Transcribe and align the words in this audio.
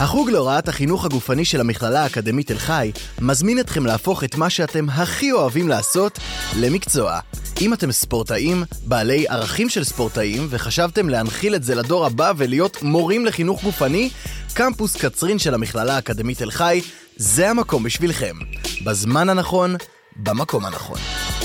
החוג 0.00 0.30
להוראת 0.30 0.68
החינוך 0.68 1.04
הגופני 1.04 1.44
של 1.44 1.60
המכללה 1.60 2.02
האקדמית 2.02 2.46
תל 2.46 2.58
חי 2.58 2.92
מזמין 3.20 3.60
אתכם 3.60 3.86
להפוך 3.86 4.24
את 4.24 4.34
מה 4.34 4.50
שאתם 4.50 4.90
הכי 4.90 5.32
אוהבים 5.32 5.68
לעשות 5.68 6.18
למקצוע. 6.56 7.20
אם 7.60 7.72
אתם 7.72 7.92
ספורטאים, 7.92 8.64
בעלי 8.84 9.28
ערכים 9.28 9.68
של 9.68 9.84
ספורטאים, 9.84 10.46
וחשבתם 10.50 11.08
להנחיל 11.08 11.54
את 11.54 11.64
זה 11.64 11.74
לדור 11.74 12.06
הבא 12.06 12.32
ולהיות 12.36 12.82
מורים 12.82 13.26
לחינוך 13.26 13.64
גופני, 13.64 14.10
קמפוס 14.54 14.96
קצרין 14.96 15.38
של 15.38 15.54
המכללה 15.54 15.96
האקדמית 15.96 16.38
תל 16.38 16.50
חי 16.50 16.80
זה 17.16 17.50
המקום 17.50 17.82
בשבילכם. 17.82 18.36
בזמן 18.84 19.28
הנכון, 19.28 19.76
במקום 20.16 20.64
הנכון. 20.64 20.98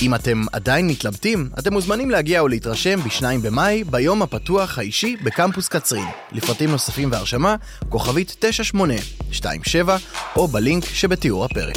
אם 0.04 0.16
אתם 0.16 0.42
עדיין 0.52 0.88
מתלבטים, 0.88 1.50
אתם 1.60 1.74
מוזמנים 1.74 2.10
להגיע 2.10 2.40
או 2.40 2.48
להתרשם 2.48 3.00
ב-2 3.00 3.24
במאי, 3.44 3.84
ביום 3.84 4.22
הפתוח 4.22 4.80
האישי 4.80 5.16
בקמפוס 5.24 5.68
קצרין. 5.68 6.06
לפרטים 6.32 6.72
נוספים 6.72 7.12
והרשמה, 7.12 7.56
כוכבית 7.90 8.36
9827, 8.40 9.98
או 10.36 10.48
בלינק 10.48 10.86
שבתיאור 10.86 11.46
הפרק. 11.46 11.76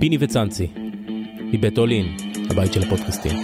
פיני 0.00 0.18
וצאנצי, 0.20 0.66
מבית 1.52 1.78
אולין, 1.78 2.16
הבית 2.50 2.72
של 2.72 2.82
הפודקאסטים. 2.82 3.42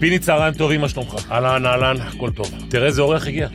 פיני 0.00 0.18
צהריים 0.18 0.54
טובים, 0.54 0.80
מה 0.80 0.88
שלומך? 0.88 1.14
אהלן, 1.30 1.66
אהלן, 1.66 1.96
הכל 2.00 2.30
טוב. 2.30 2.50
תראה 2.68 2.86
איזה 2.86 3.02
אורח 3.02 3.26
הגיע. 3.26 3.48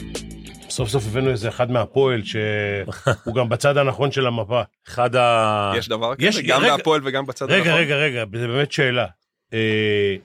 סוף 0.70 0.90
סוף 0.90 1.04
הבאנו 1.06 1.30
איזה 1.30 1.50
אחד 1.50 1.72
מהפועל 1.72 2.22
שהוא 2.24 3.36
גם 3.38 3.50
בצד 3.50 3.78
הנכון 3.78 4.12
של 4.12 4.28
המפה. 4.28 4.62
אחד 4.88 5.16
ה... 5.16 5.72
יש 5.78 5.90
דבר 5.90 6.14
יש- 6.20 6.36
כזה? 6.38 6.48
גם 6.48 6.62
רגע- 6.62 6.72
מהפועל 6.78 7.02
וגם 7.04 7.26
בצד 7.26 7.46
רגע, 7.52 7.56
הנכון? 7.56 7.74
רגע, 7.74 7.96
רגע, 7.96 8.24
זה 8.40 8.48
באמת 8.48 8.72
שאלה. 8.72 9.06
אה, 9.54 10.16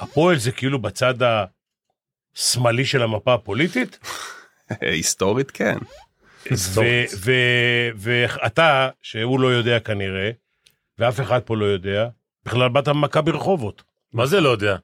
הפועל 0.00 0.36
זה 0.38 0.52
כאילו 0.52 0.78
בצד 0.78 1.14
השמאלי 2.36 2.84
של 2.84 3.02
המפה 3.02 3.34
הפוליטית, 3.34 3.98
היסטורית 4.80 5.50
כן. 5.50 5.76
ואתה, 7.96 8.88
שהוא 9.02 9.40
לא 9.40 9.46
יודע 9.48 9.80
כנראה, 9.80 10.30
ואף 10.98 11.20
אחד 11.20 11.40
פה 11.44 11.56
לא 11.56 11.64
יודע, 11.64 12.08
בכלל 12.44 12.68
באת 12.68 12.88
ממכבי 12.88 13.30
רחובות. 13.30 13.82
מה 14.12 14.26
זה 14.26 14.40
לא 14.40 14.48
יודע? 14.48 14.76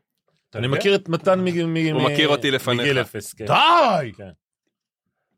אני? 0.54 0.66
מכיר 0.66 0.94
את 0.94 1.08
מתן 1.08 1.40
מ... 1.40 1.44
מ- 1.44 1.92
הוא 1.92 2.02
מ- 2.02 2.04
מכיר 2.12 2.28
אותי 2.28 2.50
לפניך. 2.50 2.80
מגיל 2.80 3.00
אפס, 3.00 3.32
כן. 3.34 3.44
די! 3.46 4.12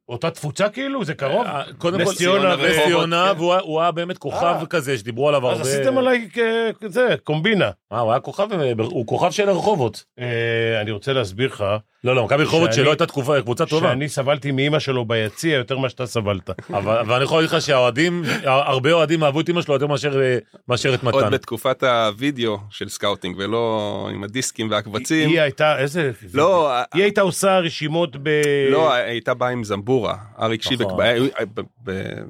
אותה 0.08 0.30
תפוצה 0.30 0.68
כאילו? 0.68 1.04
זה 1.04 1.14
קרוב? 1.14 1.46
אה, 1.46 1.62
קודם 1.78 2.04
כל, 2.04 2.14
נס 2.14 2.56
ציונה 2.56 2.60
ורחובות, 2.62 2.86
ציונה, 2.86 3.32
כן. 3.34 3.40
והוא 3.40 3.80
היה- 3.80 3.90
באמת 3.90 4.18
כוכב 4.18 4.56
אה. 4.60 4.66
כזה 4.66 4.98
שדיברו 4.98 5.28
עליו 5.28 5.46
הרבה. 5.48 5.60
אז 5.60 5.66
עשיתם 5.68 5.98
עליי 5.98 6.28
כ- 6.32 6.38
זה, 6.86 7.14
קומבינה. 7.24 7.70
אה, 7.92 7.98
הוא 8.00 8.10
היה 8.12 8.20
כוכב, 8.20 8.52
אה, 8.52 8.72
הוא 8.78 9.06
כוכב 9.06 9.30
של 9.30 9.48
הרחובות. 9.48 10.04
אה, 10.18 10.24
אני 10.80 10.90
רוצה 10.90 11.12
להסביר 11.12 11.46
לך, 11.48 11.64
לא, 12.04 12.16
לא, 12.16 12.24
מכבי 12.24 12.42
רחובות 12.42 12.72
שלא 12.72 12.90
הייתה 12.90 13.06
תקופה, 13.06 13.42
קבוצה 13.42 13.66
טובה. 13.66 13.88
שאני 13.88 14.08
סבלתי 14.08 14.50
מאימא 14.50 14.78
שלו 14.78 15.04
ביציע 15.04 15.56
יותר 15.56 15.78
ממה 15.78 15.88
שאתה 15.88 16.06
סבלת. 16.06 16.50
אבל 16.70 17.14
אני 17.14 17.24
יכול 17.24 17.38
להגיד 17.38 17.56
לך 17.56 17.62
שהאוהדים, 17.62 18.22
הרבה 18.44 18.92
אוהדים 18.92 19.24
אהבו 19.24 19.40
את 19.40 19.48
אמא 19.48 19.62
שלו 19.62 19.74
יותר 19.74 19.86
מאשר 19.86 20.20
אה, 20.22 20.38
את 20.94 21.04
עוד 21.04 21.16
מתן. 21.16 21.30
בתקופת 21.30 21.82
הווידאו 21.82 22.58
של 22.70 22.88
scouting 22.88 23.36
ולא 23.38 24.08
עם 24.14 24.24
הדיסקים 24.24 24.70
והקבצים. 24.70 25.28
היא 25.28 25.40
הייתה, 25.40 25.78
איזה... 25.78 26.10
לא, 26.34 26.70
היא 26.94 27.02
הייתה 27.02 27.20
עושה 27.20 27.58
רשימות 27.58 28.16
ב... 28.22 28.28
לא, 28.70 28.92
הייתה 28.92 29.34
באה 29.34 29.48
עם 29.48 29.64
זמבורה. 29.64 30.16
אריק 30.40 30.62
שיבק, 30.62 30.86
נכון. 30.86 30.96
בא- 30.98 31.44
ב- 31.54 31.60
ב- 31.90 32.22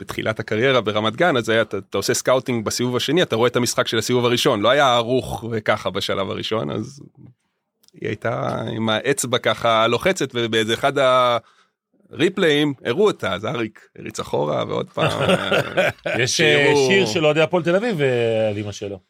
בתחילת 0.00 0.40
הקריירה 0.40 0.80
ברמת 0.80 1.16
גן, 1.16 1.36
אז 1.36 1.48
היה, 1.48 1.62
אתה 1.62 1.78
אתה 1.78 1.98
עושה 1.98 2.14
scouting 2.14 2.64
בסיבוב 2.64 2.96
השני, 2.96 3.22
אתה 3.22 3.36
רואה 3.36 3.48
את 3.48 3.56
המשחק 3.56 3.88
של 3.88 3.98
הסיבוב 3.98 4.24
הראשון, 4.24 4.60
לא 4.60 4.68
היה 4.68 4.94
ערוך 4.94 5.44
וככה 5.50 5.90
בשלב 5.90 6.30
הראשון, 6.30 6.70
אז 6.70 7.00
היא 8.00 8.08
הייתה 8.08 8.60
עם 8.76 8.88
האצבע 8.88 9.38
ככה 9.38 9.86
לוחצת, 9.86 10.28
ובאיזה 10.34 10.74
אחד 10.74 10.92
הריפליים 12.10 12.74
הראו 12.84 13.06
אותה, 13.06 13.32
אז 13.32 13.46
אריק 13.46 13.80
הריץ 13.98 14.20
אחורה 14.20 14.64
ועוד 14.68 14.90
פעם. 14.90 15.30
יש 16.18 16.40
אה, 16.40 16.72
שיר 16.88 17.06
של 17.06 17.24
אוהדי 17.26 17.40
הפועל 17.40 17.62
תל 17.62 17.76
אביב 17.76 18.00
אה, 18.00 18.48
על 18.48 18.58
אמא 18.58 18.72
שלו. 18.72 19.00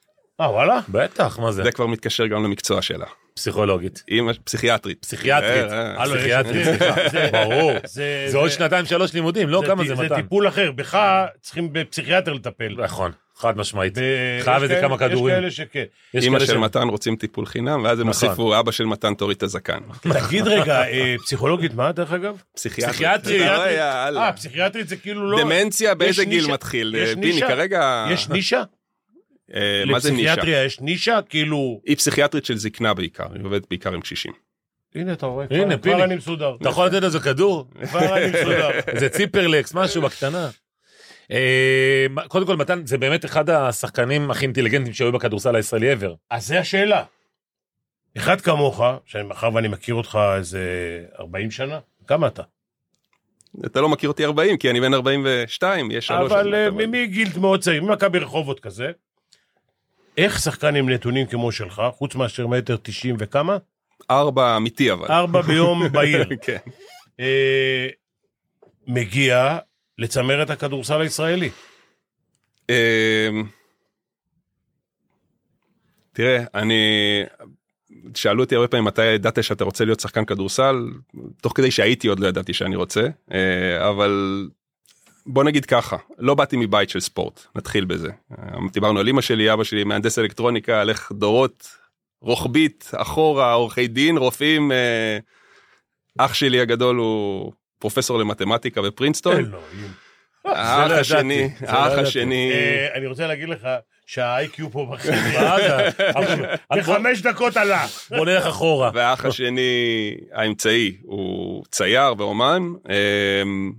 אה, 0.40 0.50
וואלה? 0.50 0.80
בטח, 0.88 1.38
מה 1.38 1.52
זה? 1.52 1.62
זה 1.62 1.72
כבר 1.72 1.86
מתקשר 1.86 2.26
גם 2.26 2.44
למקצוע 2.44 2.82
שלה. 2.82 3.06
פסיכולוגית. 3.34 4.02
אימא 4.08 4.32
פסיכיאטרית. 4.44 4.98
פסיכיאטרית. 5.04 5.72
אה, 5.72 5.96
אה, 6.00 6.04
פסיכיאטרית, 6.06 6.64
זה- 6.64 6.76
סליחה. 6.78 7.08
זה- 7.10 7.28
ברור. 7.32 7.72
זה... 7.84 8.26
זה 8.28 8.38
עוד 8.38 8.50
שנתיים 8.50 8.84
שלוש 8.86 9.14
לימודים, 9.14 9.48
לא 9.48 9.62
כמה 9.66 9.84
זה 9.84 9.94
זה 9.94 10.02
מתן. 10.04 10.16
טיפול 10.16 10.48
אחר, 10.48 10.72
בך 10.72 10.98
צריכים 11.40 11.68
בפסיכיאטר 11.72 12.32
לטפל. 12.32 12.74
נכון, 12.78 13.12
חד 13.36 13.56
משמעית. 13.56 13.98
חייב 14.42 14.62
איזה 14.62 14.78
כמה 14.80 14.98
כדורים. 14.98 15.34
יש 15.34 15.40
כאלה 15.40 15.50
שכן. 15.50 15.84
כאלה 16.12 16.46
של 16.46 16.58
מתן 16.58 16.88
רוצים 16.88 17.16
טיפול 17.16 17.46
חינם, 17.46 17.84
ואז 17.84 18.00
הם 18.00 18.08
נכון. 18.08 18.28
הוסיפו 18.28 18.58
אבא 18.60 18.70
של 18.70 18.84
מתן 18.84 19.14
תוריד 19.14 19.36
את 19.36 19.42
הזקן. 19.42 19.78
תגיד 20.26 20.46
רגע, 20.48 20.82
אה, 20.82 21.14
פסיכולוגית 21.24 21.74
מה 21.74 21.92
דרך 21.92 22.12
אגב? 22.12 22.42
פסיכיאטרית. 22.54 23.40
יאללה. 23.40 24.26
אה, 24.26 24.32
פסיכיאטרית 24.32 24.88
זה 24.88 24.96
כאילו 24.96 25.30
לא... 25.30 25.38
דמנציה 25.38 25.94
באיזה 25.94 26.24
גיל 26.24 26.46
מתחיל? 26.52 26.94
יש 26.98 27.08
אה, 27.08 27.14
פיני 27.14 27.26
נישה? 27.26 27.48
כרגע... 27.48 28.06
יש 28.10 28.28
נישה? 28.28 28.62
אה, 29.54 29.82
מה 29.86 29.98
זה 29.98 30.10
נישה? 30.10 30.22
לפסיכיאטריה 30.22 30.64
יש 30.64 30.80
נישה? 30.80 31.18
כאילו... 31.28 31.80
היא 31.86 31.96
פסיכיאטרית 31.96 32.44
של 32.44 32.56
זקנה 32.56 32.94
בעיקר, 32.94 33.26
היא 33.34 33.44
עובדת 33.44 33.68
בעיקר 33.70 33.94
עם 33.94 34.00
קשישים. 34.00 34.32
הנה, 34.94 35.12
אתה 35.12 35.26
רואה, 35.26 35.46
הנה, 35.50 35.78
כבר- 35.78 36.04
אני 36.04 36.16
מסודר. 36.16 36.56
אתה 36.60 36.68
יכול 36.68 36.86
לתת 36.86 37.02
לזה 37.02 37.20
כדור? 37.20 37.66
כבר 37.90 38.16
אני 38.16 38.26
מסודר. 38.26 38.70
איזה 38.88 39.08
ציפרלקס, 39.08 39.74
משהו 39.74 40.02
בקטנה. 40.02 40.50
אה, 41.30 42.06
קודם 42.28 42.46
כל 42.46 42.56
מתן 42.56 42.86
זה 42.86 42.98
באמת 42.98 43.24
אחד 43.24 43.50
השחקנים 43.50 44.30
הכי 44.30 44.44
אינטליגנטים 44.44 44.92
שהיו 44.92 45.12
בכדורסל 45.12 45.56
הישראלי 45.56 45.92
ever. 45.94 46.10
אז 46.30 46.46
זה 46.46 46.58
השאלה. 46.60 47.04
אחד 48.16 48.40
כמוך, 48.40 48.80
שמאחר 49.06 49.50
ואני 49.54 49.68
מכיר 49.68 49.94
אותך 49.94 50.18
איזה 50.36 50.60
40 51.18 51.50
שנה, 51.50 51.78
כמה 52.06 52.26
אתה? 52.26 52.42
אתה 53.66 53.80
לא 53.80 53.88
מכיר 53.88 54.08
אותי 54.08 54.24
40, 54.24 54.56
כי 54.56 54.70
אני 54.70 54.80
בן 54.80 54.94
42, 54.94 55.90
יש 55.90 56.06
שלוש. 56.06 56.32
אבל 56.32 56.54
אה, 56.54 56.68
אבל- 56.68 56.86
מגיל 56.86 57.28
מאוד 57.40 57.60
צעיר, 57.60 57.82
ממכבי 57.82 58.18
רחובות 58.18 58.60
כזה, 58.60 58.90
איך 60.18 60.38
שחקן 60.38 60.76
עם 60.76 60.88
נתונים 60.90 61.26
כמו 61.26 61.52
שלך, 61.52 61.82
חוץ 61.92 62.14
מאשר 62.14 62.46
מטר 62.46 62.76
90 62.82 63.16
וכמה? 63.18 63.56
ארבע 64.10 64.56
אמיתי 64.56 64.92
אבל. 64.92 65.06
ארבע 65.12 65.40
ביום 65.42 65.92
בעיר, 65.92 66.24
כן. 66.46 66.56
אה, 67.20 67.86
מגיע 68.86 69.58
לצמרת 69.98 70.50
הכדורסל 70.50 71.00
הישראלי. 71.00 71.50
אמ, 72.68 73.44
תראה, 76.12 76.44
אני... 76.54 76.74
שאלו 78.14 78.42
אותי 78.42 78.54
הרבה 78.54 78.68
פעמים 78.68 78.84
מתי 78.84 79.04
ידעת 79.04 79.44
שאתה 79.44 79.64
רוצה 79.64 79.84
להיות 79.84 80.00
שחקן 80.00 80.24
כדורסל, 80.24 80.88
תוך 81.40 81.52
כדי 81.56 81.70
שהייתי 81.70 82.08
עוד 82.08 82.20
לא 82.20 82.26
ידעתי 82.26 82.52
שאני 82.52 82.76
רוצה, 82.76 83.06
אה, 83.32 83.88
אבל 83.88 84.46
בוא 85.26 85.44
נגיד 85.44 85.66
ככה, 85.66 85.96
לא 86.18 86.34
באתי 86.34 86.56
מבית 86.56 86.90
של 86.90 87.00
ספורט, 87.00 87.46
נתחיל 87.54 87.84
בזה. 87.84 88.10
אה, 88.38 88.58
דיברנו 88.72 89.00
על 89.00 89.08
אמא 89.08 89.20
שלי, 89.20 89.52
אבא 89.52 89.64
שלי 89.64 89.84
מהנדס 89.84 90.18
אלקטרוניקה, 90.18 90.80
הלך 90.80 91.12
דורות, 91.12 91.68
רוחבית, 92.20 92.90
אחורה, 92.96 93.52
עורכי 93.52 93.86
דין, 93.86 94.16
רופאים. 94.16 94.72
אה, 94.72 95.18
אח 96.18 96.34
שלי 96.34 96.60
הגדול 96.60 96.96
הוא 96.96 97.52
פרופסור 97.84 98.18
למתמטיקה 98.18 98.82
בפרינסטון. 98.82 99.50
האח 100.44 100.90
לא 100.90 100.94
השני, 100.94 101.48
לא 101.62 101.68
האח. 101.68 101.98
השני, 101.98 102.50
אה, 102.52 102.88
אני 102.94 103.06
רוצה 103.06 103.26
להגיד 103.26 103.48
לך 103.48 103.68
שה-IQ 104.06 104.62
פה 104.72 104.86
בחברה, 104.92 105.56
בחמש 106.78 107.22
דקות 107.22 107.56
עלה. 107.56 107.86
בוא 108.10 108.26
נלך 108.26 108.46
אחורה. 108.46 108.90
והאח 108.94 109.24
השני 109.24 109.70
האמצעי 110.32 110.96
הוא 111.02 111.64
צייר 111.70 112.14
ואומן 112.18 112.62
אמ, 112.88 113.72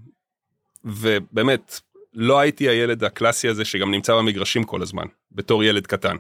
ובאמת 0.86 1.80
לא 2.14 2.40
הייתי 2.40 2.70
הילד 2.70 3.04
הקלאסי 3.04 3.48
הזה 3.48 3.66
שגם 3.66 3.92
נמצא 3.92 4.16
במגרשים 4.16 4.64
כל 4.64 4.82
הזמן 4.82 5.06
בתור 5.32 5.64
ילד 5.64 5.88
קטן. 5.88 6.16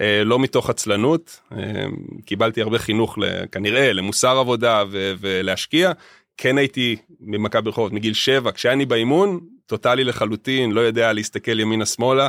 אה, 0.00 0.22
לא 0.24 0.38
מתוך 0.38 0.70
עצלנות 0.70 1.40
אמ, 1.52 1.58
קיבלתי 2.26 2.62
הרבה 2.62 2.78
חינוך 2.78 3.18
ל- 3.18 3.46
כנראה 3.52 3.92
למוסר 3.92 4.38
עבודה 4.38 4.84
ו- 4.90 5.12
ולהשקיע 5.20 5.92
כן 6.36 6.58
הייתי 6.58 6.96
ממכבי 7.20 7.68
רחובות 7.70 7.92
מגיל 7.92 8.14
7 8.14 8.52
כשאני 8.52 8.86
באימון 8.86 9.40
טוטאלי 9.66 10.04
לחלוטין 10.04 10.72
לא 10.72 10.80
יודע 10.80 11.12
להסתכל 11.12 11.60
ימינה 11.60 11.86
שמאלה. 11.86 12.28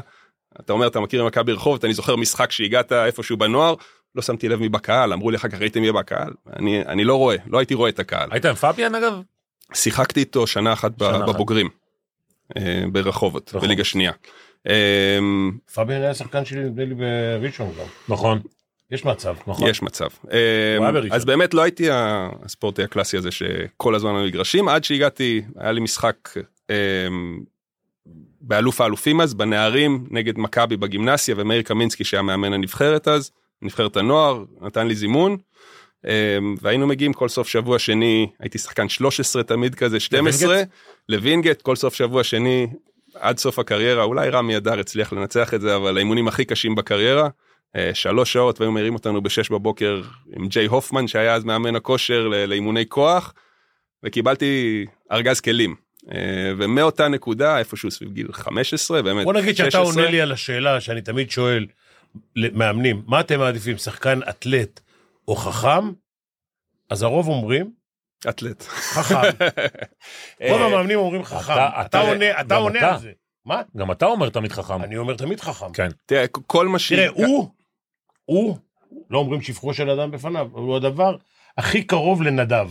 אתה 0.60 0.74
אומר 0.74 0.88
אתה 0.88 1.00
מכיר 1.00 1.26
מכבי 1.26 1.52
רחובות 1.52 1.86
אני 1.86 1.94
זוכר 1.94 2.16
משחק 2.16 2.52
שהגעת 2.52 2.92
איפשהו 2.92 3.38
בנוער 3.38 3.76
לא 4.16 4.22
שמתי 4.22 4.50
לב 4.50 4.60
מי 4.60 4.70
בקהל 4.70 5.14
אמרו 5.14 5.32
לי 5.32 5.38
אחר 5.38 5.48
כך 5.48 5.62
ראיתם 5.62 5.82
מי 5.82 5.92
בקהל 5.92 6.34
אני 6.56 6.82
אני 6.82 7.04
לא 7.04 7.16
רואה 7.16 7.36
לא 7.48 7.58
הייתי 7.58 7.74
רואה 7.74 7.90
את 7.90 8.00
הקהל 8.00 8.30
היית 8.32 8.46
עם 8.46 8.56
פביאן 8.56 8.96
אגב? 8.96 9.22
שיחקתי 9.74 10.20
איתו 10.20 10.48
שנה 10.48 10.74
אחת 10.74 10.92
שנה. 11.00 11.26
בבוגרים 11.26 11.70
אה, 12.58 12.84
ברחובות 12.92 13.50
רחובות. 13.50 13.64
בליגה 13.64 13.84
שנייה. 13.84 14.12
פביאן 15.74 16.02
היה 16.02 16.14
שחקן 16.14 16.46
שלי 16.46 16.64
נדמה 16.64 16.86
לי 16.86 16.96
בראשון 16.96 17.72
גם. 17.80 17.86
נכון. 18.10 18.42
יש 18.92 19.06
מצב. 19.06 19.36
נכון. 19.48 19.70
יש 19.70 19.82
מצב 19.82 20.08
בראשון. 20.80 21.12
אז 21.12 21.26
באמת 21.26 21.54
לא 21.54 21.62
הייתי 21.62 21.90
ה- 21.92 22.30
הספורטאי 22.44 22.84
הקלאסי 22.84 23.18
הזה 23.18 23.32
שכל 23.32 23.96
הזמן 23.96 24.14
במגרשים 24.14 24.68
עד 24.68 24.84
שהגעתי 24.84 25.42
היה 25.58 25.72
לי 25.72 25.82
משחק 25.82 26.16
אה, 26.70 26.76
באלוף 28.42 28.82
האלופים 28.82 29.22
אז 29.22 29.34
בנערים 29.34 30.08
נגד 30.12 30.38
מכבי 30.38 30.78
בגימנסיה 30.78 31.36
ומאיר 31.38 31.62
קמינסקי 31.62 32.04
שהיה 32.04 32.22
מאמן 32.22 32.54
הנבחרת 32.54 33.08
אז 33.08 33.32
נבחרת 33.62 33.98
הנוער 33.98 34.44
נתן 34.62 34.88
לי 34.88 34.96
זימון 34.96 35.38
אמ, 36.06 36.56
והיינו 36.62 36.88
מגיעים 36.88 37.14
כל 37.14 37.30
סוף 37.30 37.48
שבוע 37.48 37.80
שני, 37.80 38.28
הייתי 38.40 38.58
שחקן 38.58 38.90
13 38.90 39.44
תמיד 39.44 39.76
כזה, 39.76 40.00
12, 40.00 40.48
לווינגייט? 40.48 40.70
לווינגייט, 41.10 41.62
כל 41.62 41.76
סוף 41.76 41.94
שבוע 41.94 42.24
שני, 42.24 42.68
עד 43.14 43.38
סוף 43.38 43.60
הקריירה, 43.60 44.04
אולי 44.04 44.30
רמי 44.30 44.58
אדר 44.58 44.80
הצליח 44.80 45.14
לנצח 45.14 45.54
את 45.54 45.62
זה, 45.62 45.76
אבל 45.76 45.98
האימונים 45.98 46.28
הכי 46.28 46.46
קשים 46.46 46.76
בקריירה. 46.76 47.30
אה, 47.76 47.90
שלוש 47.94 48.34
שעות 48.34 48.62
והיו 48.62 48.72
מעירים 48.72 48.94
אותנו 48.94 49.22
בשש 49.22 49.50
בבוקר 49.52 50.02
עם 50.36 50.48
ג'יי 50.48 50.66
הופמן 50.66 51.08
שהיה 51.08 51.34
אז 51.36 51.44
מאמן 51.44 51.76
הכושר 51.76 52.28
לאימוני 52.28 52.86
כוח 52.90 53.34
וקיבלתי 54.04 54.86
ארגז 55.12 55.42
כלים. 55.42 55.76
אה, 56.12 56.20
ומאותה 56.58 57.08
נקודה 57.08 57.60
איפשהו 57.60 57.92
סביב 57.92 58.12
גיל 58.12 58.32
15 58.32 59.02
באמת 59.02 59.24
בוא 59.26 59.34
נגיד 59.34 59.56
שאתה 59.58 59.72
16, 59.72 59.84
עונה 59.86 60.12
לי 60.12 60.22
על 60.22 60.32
השאלה 60.32 60.82
שאני 60.82 61.02
תמיד 61.02 61.32
שואל 61.32 61.66
למאמנים, 62.36 63.02
מה 63.08 63.20
אתם 63.20 63.40
מעדיפים, 63.40 63.78
שחקן 63.78 64.20
אתלט 64.30 64.80
או 65.28 65.36
חכם? 65.36 65.92
אז 66.90 67.04
הרוב 67.04 67.28
אומרים, 67.28 67.72
אתלט. 68.30 68.64
חכם. 68.64 69.16
רוב 70.50 70.62
אה, 70.62 70.66
המאמנים 70.66 71.00
אומרים 71.00 71.24
חכם. 71.24 71.54
אתה- 71.54 71.68
אתה 71.76 71.86
אתה- 71.86 72.00
עונה 72.00 72.42
אתה 72.42 72.56
עונה 72.56 72.80
אתה. 72.80 72.94
על 72.94 73.00
זה. 73.00 73.12
מה? 73.46 73.62
גם 73.78 73.92
אתה 73.92 74.06
אומר 74.06 74.30
תמיד 74.30 74.52
חכם. 74.52 74.82
אני 74.84 74.98
אומר 74.98 75.16
תמיד 75.16 75.40
חכם. 75.40 75.74
כן. 75.74 75.88
תראה 76.06 76.26
כל 76.28 76.68
מה 76.68 76.80
ש... 76.80 76.94
תראה, 76.94 77.08
הוא, 77.14 77.50
הוא, 78.26 78.58
לא 79.10 79.18
אומרים 79.18 79.42
שבחו 79.42 79.74
של 79.74 79.90
אדם 79.90 80.12
בפניו, 80.12 80.48
הוא 80.52 80.76
הדבר 80.76 81.16
הכי 81.58 81.84
קרוב 81.84 82.22
לנדב. 82.22 82.70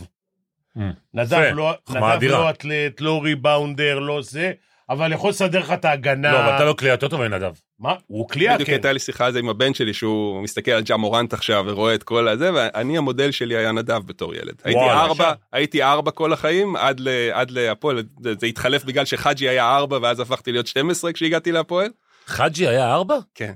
Mm. 0.79 0.81
נדב 1.15 1.39
לא, 1.55 1.73
נדב. 1.91 2.23
לא 2.23 2.51
אתלט, 2.51 3.01
לא 3.01 3.21
ריבאונדר, 3.23 3.99
לא 3.99 4.23
זה, 4.23 4.53
אבל 4.91 5.13
יכול 5.13 5.31
לסדר 5.31 5.59
לך 5.59 5.73
את 5.73 5.85
ההגנה. 5.85 6.33
לא, 6.33 6.41
אבל 6.45 6.57
אתה 6.57 6.65
לא 6.65 6.73
כלי 6.73 6.89
יותר 6.89 7.09
טוב 7.09 7.29
מנדב. 7.29 7.53
מה? 7.79 7.95
הוא 8.07 8.29
בדיוק 8.31 8.63
כן. 8.63 8.73
הייתה 8.73 8.93
לי 8.93 8.99
שיחה 8.99 9.27
על 9.27 9.33
זה 9.33 9.39
עם 9.39 9.49
הבן 9.49 9.75
שלי 9.75 9.95
שהוא 9.95 10.43
מסתכל 10.43 10.71
על 10.71 10.83
ג'ה 10.83 10.97
מורנט 10.97 11.33
עכשיו 11.33 11.65
ורואה 11.69 11.95
את 11.95 12.03
כל 12.03 12.29
הזה 12.29 12.51
ואני 12.55 12.99
המודל 12.99 13.31
שלי 13.31 13.57
היה 13.57 13.73
נדב 13.73 14.03
בתור 14.07 14.35
ילד. 14.35 14.55
הייתי 14.65 14.81
וואלה, 14.81 15.01
ארבע. 15.03 15.33
הייתי 15.53 15.83
ארבע 15.83 16.11
כל 16.11 16.33
החיים 16.33 16.77
עד 16.77 17.01
ל- 17.01 17.31
עד 17.33 17.51
להפועל 17.51 18.03
זה 18.23 18.35
זה 18.41 18.47
התחלף 18.47 18.85
בגלל 18.85 19.05
שחאג'י 19.05 19.49
היה 19.49 19.77
ארבע 19.77 19.99
ואז 20.03 20.21
הפכתי 20.21 20.53
להיות 20.53 20.67
12 20.67 21.13
כשהגעתי 21.13 21.53
להפועל. 21.53 21.91
חאג'י 22.27 22.69
היה 22.69 22.93
ארבע? 22.93 23.17
כן. 23.35 23.53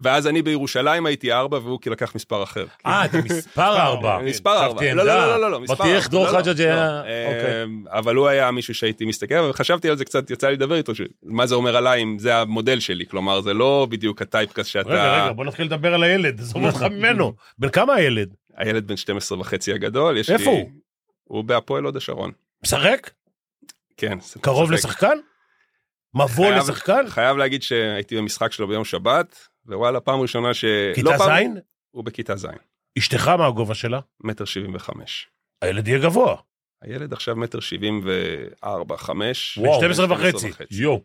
ואז 0.00 0.26
אני 0.26 0.42
בירושלים 0.42 1.06
הייתי 1.06 1.32
ארבע 1.32 1.58
והוא 1.58 1.80
כי 1.80 1.90
לקח 1.90 2.14
מספר 2.14 2.42
אחר. 2.42 2.66
אה, 2.86 3.04
אתה 3.04 3.18
מספר 3.18 3.76
ארבע. 3.76 4.18
מספר 4.18 4.64
ארבע. 4.64 4.94
לא, 4.94 5.06
לא. 5.06 5.26
לא, 5.26 5.40
לא, 5.40 5.50
לא, 5.50 5.60
מספר 5.60 5.74
אמרתי 5.74 5.96
איך 5.96 6.10
דרור 6.10 6.26
לא, 6.26 6.32
לא, 6.32 6.38
חג'ג' 6.38 6.60
היה... 6.60 6.76
לא. 6.76 7.00
אוקיי. 7.00 7.64
אמ, 7.64 7.84
אבל 7.88 8.16
הוא 8.16 8.28
היה 8.28 8.50
מישהו 8.50 8.74
שהייתי 8.74 9.04
מסתכל 9.04 9.34
וחשבתי 9.34 9.88
על 9.88 9.96
זה 9.96 10.04
קצת 10.04 10.30
יצא 10.30 10.48
לי 10.48 10.52
לדבר 10.52 10.74
איתו 10.74 10.92
מה 11.22 11.46
זה 11.46 11.54
אומר 11.54 11.76
עליי 11.76 12.02
אם 12.02 12.18
זה 12.18 12.36
המודל 12.36 12.80
שלי 12.80 13.06
כלומר 13.06 13.40
זה 13.40 13.54
לא 13.54 13.86
בדיוק 13.90 14.22
הטייפקס 14.22 14.66
שאתה 14.66 14.88
רגע, 14.88 15.24
רגע, 15.24 15.32
בוא 15.32 15.44
נתחיל 15.44 15.66
לדבר 15.66 15.94
על 15.94 16.02
הילד, 16.02 16.40
עזוב 16.40 16.64
אותך 16.64 16.82
ממנו. 16.82 17.32
בן 17.58 17.68
כמה 17.68 17.94
הילד? 17.94 18.34
הילד 18.56 18.86
בן 18.86 18.96
12 18.96 19.40
וחצי 19.40 19.72
הגדול 19.72 20.16
יש 20.16 20.30
איפה 20.30 20.50
לי... 20.50 20.56
הוא? 20.56 20.70
הוא 21.24 21.44
בהפועל 21.44 21.84
הוד 21.84 21.96
השרון. 21.96 22.30
משחק? 22.64 23.10
כן. 23.96 24.18
קרוב. 24.40 24.72
לשחקן? 24.72 25.18
מבוא 26.14 26.50
לשחקן? 26.50 27.08
חייב 27.08 27.36
להגיד 27.36 27.62
שהייתי 27.62 28.16
במשחק 28.16 28.52
שלו 28.52 28.68
ביום 28.68 28.84
שבת 28.84 29.48
ווואלה 29.68 30.00
פעם 30.00 30.20
ראשונה 30.20 30.54
ש... 30.54 30.64
כיתה 30.94 31.10
לא 31.10 31.16
פעם- 31.18 31.54
ז'? 31.56 31.60
הוא 31.90 32.04
בכיתה 32.04 32.36
ז'. 32.36 32.46
אשתך 32.98 33.28
מה 33.28 33.46
הגובה 33.46 33.74
שלה? 33.74 34.00
מטר 34.24 34.44
שבעים 34.44 34.74
וחמש. 34.74 35.28
הילד 35.62 35.88
יהיה 35.88 35.98
גבוה. 35.98 36.36
הילד 36.82 37.12
עכשיו 37.12 37.36
מטר 37.36 37.60
שבעים 37.60 38.04
וארבע 38.04 38.96
חמש. 38.96 39.58
וואו, 39.58 39.78
12 39.80 40.06
וחצי. 40.12 40.50
יו. 40.70 40.96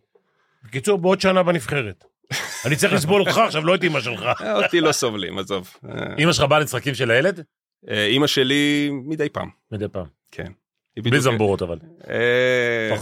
בקיצור, 0.64 0.98
בעוד 0.98 1.22
שנה 1.22 1.44
בנבחרת. 1.44 2.06
אני 2.66 2.76
צריך 2.76 2.94
לסבול 2.94 3.22
אותך 3.22 3.38
עכשיו, 3.38 3.66
לא 3.66 3.76
את 3.76 3.84
אמא 3.84 4.00
שלך. 4.02 4.24
אה, 4.42 4.64
אותי 4.66 4.82
לא 4.82 4.92
סובלים 4.92 5.40
עזוב. 5.40 5.74
אה, 5.90 6.16
אמא 6.20 6.34
שלך 6.34 6.46
באה 6.46 6.60
למשחקים 6.60 6.94
של 6.96 7.12
הילד? 7.12 7.44
אה, 7.90 8.06
אימא 8.06 8.28
שלי 8.28 8.90
מדי 8.92 9.30
פעם. 9.30 9.50
מדי 9.72 9.88
פעם. 9.88 10.06
כן. 10.32 10.52
בלי 10.98 11.20
זמבורות 11.22 11.62
אבל. 11.62 11.78
אה. 12.10 12.96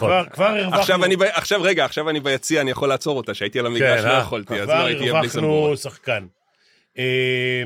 עכשיו 0.74 1.06
אני 1.06 1.16
עכשיו 1.32 1.62
רגע 1.62 1.86
עכשיו 1.86 2.10
אני 2.10 2.20
ביציע 2.20 2.62
אני 2.62 2.72
יכול 2.72 2.90
לעצור 2.90 3.18
אותה 3.18 3.34
שהייתי 3.34 3.60
על 3.60 3.66
המגרש 3.66 4.02
כן, 4.02 4.08
לא 4.08 4.14
אה. 4.14 4.20
יכולתי 4.20 4.62
אז 4.62 4.68
לא 4.70 4.74
הייתי 4.74 5.00
בלי 5.02 5.10
הרווחנו 5.10 5.30
זמבורות. 5.30 5.78
שחקן. 5.80 6.26
אה, 6.98 7.04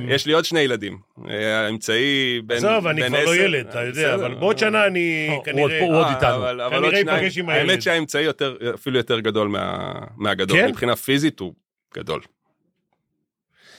יש 0.08 0.26
לי 0.26 0.34
עוד 0.34 0.46
שני 0.46 0.60
ילדים. 0.60 0.98
האמצעי 1.28 2.42
בן 2.46 2.56
עזוב, 2.56 2.88
אני 2.88 3.08
כבר 3.08 3.24
לא 3.24 3.32
עשר. 3.34 3.42
ילד, 3.42 3.68
אתה 3.68 3.84
יודע. 3.84 4.16
אבל 4.16 4.34
בעוד 4.36 4.58
שנה 4.58 4.86
אני 4.88 5.30
כנראה... 5.46 5.82
הוא 5.82 5.96
עוד 5.96 6.08
איתנו. 6.08 6.44
כנראה. 6.72 6.98
ייפגש 6.98 7.38
עם 7.38 7.50
הילד. 7.50 7.70
האמת 7.70 7.82
שהאמצעי 7.82 8.26
אפילו 8.74 8.98
יותר 8.98 9.20
גדול 9.20 9.48
מה- 9.48 9.94
מהגדול 10.18 10.58
כן? 10.58 10.70
מבחינה 10.70 10.96
פיזית 10.96 11.40
הוא 11.40 11.54
גדול. 11.96 12.22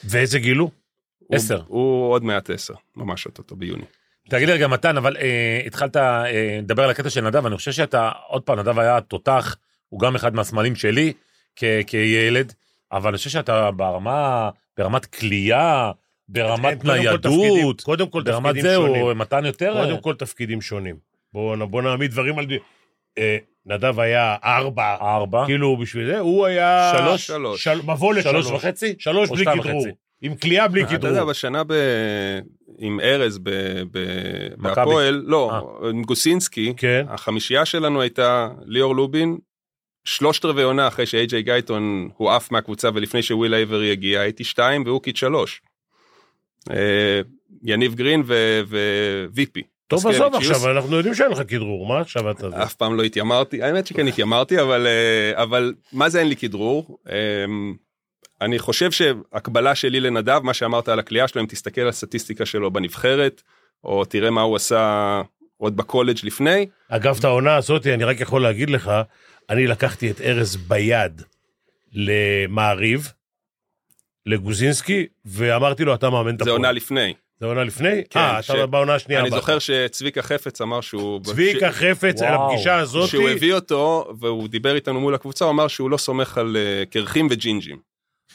ואיזה 0.03 0.39
גיל 0.39 0.57
הוא? 0.57 0.69
הוא- 1.19 1.35
עשר. 1.35 1.61
הוא 1.67 2.11
עוד 2.11 2.23
מעט 2.23 2.49
עשר 2.49 2.73
ממש 2.95 3.25
אותו 3.25 3.55
ביוני. 3.55 3.83
תגיד 4.29 4.47
לי 4.47 4.53
רגע 4.53 4.67
מתן 4.67 4.97
אבל 4.97 5.17
אה, 5.17 5.61
התחלת 5.65 5.97
אה, 5.97 6.23
לדבר 6.61 6.83
על 6.83 6.89
הקטע 6.89 7.09
של 7.09 7.21
נדב 7.21 7.45
אני 7.45 7.55
חושב 7.57 7.71
שאתה 7.71 8.11
עוד 8.27 8.41
פעם 8.43 8.59
נדב 8.59 8.79
היה 8.79 9.01
תותח 9.01 9.55
הוא 9.89 9.99
גם 9.99 10.15
אחד 10.15 10.35
מהסמלים 10.35 10.75
שלי 10.75 11.13
כ- 11.55 11.63
כילד 11.87 12.53
אבל 12.91 13.09
אני 13.09 13.17
חושב 13.17 13.29
שאתה 13.29 13.71
ברמה 13.71 14.49
ברמת 14.77 15.05
כליאה 15.05 15.91
ברמת 16.29 16.81
קודם 16.81 17.01
כל 17.11 17.17
תפקידים- 17.17 17.53
ניידות 17.53 17.81
קודם 17.81 18.07
כל 18.09 18.21
ברמת 18.23 18.45
תפקידים 18.49 18.61
זה 18.71 18.75
שונים. 18.75 19.01
הוא 19.01 19.13
מתן 19.13 19.45
יותר 19.45 19.73
קודם 19.85 20.01
כל 20.01 20.13
תפקידים 20.15 20.61
שונים. 20.61 20.95
בואו 21.33 21.67
בוא 21.67 21.81
נעמיד 21.81 22.11
דברים 22.11 22.39
על... 22.39 22.45
אה, 23.17 23.37
נדב 23.65 23.99
היה 23.99 24.35
ארבע, 24.43 24.95
ארבע 25.01 25.45
כאילו 25.45 25.77
בשביל 25.77 26.05
זה, 26.07 26.19
הוא 26.19 26.45
היה... 26.45 26.93
שלוש? 26.97 27.27
שלוש. 27.27 27.63
של... 27.63 27.81
מבוא 27.83 28.13
לשלוש. 28.13 28.45
שלוש 28.47 28.55
וחצי 28.63 28.95
שלוש 28.99 29.29
בלי 29.29 29.45
כדרור. 29.45 29.85
עם 30.21 30.35
כליאה 30.35 30.67
בלי 30.67 30.83
אתה 30.83 30.93
יודע 30.93 31.09
כדרור. 31.09 31.29
בשנה 31.29 31.63
ב... 31.67 31.73
עם 32.77 32.99
ארז. 32.99 33.39
בהפועל 34.57 35.23
לא 35.25 35.77
עם 35.89 36.03
גוסינסקי 36.03 36.73
כן. 36.77 37.05
החמישייה 37.09 37.65
שלנו 37.65 38.01
הייתה 38.01 38.49
ליאור 38.65 38.95
לובין. 38.95 39.37
שלושת 40.05 40.45
רבעי 40.45 40.63
עונה 40.63 40.87
אחרי 40.87 41.05
שאיי-ג'יי 41.05 41.41
גייטון 41.41 42.09
הוא 42.17 42.31
עף 42.31 42.51
מהקבוצה 42.51 42.89
ולפני 42.93 43.21
שוויל 43.21 43.53
אייברי 43.53 43.91
הגיע 43.91 44.21
הייתי 44.21 44.43
שתיים 44.43 44.83
והוא 44.85 45.01
קייט 45.01 45.15
שלוש. 45.15 45.61
אה, 46.71 47.21
יניב 47.63 47.95
גרין 47.95 48.23
וויפי. 49.33 49.63
טוב, 49.87 50.07
עזוב 50.07 50.35
עכשיו, 50.35 50.71
אנחנו 50.71 50.95
יודעים 50.95 51.15
שאין 51.15 51.31
לך 51.31 51.41
כדרור, 51.47 51.87
מה 51.87 51.99
עכשיו 51.99 52.31
אתה... 52.31 52.63
אף 52.63 52.73
פעם 52.73 52.97
לא 52.97 53.03
התיימרתי 53.03 53.63
האמת 53.63 53.87
שכן 53.87 54.07
התיימרתי 54.07 54.61
אבל 54.61 54.87
אה, 54.87 55.43
אבל 55.43 55.73
מה 55.93 56.09
זה 56.09 56.19
אין 56.19 56.27
לי 56.27 56.35
כדרור. 56.35 56.97
אני 58.41 58.59
חושב 58.59 58.91
שהקבלה 58.91 59.75
שלי 59.75 59.99
לנדב 59.99 60.39
מה 60.43 60.53
שאמרת 60.53 60.89
על 60.89 60.99
הקליעה 60.99 61.27
שלו 61.27 61.41
אם 61.41 61.47
תסתכל 61.47 61.81
על 61.81 61.87
הסטטיסטיקה 61.87 62.45
שלו 62.45 62.71
בנבחרת 62.71 63.41
או 63.83 64.05
תראה 64.05 64.29
מה 64.31 64.41
הוא 64.41 64.55
עשה 64.55 65.21
עוד 65.57 65.77
בקולג' 65.77 66.17
לפני 66.23 66.65
אגב, 66.89 67.17
את 67.19 67.23
העונה 67.23 67.55
הזאת, 67.55 67.87
אני 67.87 68.03
רק 68.03 68.19
יכול 68.21 68.41
להגיד 68.41 68.69
לך, 68.69 68.91
אני 69.49 69.67
לקחתי 69.67 70.11
את 70.11 70.21
ארז 70.21 70.55
ביד 70.55 71.21
למעריב, 71.93 73.11
לגוזינסקי, 74.25 75.05
ואמרתי 75.25 75.83
לו, 75.85 75.93
אתה 75.93 76.09
מאמן 76.09 76.29
את 76.33 76.37
זה 76.37 76.43
הפועל. 76.43 76.51
עונה 76.57 76.71
לפני. 76.71 77.13
זה 77.39 77.45
עונה 77.45 77.63
לפני? 77.63 78.01
כן, 78.09 78.19
אה, 78.19 78.41
ש- 78.41 78.49
אתה 78.51 78.65
בעונה 78.65 78.95
השנייה. 78.95 79.21
אני. 79.21 79.29
זוכר 79.29 79.59
שצביקה 79.59 80.21
חפץ 80.21 80.61
אמר 80.61 80.81
שהוא 80.81 81.19
צביקה 81.23 81.71
חפץ, 81.71 82.21
על 82.21 82.35
וואו. 82.35 82.51
הפגישה 82.51 82.79
ש- 82.79 82.81
הזאת, 82.81 83.09
שהוא 83.09 83.29
הביא 83.29 83.53
אותו 83.53 84.13
והוא 84.19 84.47
דיבר 84.47 84.75
איתנו 84.75 84.99
מול 84.99 85.15
הקבוצה 85.15 85.45
הוא 85.45 85.51
אמר 85.51 85.67
שהוא 85.67 85.89
לא 85.89 85.97
סומך 85.97 86.37
על 86.37 86.57
אה, 86.57 86.83
קרחים 86.85 87.27
וג'ינג'ים. 87.31 87.77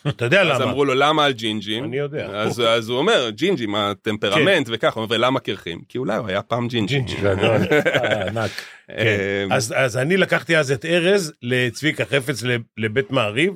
אתה 0.08 0.24
יודע 0.24 0.42
אז 0.42 0.60
למה? 0.60 0.70
אמרו 0.70 0.84
לו 0.84 0.94
למה 0.94 1.24
על 1.24 1.32
ג'ינג'ים? 1.32 1.84
אני 1.84 1.96
יודע. 1.96 2.26
אז, 2.26 2.60
אז 2.60 2.88
הוא 2.88 2.98
אומר 2.98 3.30
ג'ינג'ים 3.30 3.74
הטמפרמנט 3.74 4.68
וככה 4.72 5.00
הוא 5.00 5.04
אומר 5.04 5.16
ולמה 5.16 5.40
קרחים? 5.40 5.80
כי 5.88 5.98
אולי 5.98 6.16
הוא 6.16 6.28
היה 6.28 6.42
פעם 6.42 6.68
ג'ינג'ים. 6.68 7.04
ג'ינג'י. 7.04 7.22
גדול 7.22 7.56
ענק 8.28 8.50
כן. 8.88 8.94
אה, 8.98 9.44
אז, 9.50 9.74
אז 9.76 9.96
אני 9.96 10.16
לקחתי 10.16 10.56
אז 10.56 10.72
את 10.72 10.84
ארז 10.84 11.32
לצביקה 11.42 12.04
חפץ 12.04 12.42
לב- 12.42 12.62
לבית 12.78 13.10
מעריב, 13.10 13.52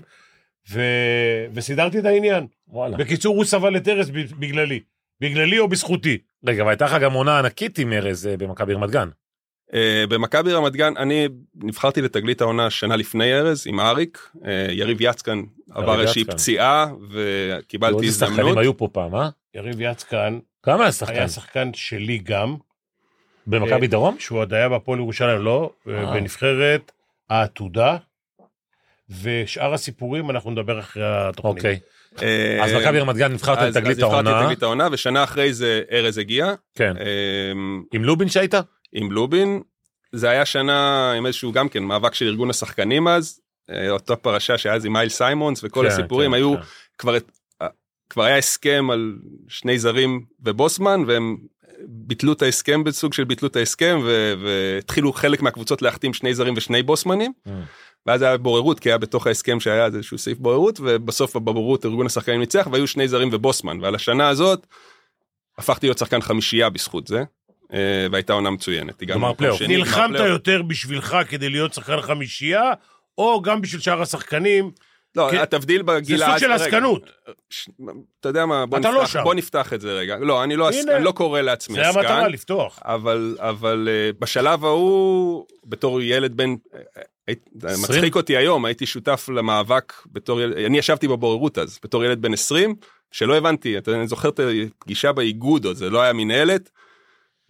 ו... 0.73 0.81
וסידרתי 1.55 1.99
את 1.99 2.05
העניין. 2.05 2.47
וואלה 2.69 2.97
בקיצור, 2.97 3.37
הוא 3.37 3.45
סבל 3.45 3.77
את 3.77 3.89
ארז 3.89 4.11
בגללי. 4.11 4.81
בגללי 5.21 5.59
או 5.59 5.69
בזכותי. 5.69 6.19
רגע 6.47 6.65
והייתה 6.65 6.85
לך 6.85 6.93
גם 7.01 7.13
עונה 7.13 7.39
ענקית 7.39 7.79
עם 7.79 7.93
ארז 7.93 8.27
אה, 8.27 8.37
במכבי 8.37 8.75
רמת 8.75 8.91
גן 8.91 9.09
במכבי 10.09 10.53
רמת 10.53 10.73
גן 10.73 10.97
אני 10.97 11.29
נבחרתי 11.55 12.03
לתגלית 12.03 12.41
העונה 12.41 12.71
שנה 12.71 12.97
לפני 12.97 13.35
ארז 13.35 13.65
עם 13.67 13.81
אריק 13.81 14.31
אה, 14.45 14.67
יריב 14.71 14.99
יצקן 15.01 15.43
עבר 15.71 16.01
איזושהי. 16.01 16.25
פציעה 16.25 16.87
וקיבלתי 17.11 18.07
איזה 18.07 18.25
הזדמנות. 18.25 18.37
שחקנים 18.39 18.59
היו 18.59 18.77
פה 18.77 18.89
פעם 18.93 19.15
אה? 19.15 19.29
יריב 19.55 19.81
יצקן 19.81 20.39
כמה 20.63 20.83
היה 20.83 20.93
שחקן? 20.93 21.15
היה 21.15 21.29
שחקן 21.29 21.71
שלי 21.75 22.19
גם, 22.19 22.57
במכבי 23.47 23.87
אה, 23.87 23.87
דרום? 23.87 24.17
שהוא 24.19 24.39
עוד 24.39 24.55
היה 24.55 24.69
בהפועל 24.69 24.99
ירושלים, 24.99 25.39
לא, 25.39 25.71
אה. 25.89 26.15
בנבחרת 26.15 26.93
העתודה, 27.31 27.97
ושאר 29.23 29.75
הסיפורים 29.75 30.31
אנחנו 30.31 30.51
נדבר 30.51 30.81
אחרי 30.81 31.05
התוכנית. 31.07 31.57
אוקיי 31.57 31.79
אז 32.63 32.73
מכבי 32.73 32.99
רמת 32.99 33.17
גן 33.17 33.33
נבחרת 33.33 33.59
לתגלית 33.59 33.99
אז 33.99 34.05
נבחרתי 34.05 34.29
העונה 34.29 34.41
לתגלית 34.41 34.63
העונה 34.63 34.89
ושנה 34.93 35.25
אחרי 35.25 35.53
זה 35.53 35.83
ארז 35.93 36.19
הגיע 36.19 36.55
כן 36.75 36.95
עם 37.93 38.05
לובין 38.05 38.29
שהיית? 38.29 38.55
עם 38.93 39.13
לובין. 39.13 39.63
זה 40.13 40.31
היה 40.31 40.45
שנה 40.45 41.13
עם 41.13 41.27
איזשהו 41.27 41.53
גם 41.53 41.69
כן 41.69 41.85
מאבק 41.85 42.15
של 42.15 42.27
ארגון 42.27 42.51
השחקנים 42.51 43.09
אז 43.09 43.41
אה, 43.71 43.91
אותה 43.91 44.17
פרשה 44.17 44.59
שהיה 44.59 44.75
אז 44.75 44.87
עם 44.87 44.93
מיילס 44.93 45.09
סיימון 45.09 45.61
וכל 45.65 45.83
כן, 45.83 45.87
הסיפורים 45.87 46.31
כן, 46.31 46.35
היו 46.35 46.57
כן. 46.57 46.63
כבר 46.99 47.17
אה, 47.63 47.69
כבר 48.11 48.23
היה 48.23 48.39
הסכם 48.39 48.91
על 48.93 49.17
שני 49.49 49.79
זרים 49.79 50.25
ובוסמן 50.41 51.05
והם 51.07 51.37
ביטלו 51.89 52.33
את 52.33 52.43
ההסכם 52.43 52.85
בסוג 52.85 53.13
של 53.13 53.25
ביטלו 53.25 53.49
את 53.49 53.57
ההסכם 53.57 54.01
ו- 54.05 54.35
והתחילו 54.43 55.13
חלק 55.13 55.43
מהקבוצות 55.43 55.83
להחתים 55.83 56.15
שני 56.15 56.35
זרים 56.35 56.55
ושני 56.57 56.83
בוסמנים. 56.83 57.33
Mm. 57.49 57.51
ואז 58.07 58.23
היה 58.23 58.37
בוררות 58.37 58.81
כי 58.81 58.89
היה 58.89 58.99
בתוך 58.99 59.27
ההסכם 59.27 59.61
שהיה 59.61 59.87
איזשהו 59.87 60.19
סעיף 60.19 60.39
בוררות 60.39 60.81
ובסוף 60.83 61.37
בבוררות 61.37 61.87
ארגון 61.87 62.07
השחקנים 62.07 62.41
ניצח 62.41 62.69
והיו 62.73 62.87
שני 62.87 63.09
זרים 63.09 63.29
ובוסמן 63.33 63.81
ועל 63.81 63.95
השנה 63.95 64.29
הזאת 64.29 64.67
הפכתי 65.59 65.87
להיות 65.87 65.99
שחקן 65.99 66.21
חמישייה 66.21 66.71
בזכות 66.71 67.07
זה 67.07 67.25
והייתה 68.13 68.33
עונה 68.33 68.51
מצוינת. 68.51 69.03
למקום 69.03 69.35
פלייאוף. 69.35 69.63
נלחמת. 69.63 70.21
יותר 70.21 70.63
בשבילך 70.63 71.17
כדי 71.29 71.49
להיות 71.49 71.75
שחקן 71.75 72.01
חמישייה, 72.01 72.73
או 73.19 73.43
גם 73.43 73.61
בשביל 73.61 73.81
שאר 73.81 74.03
השחקנים? 74.03 74.71
לא, 75.17 75.29
כן. 75.31 75.39
התבדיל 75.39 75.77
זה 75.77 75.83
בגיל 75.83 76.19
סוג 76.19 76.29
אז- 76.29 76.41
של 76.41 76.53
עסקנות. 76.53 77.11
ש- 77.51 77.69
אתה 78.21 78.29
יודע 78.29 78.47
מה, 78.47 78.67
בוא 78.67 78.79
אתה 78.79 78.91
לא 78.91 79.03
נפתח, 79.03 79.13
שם. 79.13 79.23
בוא 79.23 79.35
נפתח 79.35 79.73
את 79.73 79.81
זה 79.81 79.93
רגע. 79.93 80.17
לא, 80.17 80.45
אני 80.45 80.57
לא, 80.57 80.71
הנה. 80.71 80.97
אני 80.97 81.05
לא 81.05 81.13
קורא 81.13 81.41
לעצמי 81.41 81.75
זה 81.75 81.87
המטרה, 81.89 82.19
עסקן, 82.19 82.33
לפתוח. 82.33 82.79
אבל, 82.83 83.37
אבל 83.41 83.89
אה, 83.91 84.11
בשלב 84.19 84.65
ההוא, 84.65 85.47
בתור 85.65 86.03
ילד 86.03 86.37
בן, 86.37 86.55
אה, 86.75 86.81
אה, 87.29 87.35
עשרים? 87.65 87.83
מצחיק 87.99 88.17
אותי 88.17 88.37
היום, 88.37 88.65
הייתי 88.65 88.87
שותף 88.87 89.29
למאבק 89.35 89.93
בתור 90.13 90.41
ילד, 90.41 90.57
אני 90.57 90.79
ישבתי 90.79 91.09
בבוררות 91.09 91.59
אז, 91.59 91.79
בתור 91.85 92.05
ילד 92.05 92.23
בן 92.23 92.33
20, 92.33 92.75
שלא 93.13 93.37
הבנתי, 93.37 93.79
אתה 93.79 93.91
אני 93.91 94.09
זוכר 94.09 94.29
את 94.29 94.41
הפגישה 94.79 95.13
באיגוד, 95.13 95.65
עוד 95.65 95.77
זה 95.77 95.91
לא 95.91 96.01
היה 96.03 96.13
מנהלת, 96.13 96.71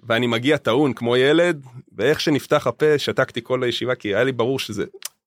ואני 0.07 0.27
מגיע 0.27 0.57
טעון 0.57 0.93
כמו 0.93 1.17
ילד, 1.17 1.67
ואיך 1.93 2.21
שנפתח 2.21 2.67
הפה, 2.67 2.99
שתקתי 2.99 3.41
כל 3.43 3.63
הישיבה, 3.63 3.95
כי 3.95 4.09
היה 4.09 4.25
לי 4.25 4.33
ברור 4.33 4.59
שזה, 4.59 4.85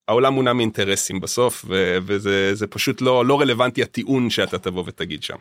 העולם 0.08 0.34
מונע 0.34 0.52
מאינטרסים 0.52 1.20
בסוף, 1.20 1.64
ו- 1.68 1.98
וזה 2.02 2.54
זה 2.54 2.66
פשוט 2.66 3.00
לא, 3.00 3.26
לא 3.26 3.40
רלוונטי 3.40 3.82
הטיעון 3.82 4.30
שאתה 4.30 4.58
תבוא 4.58 4.84
ותגיד 4.86 5.22
שם. 5.22 5.36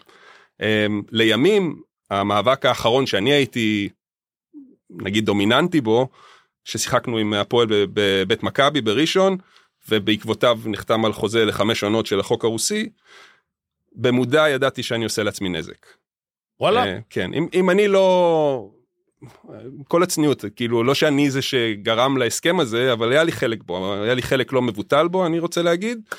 אמ, 0.62 1.02
לימים, 1.12 1.82
המאבק 2.10 2.66
האחרון 2.66 3.06
שאני 3.06 3.34
הייתי, 3.34 3.90
נגיד 4.90 5.26
דומיננטי 5.26 5.82
בו, 5.82 6.08
ששיחקנו 6.64 7.18
עם 7.18 7.34
הפועל 7.34 7.68
בבית 7.70 8.44
מכבי 8.44 8.82
בראשון, 8.82 9.38
ובעקבותיו 9.90 10.60
נחתם 10.66 11.06
על 11.06 11.14
חוזה 11.14 11.46
לחמש 11.46 11.84
עונות 11.84 12.06
של 12.06 12.20
החוק 12.20 12.46
הרוסי, 12.46 12.90
במודע 13.96 14.50
ידעתי 14.50 14.84
שאני 14.84 15.04
עושה 15.04 15.24
לעצמי 15.24 15.50
נזק. 15.50 15.86
וואלה. 16.60 16.86
אה, 16.86 17.00
כן, 17.10 17.34
אם, 17.34 17.48
אם 17.54 17.70
אני 17.70 17.88
לא... 17.88 18.70
כל 19.88 20.04
הצניעות, 20.04 20.46
כאילו 20.56 20.84
לא 20.84 20.94
שאני 20.94 21.32
זה 21.32 21.42
שגרם 21.42 22.18
להסכם 22.18 22.60
הזה, 22.60 22.94
אבל 22.94 23.12
היה 23.12 23.24
לי 23.24 23.32
חלק 23.32 23.64
בו, 23.64 23.94
היה 23.94 24.14
לי 24.14 24.22
חלק 24.22 24.54
לא 24.54 24.62
מבוטל 24.62 25.08
בו, 25.08 25.26
אני 25.26 25.40
רוצה 25.40 25.62
להגיד. 25.62 26.10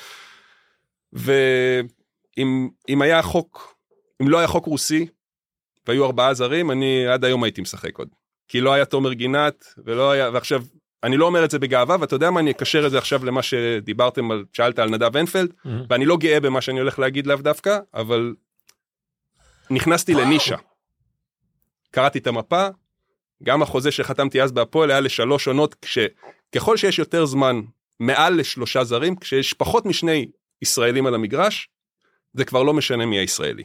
ואם 1.13 2.69
אם 2.89 3.01
היה 3.01 3.21
חוק, 3.21 3.75
אם 4.21 4.29
לא 4.29 4.37
היה 4.37 4.47
חוק 4.47 4.65
רוסי, 4.65 5.07
והיו 5.87 6.05
ארבעה 6.05 6.33
זרים, 6.33 6.71
אני 6.71 7.07
עד 7.07 7.25
היום 7.25 7.43
הייתי 7.43 7.61
משחק 7.61 7.97
עוד. 7.97 8.07
כי 8.47 8.61
לא 8.61 8.73
היה 8.73 8.85
תומר 8.85 9.13
גינת, 9.13 9.65
ולא 9.85 10.11
היה, 10.11 10.29
ועכשיו, 10.33 10.63
אני 11.03 11.17
לא 11.17 11.25
אומר 11.25 11.45
את 11.45 11.51
זה 11.51 11.59
בגאווה, 11.59 11.95
ואתה 11.99 12.15
יודע 12.15 12.31
מה, 12.31 12.39
אני 12.39 12.51
אקשר 12.51 12.85
את 12.85 12.91
זה 12.91 12.97
עכשיו 12.97 13.25
למה 13.25 13.41
שדיברתם 13.41 14.31
על, 14.31 14.45
שאלת 14.53 14.79
על 14.79 14.89
נדב 14.89 15.17
הנפלד, 15.17 15.53
Mm. 15.65 15.69
ואני 15.89 16.05
לא 16.05 16.17
גאה 16.17 16.39
במה 16.39 16.61
שאני 16.61 16.79
הולך 16.79 16.99
להגיד 16.99 17.27
לאו 17.27 17.35
דווקא, 17.37 17.79
אבל 17.93 18.35
נכנסתי 19.69 20.13
לנישה. 20.13 20.55
קראתי 21.91 22.19
את 22.19 22.27
המפה, 22.27 22.67
גם 23.43 23.61
החוזה 23.61 23.91
שחתמתי 23.91 24.41
אז 24.41 24.51
בהפועל 24.51 24.91
היה 24.91 24.99
לשלוש 24.99 25.47
עונות, 25.47 25.75
כשככל 25.81 26.77
שיש 26.77 26.99
יותר 26.99 27.25
זמן 27.25 27.61
מעל 27.99 28.39
לשלושה 28.39 28.83
זרים, 28.83 29.15
כשיש 29.15 29.53
פחות 29.53 29.85
משני 29.85 30.27
ישראלים 30.61 31.05
על 31.05 31.15
המגרש, 31.15 31.69
זה 32.33 32.45
כבר 32.45 32.63
לא 32.63 32.73
משנה 32.73 33.05
מי 33.05 33.19
הישראלי. 33.19 33.63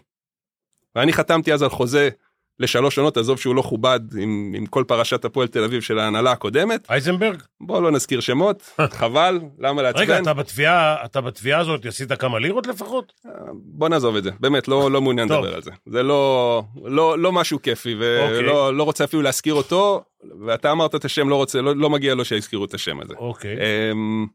ואני 0.95 1.12
חתמתי 1.12 1.52
אז 1.52 1.62
על 1.62 1.68
חוזה 1.68 2.11
לשלוש 2.60 2.98
עונות, 2.98 3.16
עזוב 3.16 3.38
שהוא 3.38 3.54
לא 3.54 3.62
כובד 3.62 4.00
עם, 4.18 4.52
עם 4.56 4.66
כל 4.66 4.84
פרשת 4.88 5.25
הפועל 5.25 5.48
תל 5.48 5.64
אביב 5.64 5.82
של 5.82 5.98
ההנהלה 5.98 6.32
הקודמת, 6.32 6.90
אייזנברג? 6.90 7.42
בוא 7.60 7.82
לא 7.82 7.90
נזכיר 7.90 8.20
שמות, 8.20 8.70
חבל, 9.00 9.40
למה 9.58 9.82
לעצבן? 9.82 10.02
רגע, 10.02 10.18
אתה 10.18 10.34
בתביעה, 10.34 11.04
אתה 11.04 11.20
בתביעה 11.20 11.60
הזאת 11.60 11.86
עשית 11.86 12.12
כמה 12.12 12.38
לירות 12.38 12.66
לפחות? 12.66 13.12
בוא 13.54 13.88
נעזוב 13.88 14.16
את 14.16 14.25
זה, 14.25 14.30
באמת 14.40 14.68
לא, 14.68 14.90
לא 14.90 15.00
מעוניין. 15.00 15.28
לדבר 15.32 15.54
על 15.54 15.62
זה. 15.62 15.70
זה 15.86 16.02
לא, 16.02 16.62
לא, 16.84 17.18
לא 17.18 17.32
משהו 17.32 17.62
כיפי 17.62 17.94
אוקיי. 17.94 18.38
ולא 18.38 18.76
לא 18.76 18.82
רוצה 18.82 19.04
אפילו 19.04 19.22
להזכיר 19.22 19.54
אותו, 19.54 20.02
ואתה 20.46 20.72
אמרת 20.72 20.94
את 20.94 21.04
השם, 21.04 21.28
לא 21.28 21.36
רוצה, 21.36 21.60
לא, 21.60 21.76
לא 21.76 21.90
מגיע 21.90 22.14
לו 22.14 22.25
שיזכירו 22.25 22.64
את 22.64 22.75
השם 22.75 23.00
הזה. 23.00 23.14
אוקיי. 23.18 23.56
אמ, 23.92 24.26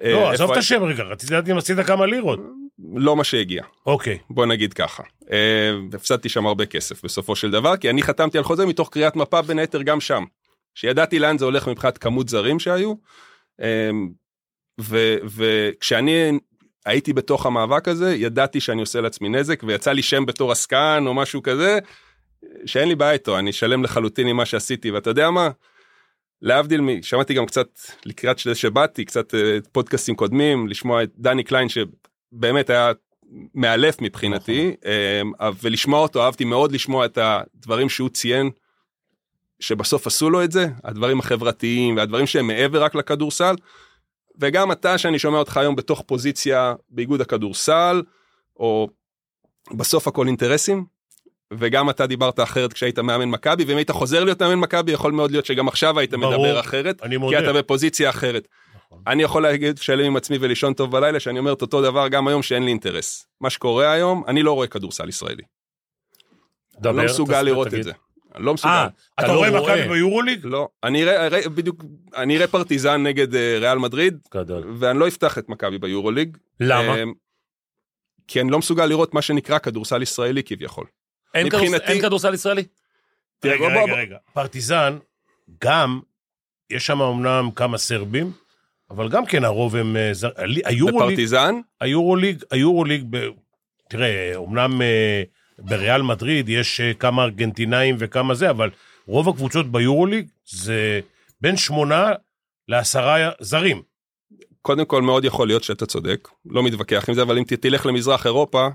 לא, 0.00 0.26
אה, 0.26 0.32
עזוב 0.32 0.50
את 0.50 0.56
השם 0.56 0.82
רגע, 0.82 1.02
רציתי 1.02 1.34
לדעת 1.34 1.48
אם 1.48 1.56
עשית 1.56 1.78
כמה 1.86 2.06
לירות. 2.06 2.40
לא 2.94 3.16
מה 3.16 3.24
שהגיע, 3.24 3.62
אוקיי. 3.86 4.18
בוא 4.30 4.46
נגיד 4.46 4.72
ככה. 4.72 5.02
אה, 5.32 5.70
הפסדתי 5.94 6.28
שם 6.28 6.46
הרבה 6.46 6.66
כסף 6.66 7.04
בסופו 7.04 7.36
של 7.36 7.50
דבר, 7.50 7.76
כי 7.76 7.90
אני 7.90 8.02
חתמתי 8.02 8.38
על 8.38 8.44
חוזה 8.44 8.66
מתוך 8.66 8.88
קריאת 8.88 9.16
מפה 9.16 9.42
בין 9.42 9.58
היתר 9.58 9.82
גם 9.82 10.00
שם. 10.00 10.24
שידעתי 10.74 11.18
לאן 11.18 11.38
זה 11.38 11.44
הולך 11.44 11.68
מבחינת 11.68 11.98
כמות 11.98 12.28
זרים 12.28 12.58
שהיו. 12.58 12.94
ו- 14.80 15.16
וכשאני 15.36 16.38
הייתי 16.86 17.12
בתוך 17.12 17.46
המאבק 17.46 17.88
הזה, 17.88 18.14
ידעתי 18.14 18.60
שאני 18.60 18.80
עושה 18.80 19.00
לעצמי 19.00 19.28
נזק, 19.28 19.62
ויצא 19.66 19.92
לי 19.92 20.02
שם 20.02 20.26
בתור 20.26 20.52
עסקן 20.52 21.04
או 21.06 21.14
משהו 21.14 21.42
כזה, 21.42 21.78
שאין 22.66 22.88
לי 22.88 22.94
בעיה 22.94 23.12
איתו, 23.12 23.38
אני 23.38 23.52
שלם 23.52 23.84
לחלוטין 23.84 24.26
עם 24.26 24.36
מה 24.36 24.44
שעשיתי, 24.46 24.90
ואתה 24.90 25.10
יודע 25.10 25.30
מה? 25.30 25.50
להבדיל 26.42 26.80
מ... 26.80 27.02
שמעתי 27.02 27.34
גם 27.34 27.46
קצת 27.46 27.68
לקראת 28.04 28.38
שזה 28.38 28.54
שבאתי, 28.54 29.04
קצת 29.04 29.34
אה, 29.34 29.58
פודקאסטים 29.72 30.14
קודמים, 30.16 30.68
לשמוע 30.68 31.02
את 31.02 31.10
דני 31.18 31.44
קליין 31.44 31.68
שבאמת 31.68 32.70
היה 32.70 32.92
מאלף 33.54 34.00
מבחינתי, 34.00 34.76
אה, 34.86 35.50
ולשמוע 35.62 36.00
אותו, 36.00 36.24
אהבתי 36.24 36.44
מאוד 36.44 36.72
לשמוע 36.72 37.06
את 37.06 37.18
הדברים 37.20 37.88
שהוא 37.88 38.08
ציין, 38.08 38.50
שבסוף 39.60 40.06
עשו 40.06 40.30
לו 40.30 40.44
את 40.44 40.52
זה, 40.52 40.66
הדברים 40.84 41.18
החברתיים 41.20 41.96
והדברים 41.96 42.26
שהם 42.26 42.46
מעבר 42.46 42.82
רק 42.82 42.94
לכדורסל, 42.94 43.54
וגם 44.40 44.72
אתה 44.72 44.98
שאני 44.98 45.18
שומע 45.18 45.38
אותך 45.38 45.56
היום 45.56 45.76
בתוך 45.76 46.02
פוזיציה 46.06 46.74
באיגוד 46.90 47.20
הכדורסל, 47.20 48.02
או 48.56 48.88
בסוף 49.72 50.08
הכל 50.08 50.26
אינטרסים, 50.26 50.84
וגם 51.52 51.90
אתה 51.90 52.06
דיברת 52.06 52.40
אחרת 52.40 52.72
כשהיית 52.72 52.98
מאמן 52.98 53.28
מכבי, 53.28 53.64
ואם 53.64 53.76
היית 53.76 53.90
חוזר 53.90 54.24
להיות 54.24 54.42
מאמן 54.42 54.54
מכבי, 54.60 54.92
יכול 54.92 55.12
מאוד 55.12 55.30
להיות 55.30 55.46
שגם 55.46 55.68
עכשיו 55.68 55.98
היית 55.98 56.14
ברור, 56.14 56.32
מדבר 56.32 56.60
אחרת, 56.60 57.02
אני 57.02 57.10
כי 57.10 57.16
מודה. 57.16 57.38
אתה 57.38 57.52
בפוזיציה 57.52 58.10
אחרת. 58.10 58.48
נכון. 58.76 59.02
אני 59.06 59.22
יכול 59.22 59.42
להגיד 59.42 59.78
שלם 59.78 60.04
עם 60.04 60.16
עצמי 60.16 60.38
ולישון 60.40 60.74
טוב 60.74 60.92
בלילה, 60.92 61.20
שאני 61.20 61.38
אומר 61.38 61.52
את 61.52 61.62
אותו 61.62 61.82
דבר 61.82 62.08
גם 62.08 62.28
היום 62.28 62.42
שאין 62.42 62.62
לי 62.62 62.70
אינטרס. 62.70 63.26
מה 63.40 63.50
שקורה 63.50 63.92
היום, 63.92 64.24
אני 64.28 64.42
לא 64.42 64.52
רואה 64.52 64.66
כדורסל 64.66 65.08
ישראלי. 65.08 65.34
אני 65.34 66.82
דבר, 66.82 66.92
לא 66.92 67.04
מסוגל 67.04 67.42
לראות 67.42 67.68
תגיד. 67.68 67.78
את 67.78 67.84
זה. 67.84 67.92
אני 68.34 68.44
לא 68.44 68.54
מסוגל. 68.54 68.72
אה, 68.72 68.88
אתה 69.20 69.26
לא 69.26 69.36
רואה 69.36 69.50
מכבי 69.50 69.88
ביורוליג? 69.88 70.40
לא, 70.44 70.68
אני 70.84 71.04
אראה, 71.04 71.48
בדיוק, 71.48 71.84
אני 72.16 72.36
אראה 72.36 72.46
פרטיזן 72.46 73.02
נגד 73.02 73.34
אה, 73.34 73.58
ריאל 73.60 73.78
מדריד, 73.78 74.18
גדול. 74.34 74.64
ואני 74.78 74.98
לא 74.98 75.08
אפתח 75.08 75.38
את 75.38 75.48
מכבי 75.48 75.78
ביורוליג. 75.78 76.36
למה? 76.60 76.96
אה, 76.96 77.04
כי 78.28 78.40
אני 78.40 78.50
לא 78.50 78.58
מסוגל 78.58 78.86
לראות 78.86 79.14
מה 79.14 79.22
שנקרא 79.22 79.58
כדורסל 79.58 80.02
ישראלי 80.02 80.42
כביכול. 80.42 80.86
אין 81.34 81.46
מבחינתי- 81.46 82.00
כדורסל 82.00 82.34
ישראלי? 82.34 82.62
תראה, 83.38 83.54
רגע, 83.54 83.64
בוא- 83.68 83.74
בוא- 83.74 83.82
רגע, 83.84 83.94
רגע. 84.00 84.16
פרטיזן, 84.32 84.98
גם, 85.64 86.00
יש 86.70 86.86
שם 86.86 87.02
אמנם 87.02 87.50
כמה 87.56 87.78
סרבים, 87.78 88.32
אבל 88.90 89.08
גם 89.08 89.26
כן 89.26 89.44
הרוב 89.44 89.76
הם... 89.76 89.96
אה, 89.96 90.12
בפרטיזן, 90.92 91.54
היורוליג, 91.80 92.42
היורוליג, 92.50 93.04
ב... 93.10 93.16
תראה, 93.88 94.32
אמנם 94.36 94.82
אה, 94.82 95.22
בריאל 95.58 96.02
מדריד 96.02 96.48
יש 96.48 96.80
אה, 96.80 96.94
כמה 96.94 97.24
ארגנטינאים 97.24 97.96
וכמה 97.98 98.34
זה, 98.34 98.50
אבל 98.50 98.70
רוב 99.06 99.28
הקבוצות 99.28 99.72
ביורוליג 99.72 100.28
זה 100.46 101.00
בין 101.40 101.56
שמונה 101.56 102.10
לעשרה 102.68 103.30
זרים. 103.40 103.82
קודם 104.62 104.84
כל 104.84 105.02
מאוד 105.02 105.24
יכול 105.24 105.46
להיות 105.46 105.64
שאתה 105.64 105.86
צודק, 105.86 106.28
לא 106.46 106.62
מתווכח 106.62 107.08
עם 107.08 107.14
זה, 107.14 107.22
אבל 107.22 107.38
אם 107.38 107.44
תלך 107.44 107.86
למזרח 107.86 108.26
אירופה, 108.26 108.68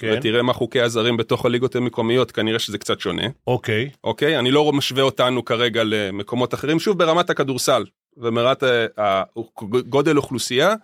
כן, 0.00 0.14
ותראה 0.18 0.42
מה 0.42 0.52
חוקי 0.52 0.80
הזרים 0.80 1.16
בתוך 1.16 1.46
הליגות 1.46 1.76
המקומיות, 1.76 2.32
כנראה 2.32 2.58
שזה 2.58 2.78
קצת 2.78 3.00
שונה. 3.00 3.22
אוקיי. 3.46 3.90
אוקיי? 4.04 4.38
אני 4.38 4.50
לא 4.50 4.72
משווה 4.72 5.02
אותנו 5.02 5.44
כרגע 5.44 5.82
למקומות 5.84 6.54
אחרים, 6.54 6.78
שוב 6.80 6.98
ברמת 6.98 7.30
הכדורסל 7.30 7.84
ומרמת 8.16 8.62
ה- 8.62 9.22
הגודל 9.62 10.16
אוכלוסייה. 10.16 10.74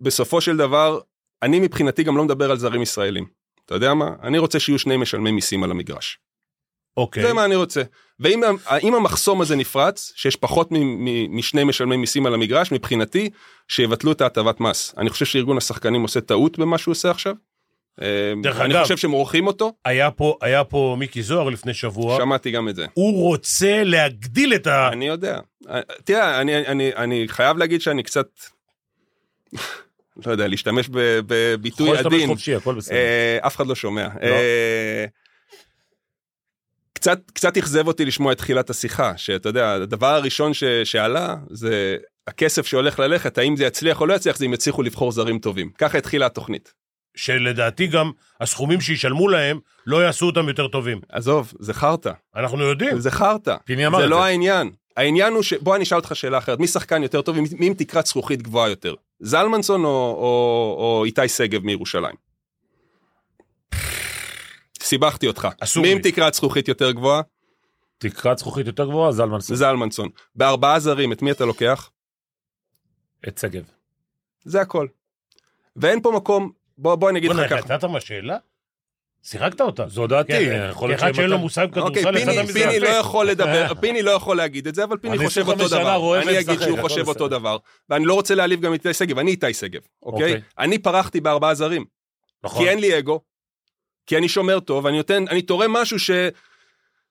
בסופו 0.00 0.40
של 0.40 0.56
דבר, 0.56 1.00
אני 1.42 1.60
מבחינתי 1.60 2.02
גם 2.02 2.16
לא 2.16 2.24
מדבר 2.24 2.50
על 2.50 2.56
זרים 2.58 2.82
ישראלים. 2.82 3.26
אתה 3.66 3.74
יודע 3.74 3.94
מה? 3.94 4.10
אני 4.22 4.38
רוצה 4.38 4.60
שיהיו 4.60 4.78
שני 4.78 4.96
משלמי 4.96 5.30
מיסים 5.32 5.64
על 5.64 5.70
המגרש. 5.70 6.18
אוקיי. 6.96 7.22
זה 7.22 7.32
מה 7.32 7.44
אני 7.44 7.56
רוצה. 7.56 7.82
ואם 8.20 8.40
אם 8.82 8.94
המחסום 8.94 9.40
הזה 9.40 9.56
נפרץ, 9.56 10.12
שיש 10.16 10.36
פחות 10.36 10.68
משני 11.28 11.64
משלמי 11.64 11.96
מיסים 11.96 12.26
על 12.26 12.34
המגרש, 12.34 12.72
מבחינתי, 12.72 13.30
שיבטלו 13.68 14.12
את 14.12 14.20
ההטבת 14.20 14.60
מס. 14.60 14.94
אני 14.98 15.10
חושב 15.10 15.24
שארגון 15.24 15.56
השחקנים 15.56 16.02
עושה 16.02 16.20
טעות 16.20 16.58
במה 16.58 16.78
שהוא 16.78 16.92
עושה 16.92 17.10
עכשיו. 17.10 17.34
דרך 18.42 18.60
אני 18.60 18.74
אגב- 18.74 18.82
חושב 18.82 18.96
שהם 18.96 19.10
עורכים 19.10 19.46
אותו, 19.46 19.72
היה 19.84 20.10
פה, 20.10 20.36
היה 20.40 20.64
פה 20.64 20.96
מיקי 20.98 21.22
זוהר 21.22 21.48
לפני 21.48 21.74
שבוע, 21.74 22.16
שמעתי 22.16 22.50
גם 22.50 22.68
את 22.68 22.76
זה. 22.76 22.86
הוא 22.94 23.22
רוצה 23.28 23.84
להגדיל 23.84 24.54
את 24.54 24.66
ה... 24.66 24.88
אני 24.92 25.06
יודע. 25.06 25.38
תראה, 26.04 26.40
אני, 26.40 26.56
אני, 26.66 26.94
אני 26.96 27.24
חייב 27.28 27.56
להגיד 27.58 27.80
שאני 27.80 28.02
קצת, 28.02 28.26
לא 30.26 30.32
יודע, 30.32 30.48
להשתמש 30.48 30.88
בביטוי 30.92 31.86
יכול 31.86 31.96
להשתמש 31.96 32.14
עדין. 32.14 32.28
חופשי, 32.28 32.54
הכל 32.54 32.74
בסדר. 32.74 32.96
אה, 32.96 33.38
אף 33.46 33.56
אחד 33.56 33.66
לא 33.66 33.74
שומע. 33.74 34.08
קצת, 37.00 37.30
קצת 37.34 37.56
אכזב 37.56 37.86
אותי 37.86 38.04
לשמוע 38.04 38.32
את 38.32 38.38
תחילת 38.38 38.70
השיחה, 38.70 39.12
שאתה 39.16 39.48
יודע, 39.48 39.72
הדבר 39.72 40.14
הראשון 40.14 40.54
ש, 40.54 40.64
שעלה 40.64 41.36
זה 41.50 41.96
הכסף 42.26 42.66
שהולך 42.66 42.98
ללכת, 42.98 43.38
האם 43.38 43.56
זה 43.56 43.64
יצליח 43.64 44.00
או 44.00 44.06
לא 44.06 44.14
יצליח, 44.14 44.36
זה 44.36 44.46
אם 44.46 44.54
יצליחו 44.54 44.82
לבחור 44.82 45.12
זרים 45.12 45.38
טובים. 45.38 45.70
ככה 45.78 45.98
התחילה 45.98 46.26
התוכנית. 46.26 46.72
שלדעתי 47.16 47.86
גם 47.86 48.10
הסכומים 48.40 48.80
שישלמו 48.80 49.28
להם 49.28 49.58
לא 49.86 50.04
יעשו 50.04 50.26
אותם 50.26 50.48
יותר 50.48 50.68
טובים. 50.68 51.00
עזוב, 51.08 51.52
זה 51.58 51.74
חרטא. 51.74 52.12
אנחנו 52.36 52.62
יודעים. 52.62 53.00
זה 53.00 53.10
חרטא. 53.10 53.56
פיני 53.64 53.86
אמר 53.86 53.98
זה 53.98 54.04
את 54.04 54.10
לא 54.10 54.16
זה. 54.16 54.22
העניין. 54.22 54.70
העניין 54.96 55.32
הוא 55.32 55.42
ש... 55.42 55.52
בוא 55.52 55.76
אני 55.76 55.84
אשאל 55.84 55.98
אותך 55.98 56.16
שאלה 56.16 56.38
אחרת, 56.38 56.58
מי 56.58 56.66
שחקן 56.66 57.02
יותר 57.02 57.22
טוב, 57.22 57.36
מי 57.40 57.66
עם 57.66 57.74
תקרת 57.74 58.06
זכוכית 58.06 58.42
גבוהה 58.42 58.68
יותר? 58.68 58.94
זלמנסון 59.20 59.84
או, 59.84 59.90
או, 59.90 60.76
או 60.78 61.04
איתי 61.04 61.28
שגב 61.28 61.62
מירושלים? 61.64 62.16
סיבכתי 64.90 65.26
אותך. 65.26 65.48
אסור 65.60 65.82
מי 65.82 65.88
לי. 65.88 65.94
עם 65.94 66.02
תקרת 66.02 66.34
זכוכית 66.34 66.68
יותר 66.68 66.90
גבוהה? 66.90 67.22
תקרת 67.98 68.38
זכוכית 68.38 68.66
יותר 68.66 68.84
גבוהה, 68.84 69.12
זלמנסון. 69.12 69.56
זלמנסון. 69.56 70.08
בארבעה 70.34 70.80
זרים, 70.80 71.12
את 71.12 71.22
מי 71.22 71.30
אתה 71.30 71.44
לוקח? 71.44 71.90
את 73.28 73.38
שגב. 73.38 73.62
זה 74.44 74.60
הכל. 74.60 74.86
ואין 75.76 76.02
פה 76.02 76.12
מקום, 76.16 76.50
בוא, 76.78 76.94
בוא 76.94 77.10
אני 77.10 77.18
אגיד 77.18 77.30
לך 77.30 77.50
ככה. 77.50 77.58
יצאת 77.58 77.84
מהשאלה? 77.84 78.36
שיחקת 79.22 79.60
אותה. 79.60 79.88
זו 79.88 80.06
דעתי, 80.06 80.32
כן, 80.32 80.68
יכול 80.70 80.88
להיות 80.88 81.00
כאחד 81.00 81.12
שהם 81.12 81.22
שאין 81.22 81.30
לו 81.30 81.38
מושג 81.38 81.78
אוקיי, 81.78 82.02
כדורסל, 82.02 82.24
פיני, 82.24 82.42
אחד 82.42 82.52
פיני 82.52 82.80
לא. 82.80 82.88
יכול 82.88 83.26
לדבר, 83.30 83.74
פיני 83.80 84.02
לא 84.02 84.10
יכול 84.10 84.36
להגיד 84.36 84.66
את 84.66 84.74
זה, 84.74 84.84
אבל 84.84 84.96
פיני 84.96 85.16
אני 85.16 85.26
חושב 85.26 85.40
25 85.40 85.72
אותו 85.72 85.82
דבר. 85.82 86.22
אני 86.22 86.40
אגיד 86.40 86.60
שהוא 86.60 86.80
חושב 86.80 87.08
אותו. 87.08 87.28
דבר. 87.28 87.56
ואני 87.88 88.04
לא 88.04 88.14
רוצה 88.14 88.34
להעליב 88.34 88.60
גם 88.60 88.74
את 88.74 88.86
איתי 88.86 88.94
שגב, 88.94 89.18
אני 89.18 89.30
איתי 89.30 89.54
שגב, 89.54 89.80
אוקיי? 90.02 90.32
אוקיי. 90.32 90.42
אני 90.58 90.78
פרחתי 90.78 91.20
בארבעה 91.20 91.54
זרים. 91.54 91.84
נכון. 92.44 92.62
כי 92.62 92.70
אין 92.70 92.78
לי 92.78 92.98
אגו, 92.98 93.20
כי 94.06 94.16
אני 94.16 94.28
שומר 94.28 94.60
טוב, 94.60 94.86
אני 94.86 94.96
נותן, 94.96 95.24
אני 95.28 95.42
תורם 95.42 95.72
משהו 95.72 95.96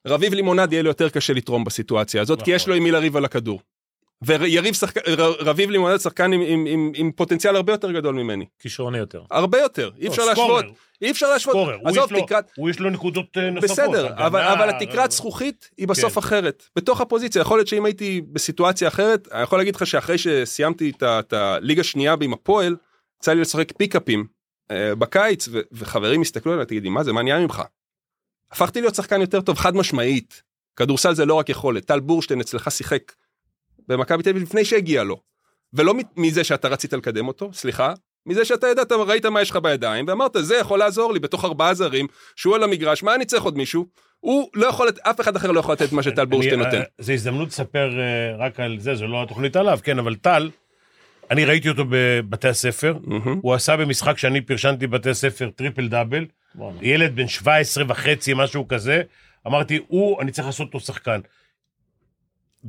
שרביב 0.08 0.34
לימונד 0.34 0.74
יהיה 0.74 0.84
לו 0.84 0.90
יותר 0.90 1.10
קשה 1.10 1.34
לתרום 1.34 1.64
בסיטואציה 1.64 2.22
הזאת, 2.22 2.42
כי. 2.42 2.52
יש 2.52 2.68
לו 2.68 2.74
עם 2.76 2.84
מי 2.84 2.92
לריב 2.92 3.18
על 3.18 3.26
הכדור. 3.26 3.62
ויריב 4.22 4.74
שחקן, 4.74 5.02
ר- 5.18 5.36
רביב 5.40 5.70
לימונד 5.70 5.98
שחקן 6.00 6.34
עם, 6.34 6.42
עם, 6.42 6.66
עם, 6.68 6.92
עם 6.96 7.12
פוטנציאל 7.12 7.56
הרבה 7.56 7.74
יותר 7.74 7.92
גדול 7.92 8.16
ממני. 8.16 8.46
כישרוני 8.60 8.98
יותר. 8.98 9.22
הרבה 9.32 9.60
יותר, 9.60 9.90
אי 10.00 10.08
אפשר 10.08 10.22
לא, 10.22 10.28
להשוות, 10.30 10.66
אי 11.02 11.12
אפשר 11.12 11.30
להשוות. 11.30 11.54
סקורר. 11.56 11.76
הוא 11.82 11.90
עזוב, 11.90 12.12
לו- 12.14 12.22
תקרת, 12.26 12.52
הוא 12.56 12.70
יש 12.70 12.80
לו 12.80 12.90
נקודות 12.90 13.26
אה, 13.38 13.50
נוספות. 13.50 13.72
בסדר, 13.72 14.08
אבל, 14.14 14.42
אבל 14.42 14.70
אה, 14.70 14.78
התקרת 14.78 15.12
זכוכית 15.12 15.70
היא 15.78 15.88
בסוף 15.88 16.14
כן. 16.14 16.20
אחרת, 16.20 16.64
בתוך 16.76 17.02
הפוזיציה. 17.02 17.42
יכול 17.42 17.58
להיות 17.58 17.68
שאם 17.68 17.86
הייתי 17.86 18.22
בסיטואציה 18.32 18.88
אחרת, 18.88 19.28
אני 19.32 19.42
יכול 19.44 19.60
להגיד 19.60 19.76
לך 19.76 19.88
שאחרי 19.88 20.18
שסיימתי 20.18 20.92
את 21.04 21.34
הליגה 21.34 21.82
השנייה 21.82 22.16
עם 22.22 22.34
הפועל, 22.34 22.76
יצא 23.22 23.34
לי 23.34 23.42
לשחק 23.42 23.72
פיקאפים 23.78 24.20
אה, 24.20 24.26
בקיץ, 24.74 25.48
ו- 25.52 25.60
וחברים 25.72 26.22
הסתכלו 26.22 26.54
עליי, 26.54 26.66
תגידי, 26.66 26.90
מה 26.90 27.04
זה, 27.04 27.14
מה 27.14 27.22
נהיה 27.24 27.40
ממך? 27.40 27.62
הפכתי 28.52 28.82
להיות 28.82 28.96
שחקן 28.96 29.22
יותר 29.22 29.42
טוב, 29.42 29.58
חד 29.58 29.76
משמעית. 29.76 30.44
כדורסל 30.76 31.14
זה 31.14 31.26
לא 31.26 31.34
רק 31.34 31.50
יכולת. 31.50 31.86
טל 31.86 32.00
בורשטיין 32.00 32.42
אצלך 32.42 32.72
שיחק 32.72 33.12
במכבי 33.88 34.24
תל 34.24 34.30
אביב 34.30 34.44
לפני 34.44 34.66
שהגיע 34.66 35.04
לו. 35.04 35.20
ולא 35.74 35.94
מזה 36.18 36.44
שאתה 36.44 36.68
רצית 36.68 36.94
לקדם 36.94 37.28
אותו, 37.28 37.50
סליחה, 37.54 37.94
מזה 38.26 38.46
שאתה 38.46 38.68
ידעת, 38.68 38.92
ראית 38.92 39.26
מה 39.26 39.42
יש 39.42 39.50
לך 39.50 39.56
בידיים, 39.56 40.06
ואמרת, 40.08 40.36
זה 40.40 40.56
יכול 40.58 40.80
לעזור 40.80 41.14
לי 41.14 41.20
בתוך 41.20 41.46
ארבעה 41.46 41.74
זרים, 41.74 42.08
שהוא 42.36 42.56
על 42.56 42.64
המגרש, 42.64 43.04
מה 43.04 43.16
אני 43.16 43.26
צריך 43.26 43.44
עוד 43.44 43.58
מישהו? 43.58 43.86
הוא 44.20 44.50
לא 44.54 44.68
יכול, 44.68 44.90
אף 45.02 45.22
אחד 45.22 45.36
אחר 45.36 45.52
לא 45.52 45.60
יכול 45.60 45.74
לתת 45.74 45.92
מה 45.92 46.04
שטל 46.04 46.26
בורשטיין 46.26 46.54
אני- 46.62 46.66
נותן. 46.66 46.78
אה, 46.78 46.84
זה 46.98 47.14
הזדמנות 47.14 47.48
לספר 47.48 47.90
אה, 48.00 48.46
רק 48.46 48.60
על 48.60 48.80
זה, 48.80 48.96
זה 48.96 49.06
לא 49.06 49.24
התוכנית 49.24 49.56
עליו, 49.56 49.80
כן, 49.84 50.00
אבל 50.00 50.16
טל, 50.16 50.50
אני 51.32 51.46
ראיתי 51.46 51.70
אותו 51.70 51.84
בבתי 51.90 52.48
הספר, 52.48 52.98
מהמם. 53.04 53.40
הוא 53.42 53.54
עשה 53.54 53.78
במשחק 53.78 54.18
שאני 54.18 54.42
פרשנתי 54.42 54.88
בבתי 54.88 55.10
הספר 55.10 55.50
טריפל 55.56 55.88
דאבל, 55.88 56.26
בואנה. 56.56 56.78
ילד 56.82 57.16
בן 57.16 57.28
17 57.28 57.84
וחצי, 57.88 58.34
משהו 58.36 58.68
כזה, 58.68 59.02
אמרתי, 59.48 59.80
הוא, 59.88 60.22
אני 60.22 60.32
צריך 60.32 60.48
לעשות 60.48 60.68
אותו 60.68 60.80
שחקן. 60.80 61.20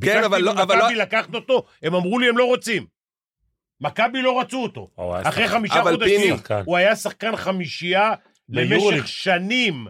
כן, 0.03 0.25
אבל 0.25 0.39
לא- 0.43 0.53
אבל 0.53 0.79
לא- 0.79 0.85
מכבי 0.85 0.95
לקחת 0.97 1.35
אותו, 1.35 1.65
הם 1.83 1.95
אמרו 1.95 2.19
לי, 2.19 2.29
הם 2.29 2.39
לא 2.39 2.45
רוצים. 2.45 2.87
מכבי 3.81 4.23
לא 4.23 4.41
רצו 4.41 4.63
אותו. 4.63 4.91
היה 4.99 5.29
אחרי. 5.29 5.49
חמישה 5.49 5.83
חודשים. 5.83 6.37
הוא 6.65 6.77
היה 6.77 6.97
שחקן 6.97 7.37
חמישייה. 7.37 8.13
למשך 8.49 9.09
שנים. 9.09 9.87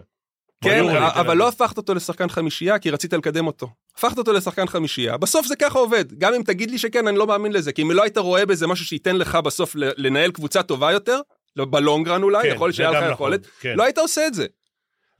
כן, 0.63 0.69
ביורוליג, 0.69 1.01
אבל 1.03 1.37
לא. 1.37 1.47
הפכת 1.47 1.77
אותו 1.77 1.93
לשחקן 1.93 2.29
חמישייה, 2.29 2.79
כי 2.79 2.89
רצית 2.89 3.13
לקדם 3.13 3.47
אותו. 3.47 3.69
הפכת 3.95 4.17
אותו 4.17 4.33
לשחקן 4.33 4.67
חמישייה, 4.67 5.17
בסוף 5.17 5.45
זה 5.45 5.55
ככה 5.55 5.79
עובד. 5.79 6.13
גם 6.17 6.33
אם 6.33 6.43
תגיד 6.43 6.71
לי 6.71 6.77
שכן, 6.77 7.07
אני 7.07 7.17
לא 7.17 7.27
מאמין 7.27 7.51
לזה, 7.51 7.71
כי 7.71 7.81
אם 7.81 7.91
לא 7.91 8.03
היית 8.03 8.17
רואה 8.17 8.45
בזה 8.45 8.67
משהו 8.67 8.85
שייתן 8.85 9.15
לך 9.15 9.35
בסוף 9.35 9.75
לנהל 9.75 10.31
קבוצה 10.31 10.63
טובה 10.63 10.91
יותר, 10.91 11.21
לא, 11.55 11.65
בלונגרן 11.65 12.23
אולי, 12.23 12.43
כן, 12.43 12.55
יכול 12.55 12.67
להיות 12.67 12.75
שהיה 12.75 12.91
לך 12.91 12.97
נכון, 12.97 13.11
יכולת, 13.11 13.47
כן. 13.59 13.73
לא 13.75 13.83
היית 13.83 13.97
עושה 13.97 14.27
את 14.27 14.33
זה. 14.33 14.45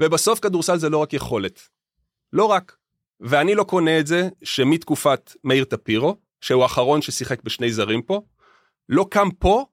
ובסוף 0.01 0.39
כדורסל 0.39 0.77
זה 0.77 0.89
לא 0.89 0.97
רק 0.97 1.13
יכולת. 1.13 1.61
לא 2.33 2.45
רק. 2.45 2.75
ואני 3.19 3.55
לא 3.55 3.63
קונה 3.63 3.99
את 3.99 4.07
זה 4.07 4.29
שמתקופת 4.43 5.33
מאיר 5.43 5.63
טפירו, 5.63 6.15
שהוא 6.41 6.63
האחרון 6.63 7.01
ששיחק 7.01 7.43
בשני 7.43 7.71
זרים 7.71 8.01
פה, 8.01 8.21
לא 8.89 9.05
קם 9.09 9.31
פה 9.31 9.65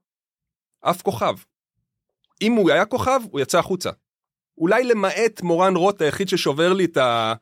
אף 0.80 1.02
כוכב. 1.02 1.34
אם 2.42 2.52
הוא 2.52 2.70
היה 2.70 2.84
כוכב, 2.84 3.20
הוא 3.30 3.40
יצא 3.40 3.58
החוצה. 3.58 3.90
אולי 4.58 4.84
למעט 4.84 5.42
מורן 5.42 5.76
רוט 5.76 6.02
היחיד 6.02 6.28
ששובר 6.28 6.72
לי 6.72 6.84
את, 6.84 6.96
ה... 6.96 7.34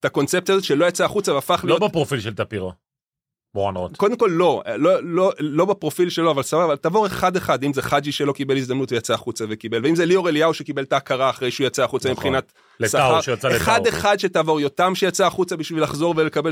את 0.00 0.04
הקונספציה 0.04 0.54
הזאת 0.54 0.64
שלא 0.64 0.86
יצא 0.86 1.04
החוצה 1.04 1.34
והפך 1.34 1.60
לא 1.64 1.70
להיות... 1.70 1.90
בפרופיל 1.90 2.20
של 2.20 2.34
טפירו. 2.34 2.72
רוט. 3.54 3.96
קודם 3.96 4.16
כל 4.16 4.30
לא, 4.32 4.62
לא, 4.76 5.02
לא, 5.02 5.32
לא 5.38 5.64
בפרופיל 5.64 6.10
שלו, 6.10 6.30
אבל 6.30 6.42
סבבה, 6.42 6.64
אבל 6.64 6.76
תעבור 6.76 7.06
אחד 7.06 7.36
אחד, 7.36 7.64
אם 7.64 7.72
זה 7.72 7.82
חאג'י 7.82 8.12
שלא 8.12 8.32
קיבל 8.32 8.56
הזדמנות 8.56 8.92
ויצא 8.92 9.14
החוצה 9.14 9.44
וקיבל, 9.48 9.84
ואם 9.84 9.94
זה 9.94 10.06
ליאור 10.06 10.28
אליהו 10.28 10.54
שקיבל 10.54 10.82
את 10.82 10.92
ההכרה 10.92 11.30
אחרי 11.30 11.50
שהוא 11.50 11.66
יצא 11.66 11.84
החוצה 11.84 12.10
נכון. 12.10 12.24
מבחינת 12.24 12.52
לטאו, 12.80 13.22
שיצא 13.22 13.48
לטאו. 13.48 13.56
אחד 13.56 13.86
אחד 13.86 14.18
שתעבור, 14.18 14.60
יותם 14.60 14.94
שיצא 14.94 15.26
החוצה 15.26 15.56
בשביל 15.56 15.82
לחזור 15.82 16.14
ולקבל, 16.16 16.50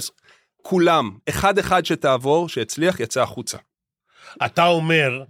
כולם, 0.62 1.10
אחד 1.28 1.58
אחד 1.58 1.86
שתעבור, 1.86 2.48
שהצליח, 2.48 3.00
יצא 3.00 3.22
החוצה. 3.22 3.58
אתה 4.46 4.66
אומר 4.66 5.22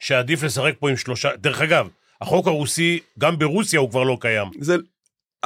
שעדיף 0.00 0.42
לשחק 0.42 0.74
פה 0.78 0.90
עם 0.90 0.96
שלושה, 0.96 1.36
דרך 1.36 1.60
אגב, 1.60 1.88
החוק 2.20 2.46
הרוסי, 2.46 3.00
גם 3.18 3.38
ברוסיה 3.38 3.80
הוא 3.80 3.90
כבר 3.90 4.02
לא 4.02 4.16
קיים. 4.20 4.48
זה, 4.60 4.76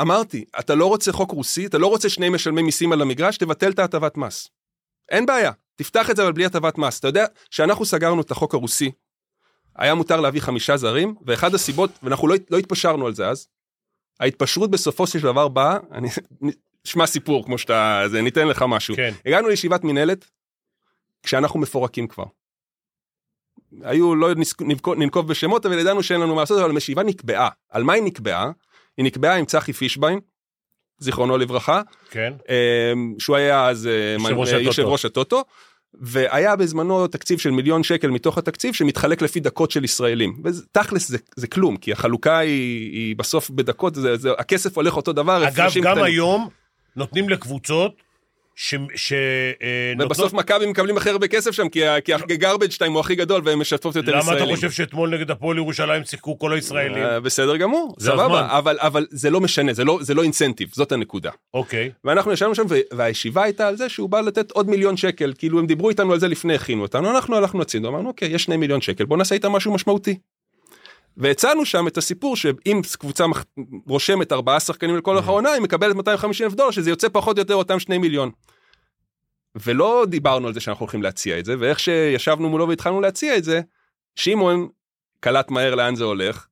אמרתי, 0.01 0.45
אתה 0.59 0.75
לא 0.75 0.87
רוצה 0.87 1.13
חוק 1.13 1.31
רוסי, 1.33 1.67
אתה 1.67 1.79
לא 1.79 1.87
רוצה 1.87 2.09
שני 2.09 2.29
משלמי 2.29 2.63
מיסים 2.63 2.93
על 2.93 3.03
המגרש, 3.03 3.37
תבטל 3.37 3.71
את 3.71 3.79
ההטבת 3.79 4.17
מס. 4.17 4.49
אין 5.09 5.27
בעיה, 5.27 5.53
תפתח 5.77 6.11
את 6.11 6.17
זה 6.17 6.23
אבל 6.23 6.33
בלי 6.33 6.45
הטבת 6.45 6.79
מס. 6.79 6.99
אתה 6.99 7.09
יודע, 7.09 7.27
כשאנחנו 7.51 7.85
סגרנו 7.85 8.21
את 8.23 8.31
החוק 8.31 8.55
הרוסי, 8.55 8.91
היה 9.77 9.95
מותר 9.95 10.21
להביא 10.21 10.41
חמישה 10.41 10.77
זרים, 10.77 11.15
ואחד 11.27 11.55
הסיבות, 11.55 11.91
ואנחנו 12.03 12.29
לא, 12.29 12.35
לא 12.51 12.59
התפשרנו 12.59 13.07
על 13.07 13.15
זה 13.15 13.29
אז, 13.29 13.49
ההתפשרות 14.21 14.71
בסופו 14.71 15.07
של 15.07 15.21
דבר 15.21 15.49
באה, 15.49 15.77
אני, 15.93 16.09
שמע 16.85 17.07
סיפור 17.07 17.45
כמו 17.45 17.59
שאתה, 17.59 18.03
זה 18.11 18.23
ניתן 18.23 18.49
לך 18.49 18.65
משהו. 18.69 18.97
כן. 18.97 19.15
הגענו 19.27 19.49
לישיבת 19.49 19.85
מינהלת, 19.85 20.31
כשאנחנו 21.23 21.61
מפורקים 21.61 22.09
כבר. 22.09 22.25
היו, 23.83 24.15
לא 24.15 24.35
נזק- 24.35 24.63
ננקוב 24.97 25.29
בשמות, 25.29 25.67
אבל 25.67 25.79
ידענו 25.79 26.03
שאין 26.03 26.21
לנו 26.21 26.35
מה 26.35 26.41
לעשות, 26.43 26.61
אבל 26.61 26.71
המשיבה 26.71 27.03
נקבעה. 27.03 27.49
על 27.69 27.83
מה 27.85 27.93
היא 27.93 28.03
נקבעה? 28.03 28.51
היא 28.99 29.05
נקבעה 29.05 29.37
עם 29.37 29.45
צחי 29.45 29.73
פישביין, 29.73 30.21
זיכרונו 30.99 31.39
לברכה, 31.39 31.83
כן. 32.11 32.33
אמ, 32.49 33.15
שהוא 33.19 33.37
היה 33.37 33.69
אז 33.69 33.87
אה, 33.87 34.61
יושב 34.61 34.83
ראש 34.83 35.05
הטוטו. 35.05 35.45
והיה 36.01 36.57
בזמנו 36.57 37.07
תקציב 37.07 37.39
של 37.39 37.51
מיליון 37.51 37.83
שקל 37.83 38.11
מתוך 38.11 38.39
התקציב 38.39 38.75
שמתחלק 38.75 39.23
לפי 39.23 39.41
דקות 39.41 39.71
של 39.71 39.85
ישראלים. 39.85 40.43
ותכלס 40.45 41.09
זה, 41.09 41.19
זה 41.37 41.47
כלום, 41.47 41.77
כי 41.77 41.93
החלוקה 41.93 42.39
היא, 42.39 42.93
היא 42.93 43.17
בסוף 43.17 43.51
בדקות, 43.51 43.95
זה, 43.95 44.17
זה, 44.17 44.31
הכסף 44.39 44.77
הולך 44.77 44.97
אותו 44.97 45.13
דבר, 45.13 45.49
אגב, 45.49 45.71
גם 45.75 45.93
קטנים. 45.93 46.05
היום 46.05 46.49
נותנים 46.97 47.29
לקבוצות 47.29 47.93
ש... 48.61 48.75
ש... 48.95 49.13
אה, 49.63 49.93
ובסוף 49.99 50.33
מכבי 50.33 50.67
מקבלים 50.67 50.97
הכי 50.97 51.11
הרבה 51.11 51.29
כסף 51.29 51.51
שם, 51.51 51.69
כי, 51.69 51.87
ה- 51.87 52.01
כי 52.01 52.15
הגרבג' 52.15 52.71
טיים 52.71 52.93
הוא 52.93 53.01
הכי 53.01 53.15
גדול 53.15 53.43
והם 53.45 53.61
משתפות 53.61 53.97
יותר 53.97 54.13
למה 54.13 54.21
ישראלים. 54.21 54.45
אתה 54.45 54.55
חושב 54.55 54.71
שאתמול 54.71 55.15
נגד 55.15 55.31
הפועל 55.31 55.57
ירושלים 55.57 56.05
שיחקו 56.05 56.39
כל 56.39 56.53
הישראלים? 56.53 57.05
אה, 57.05 57.21
בסדר 57.21 57.57
גמור. 57.57 57.95
סבבה, 58.01 58.59
אבל, 58.59 58.77
אבל 58.81 59.07
זה 59.11 59.31
לא 59.31 59.41
משנה, 59.41 59.73
זה 59.73 59.85
לא, 59.85 59.99
זה 60.01 60.15
לא 60.15 60.23
אינסנטיב, 60.23 60.69
זאת 60.73 60.93
הנקודה. 60.93 61.31
אוקיי. 61.55 61.91
ואנחנו 62.05 62.33
ישבנו 62.33 62.55
שם 62.55 62.65
והישיבה 62.93 63.43
הייתה 63.43 63.69
על 63.69 63.77
זה 63.77 63.89
שהוא 63.89 64.09
בא 64.09 64.21
לתת 64.21 64.51
עוד 64.51 64.69
מיליון 64.69 64.97
שקל, 64.97 65.33
כאילו 65.39 65.59
הם 65.59 65.67
דיברו 65.67 65.91
איתנו 65.91 66.13
על 66.13 66.21
זה 66.21 66.29
לפני, 66.29 66.55
הכינו 66.55 66.83
אותנו, 66.83 67.11
אנחנו 67.11 67.37
הלכנו 67.37 67.63
הצידו, 67.63 67.89
אמרנו 67.89 68.09
אוקיי, 68.09 68.29
יש 68.29 68.45
שני 68.45 68.57
מיליון 68.57 68.81
שקל, 68.81 69.05
בוא 69.05 69.17
נעשה 69.17 69.35
איתם 69.35 69.53
משהו 69.53 69.73
משמעותי. 69.73 70.19
והצענו 71.19 71.67
שם 71.67 71.89
את 71.89 71.97
הסיפור 71.97 72.37
שאם 72.37 72.81
קבוצה 72.99 73.27
מח- 73.27 73.45
רושמת 73.87 74.33
ארבעה 74.33 74.61
שחקנים 74.61 74.97
לכל 74.97 75.15
אורך 75.15 75.29
העונה, 75.29 75.53
היא 75.53 75.63
מקבלת 75.63 75.97
250 75.97 76.47
אלף 76.47 76.55
דולר, 76.55 76.71
שזה 76.71 76.91
יוצא 76.91 77.09
פחות 77.13 77.37
או 77.37 77.41
יותר 77.41 77.55
אותם 77.55 77.79
שני 77.79 77.99
מיליון. 77.99 78.31
ולא 79.55 80.05
דיברנו 80.09 80.47
על 80.47 80.55
זה 80.55 80.61
שאנחנו 80.61 80.83
הולכים 80.83 81.03
להציע 81.03 81.39
את 81.39 81.45
זה, 81.45 81.55
ואיך 81.59 81.79
שישבנו 81.79 82.49
מולו 82.49 82.69
והתחלנו 82.69 83.01
להציע 83.01 83.37
את 83.37 83.45
זה, 83.45 83.61
שמעון 84.15 84.69
קלט 85.21 85.51
מהר 85.51 85.75
לאן 85.75 85.95
זה 85.95 86.05
הולך, 86.05 86.47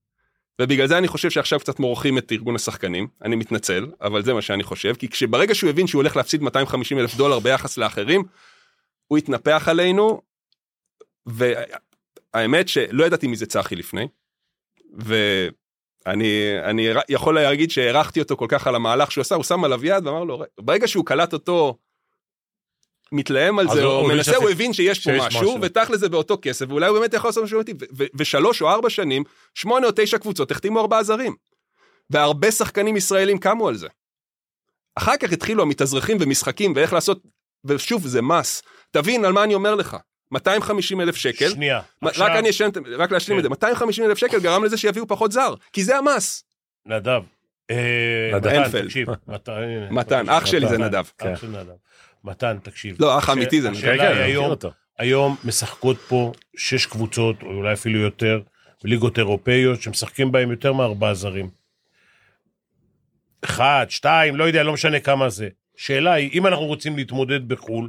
ובגלל 0.62 0.86
זה 0.86 0.98
אני 0.98 1.08
חושב 1.08 1.30
שעכשיו 1.30 1.60
קצת 1.60 1.80
מורחים 1.80 2.18
את 2.18 2.32
ארגון 2.32 2.54
השחקנים, 2.54 3.08
אני 3.22 3.36
מתנצל, 3.36 3.86
אבל 4.00 4.22
זה 4.24 4.34
מה 4.34 4.42
שאני 4.42 4.62
חושב, 4.62 4.94
כי 4.94 5.08
כשברגע 5.08 5.54
שהוא 5.54 5.70
הבין 5.70 5.86
שהוא 5.86 6.02
הולך 6.02 6.16
להפסיד 6.16 6.42
250 6.42 6.98
אלף 6.98 7.14
דולר 7.14 7.38
ביחס 7.38 7.78
לאחרים, 7.78 8.22
הוא 9.06 9.18
התנפח 9.18 9.68
עלינו, 9.68 10.20
והאמת 11.26 12.68
שלא 12.68 13.04
ידעתי 13.04 13.26
מי 13.26 13.36
זה 13.36 13.46
צחי 13.46 13.76
לפני, 13.76 14.08
אני, 16.06 16.32
אני 16.64 16.86
יכול 17.08 17.34
להגיד 17.34 17.70
שהערכתי 17.70 18.20
אותו 18.20 18.36
כל 18.36 18.46
כך 18.48 18.66
על 18.66 18.74
המהלך 18.74 19.12
שהוא 19.12 19.22
עשה, 19.22 19.34
הוא 19.34 19.44
שם 19.44 19.64
עליו 19.64 19.84
יד 19.86 20.06
ואמר 20.06 20.24
לו, 20.24 20.42
ברגע 20.60 20.88
שהוא 20.88 21.04
קלט 21.06 21.32
אותו 21.32 21.78
מתלהם 23.12 23.58
על 23.58 23.68
זה, 23.68 23.82
הוא- 23.82 23.90
או 23.92 23.96
הוא 23.96 24.04
הבין 24.04 24.16
מנסה, 24.16 24.30
שזה- 24.30 24.40
הוא 24.40 24.50
הבין 24.50 24.72
שיש 24.72 24.98
פה 24.98 25.10
שיש 25.10 25.22
משהו, 25.26 25.40
משהו. 25.40 25.58
ותכל'ס 25.62 26.00
זה 26.00 26.08
באותו 26.08 26.38
כסף, 26.42 26.66
ואולי 26.68 26.86
הוא 26.88 26.98
באמת 26.98 27.14
יכול 27.14 27.28
לעשות 27.28 27.44
משהו 27.44 27.60
ו- 27.96 28.04
ושלוש 28.14 28.62
או 28.62 28.68
ארבע 28.70 28.90
שנים, 28.90 29.24
שמונה 29.54 29.86
או 29.86 29.92
תשע 29.96 30.18
קבוצות 30.18 30.50
החתימו 30.50 30.80
ארבעה 30.80 31.02
זרים. 31.02 31.34
והרבה 32.10 32.50
שחקנים 32.50 32.96
ישראלים 32.96 33.38
קמו 33.38 33.68
על 33.68 33.76
זה. 33.76 33.88
אחר 34.94 35.16
כך 35.16 35.32
התחילו 35.32 35.62
המתאזרחים 35.62 36.16
ומשחקים 36.20 36.72
ואיך 36.76 36.92
לעשות, 36.92 37.22
ושוב, 37.64 38.06
זה 38.06 38.22
מס. 38.22 38.62
תבין 38.90 39.24
על 39.24 39.32
מה 39.32 39.44
אני 39.44 39.54
אומר 39.54 39.74
לך. 39.74 39.96
250 40.32 41.00
אלף 41.00 41.16
שקל, 41.16 41.48
שנייה. 41.48 41.80
עכשיו, 42.02 42.26
רק 42.26 42.32
אני 42.32 42.50
אשלם, 42.50 42.70
רק 42.98 43.10
להשלים 43.10 43.36
כן. 43.36 43.38
את 43.38 43.42
זה, 43.42 43.48
250 43.48 44.04
אלף 44.04 44.18
שקל 44.18 44.40
גרם 44.40 44.64
לזה 44.64 44.76
שיביאו 44.76 45.06
פחות 45.06 45.32
זר, 45.32 45.54
כי 45.72 45.84
זה 45.84 45.96
המס. 45.96 46.44
נדב. 46.86 47.22
אה, 47.70 48.30
נדב. 48.34 48.60
מתן. 48.60 48.84
תקשיב. 48.84 49.08
מתן, 49.90 50.28
אח 50.28 50.46
שלי 50.46 50.68
זה 50.68 50.78
נדב. 50.78 51.04
אח 51.18 51.40
של 51.40 51.48
נדב. 51.48 51.74
מתן, 52.24 52.56
תקשיב. 52.62 52.96
לא, 53.00 53.18
אח 53.18 53.30
אמיתי 53.30 53.62
זה 53.62 53.70
נדב. 53.70 53.80
כן, 53.80 53.96
כן, 53.98 54.68
היום, 54.98 55.36
משחקות 55.44 55.98
פה 56.08 56.32
שש 56.56 56.86
קבוצות, 56.86 57.42
או 57.42 57.46
אולי 57.46 57.72
אפילו 57.72 57.98
יותר, 57.98 58.40
בליגות 58.84 59.18
אירופאיות, 59.18 59.82
שמשחקים 59.82 60.32
בהם 60.32 60.50
יותר 60.50 60.72
מארבעה 60.72 61.14
זרים. 61.14 61.48
אחד, 63.44 63.86
שתיים, 63.88 64.36
לא 64.36 64.44
יודע, 64.44 64.62
לא 64.62 64.72
משנה 64.72 65.00
כמה 65.00 65.28
זה. 65.28 65.48
שאלה 65.76 66.12
היא, 66.12 66.30
אם 66.32 66.46
אנחנו 66.46 66.64
רוצים 66.64 66.96
להתמודד 66.96 67.48
בחו"ל, 67.48 67.88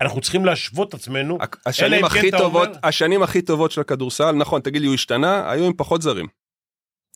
אנחנו 0.00 0.20
צריכים 0.20 0.44
להשוות 0.44 0.88
את 0.88 0.94
עצמנו. 0.94 1.38
השנים 1.66 2.00
כן 2.00 2.04
הכי 2.04 2.28
אתה 2.28 2.38
טובות, 2.38 2.68
אומר- 2.68 2.78
השנים 2.82 3.22
הכי 3.22 3.42
טובות 3.42 3.70
של 3.70 3.80
הכדורסל, 3.80 4.32
נכון, 4.32 4.60
תגיד 4.60 4.80
לי, 4.82 4.86
הוא 4.86 4.94
השתנה, 4.94 5.50
היו 5.50 5.64
עם 5.64 5.72
פחות 5.76 6.02
זרים. 6.02 6.26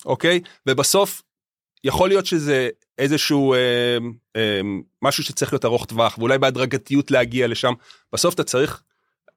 אוקיי? 0.05 0.41
ובסוף, 0.67 1.23
יכול 1.85 2.09
להיות 2.09 2.27
שזה 2.27 2.69
איזשהו 2.99 3.55
אה, 3.55 3.59
אה, 4.37 4.61
משהו 5.03 5.25
שצריך 5.25 5.53
להיות 5.53 5.65
ארוך 5.65 5.87
טווח, 5.87 6.19
ואולי 6.19 6.39
בהדרגתיות 6.39 7.11
להגיע 7.11 7.47
לשם. 7.47 7.73
בסוף 8.13 8.35
אתה 8.35 8.45
צריך, 8.45 8.83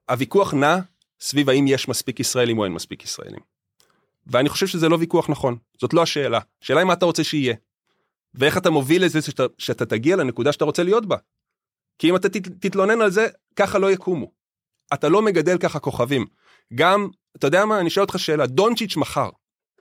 הוויכוח 0.10 0.54
נע 0.54 0.78
סביב 1.22 1.50
האם 1.50 1.68
יש 1.68 1.88
מספיק 1.88 2.20
ישראלים 2.20 2.58
או 2.60 2.64
אין 2.64 2.74
מספיק 2.74 3.04
ישראלים. 3.04 3.40
ואני 4.28 4.50
חושב 4.50 4.68
שזה 4.68 4.90
לא 4.90 4.98
ויכוח 5.00 5.30
נכון, 5.30 5.58
זאת 5.82 5.94
לא 5.94 6.02
השאלה. 6.02 6.40
השאלה 6.64 6.80
היא 6.80 6.88
מה 6.88 6.94
אתה 6.94 7.06
רוצה 7.06 7.24
שיהיה. 7.24 7.56
ואיך 8.34 8.58
אתה 8.58 8.70
מוביל 8.70 9.06
לזה 9.06 9.22
שאתה, 9.22 9.44
שאתה 9.58 9.86
תגיע 9.86 10.16
לנקודה 10.16 10.52
שאתה 10.52 10.66
רוצה 10.66 10.84
להיות 10.84 11.06
בה. 11.06 11.18
כי 12.04 12.10
אם 12.10 12.16
אתה 12.16 12.30
תת, 12.30 12.48
תתלונן 12.48 13.02
על 13.02 13.12
זה, 13.12 13.28
ככה 13.56 13.80
לא 13.80 13.92
יקומו. 13.92 14.32
אתה 14.94 15.10
לא 15.10 15.22
מגדל 15.22 15.58
ככה 15.58 15.80
כוכבים. 15.80 16.26
גם, 16.76 17.08
אתה 17.38 17.48
יודע 17.48 17.66
מה, 17.66 17.80
אני 17.80 17.90
שואל 17.90 18.04
אותך 18.04 18.20
שאלה, 18.20 18.48
דונצ'יץ' 18.48 18.96
מחר, 18.96 19.30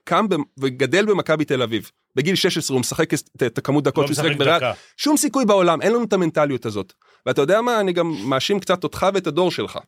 קם 0.04 0.26
וגדל 0.60 1.06
במכבי 1.06 1.44
תל 1.44 1.62
אביב, 1.62 1.90
בגיל 2.16 2.34
16 2.34 2.74
הוא 2.74 2.80
משחק 2.80 3.14
את, 3.14 3.58
הכמות 3.58 3.84
דקות 3.84 4.08
לא 4.10 4.14
שהוא 4.14 4.26
משחק 4.26 4.40
דקה. 4.40 4.72
שום 4.96 5.16
סיכוי 5.16 5.44
בעולם, 5.44 5.82
אין 5.82 5.92
לנו 5.92 6.04
את 6.04 6.12
המנטליות 6.12 6.66
הזאת. 6.66 6.92
ואתה 7.26 7.40
יודע 7.40 7.60
מה, 7.60 7.80
אני 7.80 7.92
גם 7.92 8.12
מאשים 8.28 8.60
קצת 8.60 8.84
אותך 8.84 9.06
ואת 9.14 9.26
הדור 9.26 9.50
שלך. 9.50 9.78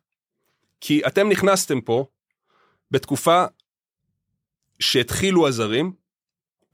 כי 0.81 1.07
אתם 1.07 1.29
נכנסתם 1.29 1.81
פה 1.81 2.07
בתקופה 2.91 3.45
שהתחילו 4.81 5.49
הזרים, 5.49 5.93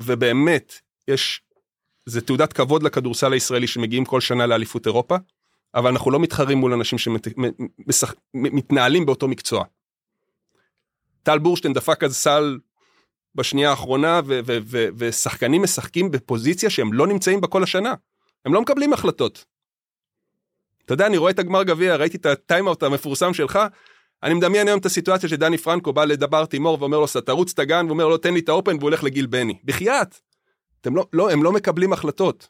ובאמת, 0.02 0.74
יש, 1.08 1.42
זה 2.06 2.20
תעודת 2.20 2.52
כבוד 2.52 2.82
לכדורסל 2.82 3.32
הישראלי 3.32 3.66
שמגיעים 3.66 4.04
כל 4.04 4.20
שנה 4.20 4.46
לאליפות 4.46 4.86
אירופה, 4.86 5.16
אבל 5.74 5.90
אנחנו 5.90 6.10
לא 6.10 6.20
מתחרים 6.20 6.58
מול 6.58 6.72
אנשים 6.72 6.98
שמתנהלים 6.98 9.06
באותו 9.06 9.28
מקצוע. 9.28 9.64
טל 11.22 11.38
בורשטיין 11.38 11.74
דפק 11.74 12.04
אז 12.04 12.16
סל 12.16 12.58
בשנייה 13.34 13.70
האחרונה, 13.70 14.20
ו- 14.26 14.40
ו- 14.46 14.58
ו- 14.64 14.88
ושחקנים 14.96 15.62
משחקים 15.62 16.10
בפוזיציה 16.10 16.70
שהם 16.70 16.92
לא 16.92 17.06
נמצאים 17.06 17.40
בה 17.40 17.48
כל 17.48 17.62
השנה. 17.62 17.94
הם 18.44 18.54
לא 18.54 18.62
מקבלים 18.62 18.92
החלטות. 18.92 19.44
אתה 20.84 20.94
יודע, 20.94 21.06
אני 21.06 21.16
רואה 21.16 21.30
את 21.30 21.38
הגמר 21.38 21.62
גביע, 21.62 21.96
ראיתי 21.96 22.16
את 22.16 22.26
הטיימאוט 22.26 22.82
המפורסם 22.82 23.34
שלך, 23.34 23.58
אני 24.22 24.34
מדמיין 24.34 24.68
היום 24.68 24.78
את 24.78 24.86
הסיטואציה 24.86 25.28
שדני 25.28 25.58
פרנקו 25.58 25.92
בא 25.92 26.04
לדבר 26.04 26.44
תימור 26.44 26.76
ואומר 26.80 26.98
לו, 26.98 27.06
תרוץ 27.06 27.52
את 27.52 27.58
הגן, 27.58 27.86
ואומר 27.86 28.08
לו, 28.08 28.18
תן 28.18 28.34
לי 28.34 28.40
את 28.40 28.48
האופן, 28.48 28.70
והוא 28.70 28.82
הולך 28.82 29.04
לגיל 29.04 29.26
בני. 29.26 29.58
בחייאת. 29.64 30.18
לא, 30.86 31.06
לא, 31.12 31.30
הם 31.30 31.42
לא 31.42 31.52
מקבלים 31.52 31.92
החלטות. 31.92 32.48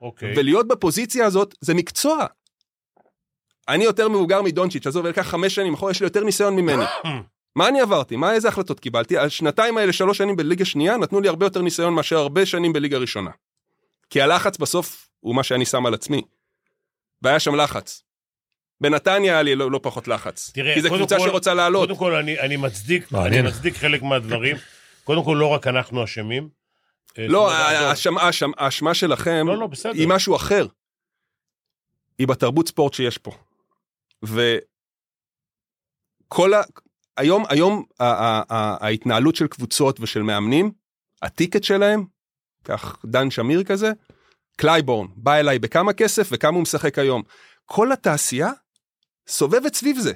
אוקיי. 0.00 0.34
ולהיות 0.36 0.68
בפוזיציה 0.68 1.26
הזאת 1.26 1.54
זה 1.60 1.74
מקצוע. 1.74 2.26
אני 3.68 3.84
יותר 3.84 4.08
מבוגר 4.08 4.42
מדונצ'יץ', 4.42 4.86
עזוב, 4.86 5.06
לקח 5.06 5.22
חמש 5.22 5.54
שנים 5.54 5.74
אחורה, 5.74 5.90
יש 5.90 6.00
לי 6.00 6.06
יותר 6.06 6.24
ניסיון 6.24 6.56
ממני. 6.56 6.84
מה 7.56 7.68
אני 7.68 7.80
עברתי? 7.80 8.16
מה, 8.16 8.32
איזה 8.32 8.48
החלטות 8.48 8.80
קיבלתי? 8.80 9.18
השנתיים 9.18 9.78
האלה, 9.78 9.92
שלוש 9.92 10.18
שנים 10.18 10.36
בליגה 10.36 10.64
שנייה, 10.64 10.96
נתנו 10.96 11.20
לי 11.20 11.28
הרבה 11.28 11.46
יותר 11.46 11.62
ניסיון 11.62 11.94
מאשר 11.94 12.16
הרבה 12.18 12.46
שנים 12.46 12.72
בליגה 12.72 12.98
ראשונה. 12.98 13.30
כי 14.10 14.20
הלחץ 14.22 14.58
בסוף 14.58 15.08
הוא 15.20 15.34
מה 15.36 15.42
שאני 15.42 15.66
שם 15.66 15.86
על 15.86 15.94
עצמי. 15.94 16.22
והיה 17.22 17.40
שם 17.40 17.54
לחץ. 17.54 18.02
בנתניה 18.80 19.32
היה 19.32 19.42
לי 19.42 19.54
לא, 19.54 19.70
לא 19.70 19.80
פחות 19.82 20.08
לחץ. 20.08 20.50
תראה, 20.54 20.74
כי 20.74 20.82
זו 20.82 20.88
קבוצה 20.88 21.18
כל- 21.18 21.28
שרוצה 21.28 21.54
לעלות. 21.54 21.88
קודם 21.88 21.98
כל, 21.98 22.14
אני, 22.14 22.40
אני 22.40 22.56
מצדיק, 22.56 23.12
אני. 23.14 23.42
מצדיק 23.42 23.76
חלק 23.76 24.02
מהדברים. 24.02 24.56
קודם 25.04 25.24
כל, 25.24 25.36
לא 25.40 25.46
רק 25.46 25.66
אנחנו 25.66 26.04
אשמים. 26.04 26.48
אה, 27.18 27.26
לא, 27.28 27.52
האשמה- 28.58 28.94
שלכם 28.94 29.46
לא, 29.48 29.58
לא, 29.58 29.66
בסדר. 29.66 29.92
היא 29.92 30.08
משהו 30.08 30.36
אחר. 30.36 30.66
היא 32.18 32.28
בתרבות 32.28 32.68
ספורט 32.68 32.94
שיש 32.94 33.18
פה. 33.18 33.30
וכל 36.28 36.54
ה... 36.54 36.62
היום, 37.16 37.44
היום 37.48 37.84
ה- 38.00 38.04
ה- 38.04 38.42
ה- 38.50 38.86
ההתנהלות 38.86 39.36
של 39.36 39.46
קבוצות 39.46 40.00
ושל 40.00 40.22
מאמנים, 40.22 40.72
ה 41.22 41.28
ticket 41.28 41.64
שלהם, 41.64 42.04
קח 42.64 43.04
דן 43.06 43.30
שמיר 43.30 43.64
כזה, 43.64 43.92
קלייבורן, 44.56 45.06
בא 45.16 45.34
אליי 45.34 45.58
בכמה 45.58 45.92
כסף 45.92 46.28
וכמה 46.32 46.54
הוא 46.54 46.62
משחק 46.62 46.98
היום. 46.98 47.22
כל 47.64 47.92
התעשייה 47.92 48.50
סובבת 49.28 49.74
סביב 49.74 49.98
זה. 49.98 50.12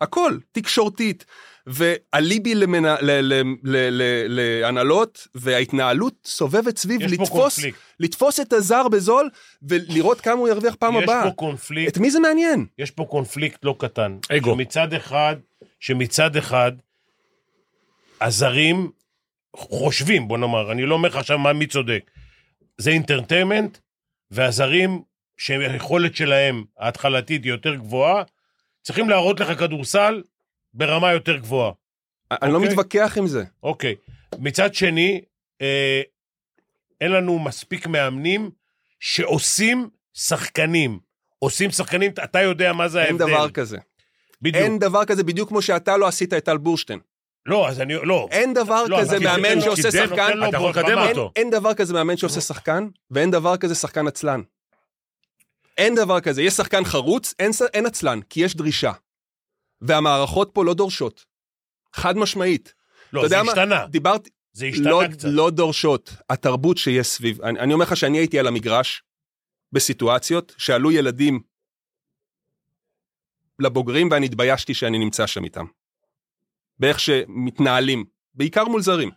הכל, 0.00 0.38
תקשורתית, 0.52 1.24
ואליבי 1.66 2.54
למנה- 2.54 2.96
ל- 3.00 3.10
ל- 3.10 3.42
ל- 3.64 3.88
ל- 3.90 4.60
להנהלות, 4.60 5.26
וההתנהלות 5.34 6.14
סובבת 6.24 6.76
סביב 6.78 7.00
לתפוס. 7.02 7.60
לתפוס 8.00 8.40
את 8.40 8.52
הזר 8.52 8.88
בזול 8.88 9.30
ולראות 9.62 10.20
כמה 10.20 10.34
הוא 10.34 10.48
ירוויח 10.48 10.74
פעם 10.74 10.96
יש 10.96 11.02
הבאה. 11.04 11.22
פה 11.24 11.30
קונפליקט, 11.30 11.92
את 11.92 11.98
מי 11.98 12.10
זה 12.10 12.20
מעניין? 12.20 12.66
יש 12.78 12.90
פה 12.90 13.04
קונפליקט 13.04 13.64
לא 13.64 13.74
קטן. 13.78 14.16
אגו. 14.36 14.54
שמצד 14.54 14.94
אחד, 14.94 15.36
שמצד 15.80 16.36
אחד, 16.36 16.72
הזרים 18.20 18.90
חושבים, 19.56 20.28
בוא 20.28 20.38
נאמר, 20.38 20.72
אני 20.72 20.86
לא 20.86 20.94
אומר 20.94 21.08
לך 21.08 21.16
עכשיו 21.16 21.38
מה 21.38 21.52
מי 21.52 21.66
צודק. 21.66 22.10
זה 22.78 22.90
אינטרטיימנט, 22.90 23.78
והזרים 24.30 25.02
שהיכולת 25.36 26.16
שלהם 26.16 26.64
ההתחלתית 26.78 27.44
היא 27.44 27.52
יותר 27.52 27.74
גבוהה, 27.74 28.22
צריכים 28.82 29.08
להראות 29.08 29.40
לך 29.40 29.58
כדורסל 29.58 30.22
ברמה 30.74 31.12
יותר 31.12 31.36
גבוהה. 31.36 31.72
אני 32.30 32.52
לא 32.52 32.56
אוקיי. 32.56 32.70
מתווכח 32.70 33.18
עם 33.18 33.26
זה. 33.26 33.44
אוקיי. 33.62 33.94
מצד 34.38 34.74
שני, 34.74 35.20
אה, 35.60 36.02
אין 37.00 37.12
לנו 37.12 37.38
מספיק 37.38 37.86
מאמנים 37.86 38.50
שעושים 39.00 39.88
שחקנים. 40.14 40.98
עושים 41.38 41.70
שחקנים, 41.70 42.10
אתה 42.24 42.42
יודע 42.42 42.72
מה 42.72 42.88
זה 42.88 43.02
אין 43.02 43.08
ההבדל. 43.08 43.26
דבר 43.26 43.50
כזה. 43.50 43.78
בדיוק. 44.42 44.64
אין 44.64 44.78
דבר 44.78 45.04
כזה 45.04 45.24
בדיוק 45.24 45.48
כמו 45.48 45.62
שאתה 45.62 45.96
לא 45.96 46.06
עשית 46.08 46.32
את 46.34 46.44
טל 46.44 46.56
בורשטיין. 46.56 46.98
לא, 47.46 47.68
אז 47.68 47.80
אני, 47.80 47.94
לא. 48.02 48.28
אין 48.30 48.54
דבר 48.54 48.84
לא, 48.84 49.00
כזה 49.00 49.18
מאמן 49.18 49.60
שעושה 49.60 49.90
שחקן. 49.90 50.48
אתה 50.48 50.56
יכול. 50.56 50.70
לקדם 50.70 50.98
אין, 50.98 51.08
אותו. 51.08 51.32
אין 51.36 51.50
דבר 51.50 51.74
כזה 51.74 51.94
מאמן 51.94 52.16
שעושה 52.16 52.40
שחקן, 52.40 52.88
ואין 53.10 53.30
דבר 53.30 53.56
כזה 53.56 53.74
שחקן 53.74 54.06
עצלן. 54.06 54.40
אין 55.80 55.94
דבר 55.94 56.20
כזה, 56.20 56.42
יש 56.42 56.54
שחקן 56.54 56.84
חרוץ, 56.84 57.34
אין, 57.38 57.50
אין 57.74 57.86
עצלן, 57.86 58.20
כי 58.22 58.44
יש 58.44 58.56
דרישה. 58.56 58.92
והמערכות 59.80 60.50
פה 60.52 60.64
לא 60.64 60.74
דורשות. 60.74 61.24
חד 61.92 62.16
משמעית. 62.16 62.74
לא, 63.12 63.20
זה 63.20 63.26
יודע 63.26 63.42
מה? 63.42 63.52
השתנה. 63.52 63.86
דיברתי, 63.86 64.30
זה 64.52 64.66
השתנה 64.66 64.90
לא, 64.90 65.02
קצת. 65.12 65.28
לא 65.28 65.50
דורשות. 65.50 66.12
התרבות 66.30 66.78
שיש 66.78 67.06
סביב, 67.06 67.42
אני, 67.42 67.60
אני 67.60 67.72
אומר 67.72 67.84
לך 67.84 67.96
שאני 67.96 68.18
הייתי 68.18 68.38
על 68.38 68.46
המגרש 68.46 69.02
בסיטואציות 69.72 70.54
שעלו 70.58 70.92
ילדים 70.92 71.40
לבוגרים 73.58 74.08
ואני 74.10 74.26
התביישתי 74.26 74.74
שאני 74.74 74.98
נמצא 74.98 75.26
שם 75.26 75.44
איתם. 75.44 75.64
באיך 76.78 77.00
שמתנהלים, 77.00 78.04
בעיקר 78.34 78.64
מול 78.64 78.82
זרים. 78.82 79.10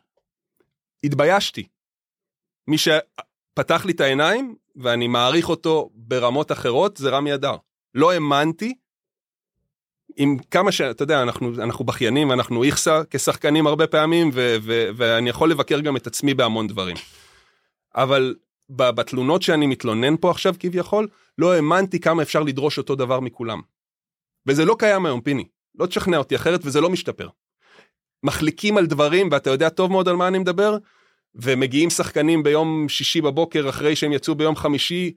התביישתי. 1.03 1.67
מי 2.67 2.77
שפתח 2.77 3.85
לי 3.85 3.91
את 3.91 4.01
העיניים, 4.01 4.55
ואני 4.75 5.07
מעריך 5.07 5.49
אותו 5.49 5.89
ברמות 5.93 6.51
אחרות, 6.51 6.97
זה 6.97 7.09
רמי 7.09 7.33
אדר. 7.33 7.55
לא 7.95 8.11
האמנתי, 8.11 8.73
עם 10.15 10.37
כמה 10.51 10.71
ש... 10.71 10.81
אתה 10.81 11.03
יודע, 11.03 11.21
אנחנו, 11.21 11.53
אנחנו 11.63 11.85
בכיינים, 11.85 12.31
אנחנו 12.31 12.63
איכסה 12.63 13.01
כשחקנים 13.09 13.67
הרבה 13.67 13.87
פעמים, 13.87 14.29
ו, 14.33 14.55
ו, 14.63 14.89
ואני 14.95 15.29
יכול 15.29 15.51
לבקר 15.51 15.79
גם 15.79 15.97
את 15.97 16.07
עצמי 16.07 16.33
בהמון 16.33 16.67
דברים. 16.67 16.95
אבל 17.95 18.35
בתלונות 18.69 19.41
שאני 19.41 19.67
מתלונן 19.67 20.17
פה 20.17 20.31
עכשיו 20.31 20.55
כביכול, 20.59 21.07
לא 21.37 21.53
האמנתי 21.53 21.99
כמה 21.99 22.23
אפשר 22.23 22.43
לדרוש 22.43 22.77
אותו 22.77 22.95
דבר 22.95 23.19
מכולם. 23.19 23.61
וזה 24.47 24.65
לא 24.65 24.75
קיים 24.79 25.05
היום, 25.05 25.21
פיני. 25.21 25.47
לא 25.75 25.85
תשכנע 25.85 26.17
אותי 26.17 26.35
אחרת, 26.35 26.59
וזה 26.63 26.81
לא 26.81 26.89
משתפר. 26.89 27.29
מחליקים 28.23 28.77
על 28.77 28.85
דברים, 28.85 29.29
ואתה 29.31 29.49
יודע 29.49 29.69
טוב 29.69 29.91
מאוד 29.91 30.07
על 30.07 30.15
מה 30.15 30.27
אני 30.27 30.39
מדבר, 30.39 30.77
ומגיעים 31.35 31.89
שחקנים 31.89 32.43
ביום 32.43 32.89
שישי 32.89 33.21
בבוקר 33.21 33.69
אחרי 33.69 33.95
שהם 33.95 34.11
יצאו 34.13 34.35
ביום 34.35 34.55
חמישי, 34.55 35.13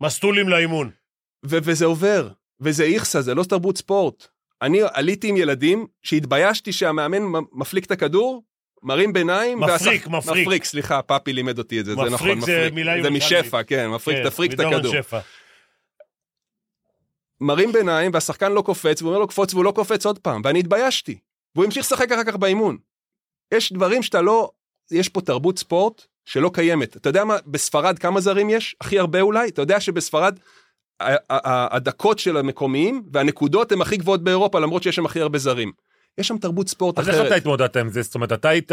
מסטולים 0.00 0.48
לאימון. 0.48 0.90
ו- 1.46 1.58
וזה 1.62 1.84
עובר, 1.84 2.28
וזה 2.60 2.84
איכסה, 2.84 3.22
זה 3.22 3.34
לא 3.34 3.44
תרבות 3.44 3.76
ספורט. 3.76 4.26
אני 4.62 4.80
עליתי 4.92 5.28
עם 5.28 5.36
ילדים 5.36 5.86
שהתביישתי 6.02 6.72
שהמאמן 6.72 7.40
מפליק 7.52 7.84
את 7.84 7.90
הכדור, 7.90 8.42
מרים 8.82 9.12
ביניים. 9.12 9.60
מפריק, 9.60 10.06
מפריק. 10.06 10.46
מפריק, 10.46 10.64
סליחה, 10.64 11.02
פאפי 11.02 11.32
לימד 11.32 11.58
אותי 11.58 11.80
את 11.80 11.84
זה, 11.84 11.94
זה 11.94 12.00
מפריק 12.00 12.12
נכון, 12.12 12.40
זה 12.40 12.56
מפריק. 12.56 12.72
מילה 12.74 13.02
זה. 13.02 13.10
משפע, 13.10 13.62
כן, 13.62 13.88
מפריק, 13.88 14.16
כן, 14.18 14.24
תפריק 14.30 14.52
את 14.52 14.60
הכדור. 14.60 14.92
שפע. 14.92 15.20
מרים 17.40 17.72
ביניים 17.72 18.10
והשחקן 18.14 18.52
לא 18.52 18.62
קופץ, 18.62 19.02
והוא 19.02 19.10
אומר 19.10 19.20
לו 19.20 19.28
קפוץ 19.28 19.54
והוא 19.54 19.64
לא 19.64 19.72
קופץ 19.72 20.06
עוד 20.06 20.18
פעם, 20.18 20.42
ואני 20.44 20.58
התביישתי. 20.58 21.18
והוא 21.54 21.64
המשיך 21.64 21.86
לשחק 21.86 22.12
אחר 22.12 22.24
כך 22.24 22.36
באימון. 22.36 22.78
יש 23.54 23.72
דברים 23.72 24.02
שאתה 24.02 24.22
לא, 24.22 24.50
יש 24.92 25.08
פה 25.08 25.20
תרבות 25.20 25.58
ספורט 25.58 26.06
שלא 26.24 26.50
קיימת. 26.54 26.96
אתה 26.96 27.08
יודע 27.08 27.24
מה, 27.24 27.36
בספרד 27.46 27.98
כמה 27.98 28.20
זרים 28.20 28.50
יש? 28.50 28.76
הכי 28.80 28.98
הרבה 28.98 29.20
אולי? 29.20 29.48
אתה 29.48 29.62
יודע 29.62 29.80
שבספרד 29.80 30.38
הדקות 31.30 32.18
של 32.18 32.36
המקומיים 32.36 33.02
והנקודות 33.12 33.72
הן 33.72 33.80
הכי 33.80 33.96
גבוהות 33.96 34.24
באירופה 34.24 34.60
למרות 34.60 34.82
שיש 34.82 34.96
שם 34.96 35.06
הכי 35.06 35.20
הרבה 35.20 35.38
זרים. 35.38 35.72
יש 36.18 36.28
שם 36.28 36.38
תרבות 36.38 36.68
ספורט 36.68 36.98
אז 36.98 37.08
איך 37.08 37.16
אתה 37.16 37.26
אחרת. 37.26 37.36
התמודדת 37.38 37.76
עם 37.76 37.88
זה? 37.88 38.02
זאת 38.02 38.14
אומרת, 38.14 38.32
אתה 38.32 38.48
היית, 38.48 38.72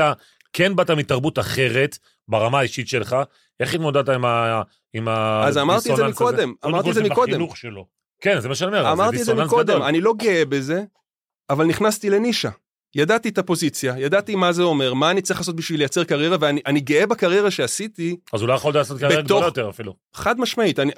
כן 0.54 0.76
באת 0.76 0.92
מתרבות 0.92 1.40
אחרת, 1.40 1.98
ברמה 2.28 2.60
האישית 2.60 2.88
שלך, 2.88 3.16
איך 3.60 3.74
התמודדת 3.74 4.10
עם 4.10 4.26
ה... 4.26 4.62
עם. 4.94 5.08
אז 5.10 5.58
אמרתי 5.58 5.92
את 5.92 5.96
זה? 5.96 6.08
מקודם, 6.08 6.36
קודם 6.38 6.54
אמרתי 6.66 6.90
את 6.90 6.94
זה 6.94 7.04
מקודם. 7.04 7.42
כן, 8.22 8.40
זה 8.40 8.50
מה 8.50 8.56
שאני 8.56 8.68
אומר, 8.68 8.92
אמרתי 8.92 9.20
את 9.22 9.26
זה 9.26 9.34
מקודם. 9.34 9.82
אני 9.82 10.02
לא 10.02 10.14
גאה 10.18 10.46
בזה, 10.46 10.84
אבל 11.50 11.66
נכנסתי 11.66 12.10
לנישה. 12.10 12.50
ידעתי 12.96 13.30
את 13.30 13.38
הפוזיציה, 13.38 13.96
ידעתי 13.98 14.36
מה 14.36 14.52
זה 14.52 14.64
אומר, 14.64 14.94
מה 14.94 15.12
אני 15.12 15.22
צריך 15.22 15.40
לעשות 15.40 15.56
בשביל 15.56 15.80
לייצר 15.80 16.04
קריירה, 16.04 16.38
ואני 16.40 16.62
אני 16.66 16.80
גאה 16.80 17.06
בקריירה 17.06 17.52
שעשיתי, 17.52 18.16
אז 18.34 18.42
אולי 18.42 18.56
יכולת 18.56 18.76
לעשות 18.76 19.00
קריירה 19.00 19.22
בתוך- 19.22 19.26
גדולה 19.32 19.46
יותר 19.46 19.70
אפילו. 19.70 19.94
חד 20.14 20.40
משמעית, 20.40 20.80
אני, 20.80 20.92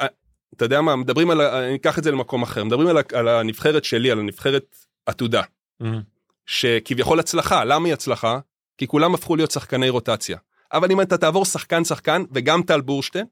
אתה 0.56 0.66
יודע 0.66 0.82
מה, 0.82 0.96
מדברים 0.96 1.32
על, 1.32 1.42
אני 1.42 1.76
אקח 1.76 2.00
את 2.00 2.04
זה 2.04 2.12
למקום 2.12 2.44
אחר, 2.44 2.64
מדברים 2.64 2.88
על, 2.88 2.98
על 3.14 3.28
הנבחרת 3.28 3.84
שלי, 3.84 4.12
על 4.12 4.20
הנבחרת 4.20 4.76
עתודה, 5.06 5.42
אמ, 5.82 6.02
שכביכול 6.46 7.20
הצלחה, 7.20 7.64
למה 7.64 7.86
היא 7.86 7.94
הצלחה? 7.94 8.40
כי 8.78 8.88
כולם 8.88 9.14
הפכו 9.14 9.36
להיות 9.36 9.52
שחקני 9.52 9.90
רוטציה. 9.90 10.38
אבל 10.74 10.92
אם 10.92 11.02
אתה 11.02 11.18
תעבור 11.18 11.46
שחקן 11.46 11.84
שחקן, 11.86 12.24
וגם 12.32 12.64
טל 12.64 12.82
בורשטיין, 12.82 13.26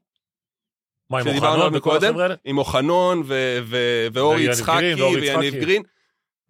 מה, 1.10 1.20
עם 1.20 1.28
עליו 1.44 1.70
וכל 1.74 1.96
החבר'ה 1.96 2.22
האלה? 2.22 2.34
עם 2.44 2.58
אוחנון 2.58 3.22
ואורי 4.12 4.42
יצחקי 4.42 4.94
ויניב. 4.94 5.54
גרין, 5.54 5.82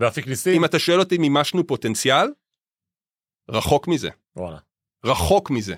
ואפיק 0.00 0.26
ניסים? 0.26 0.54
אם 0.54 0.64
אתה 0.64 0.78
שואל 0.78 1.00
אותי 1.00 1.18
מימשנו 1.18 1.66
פוטנציאל, 1.66 2.26
רחוק 3.48 3.88
מזה. 3.88 4.10
וואלה. 4.36 4.58
רחוק 5.04 5.50
מזה. 5.50 5.74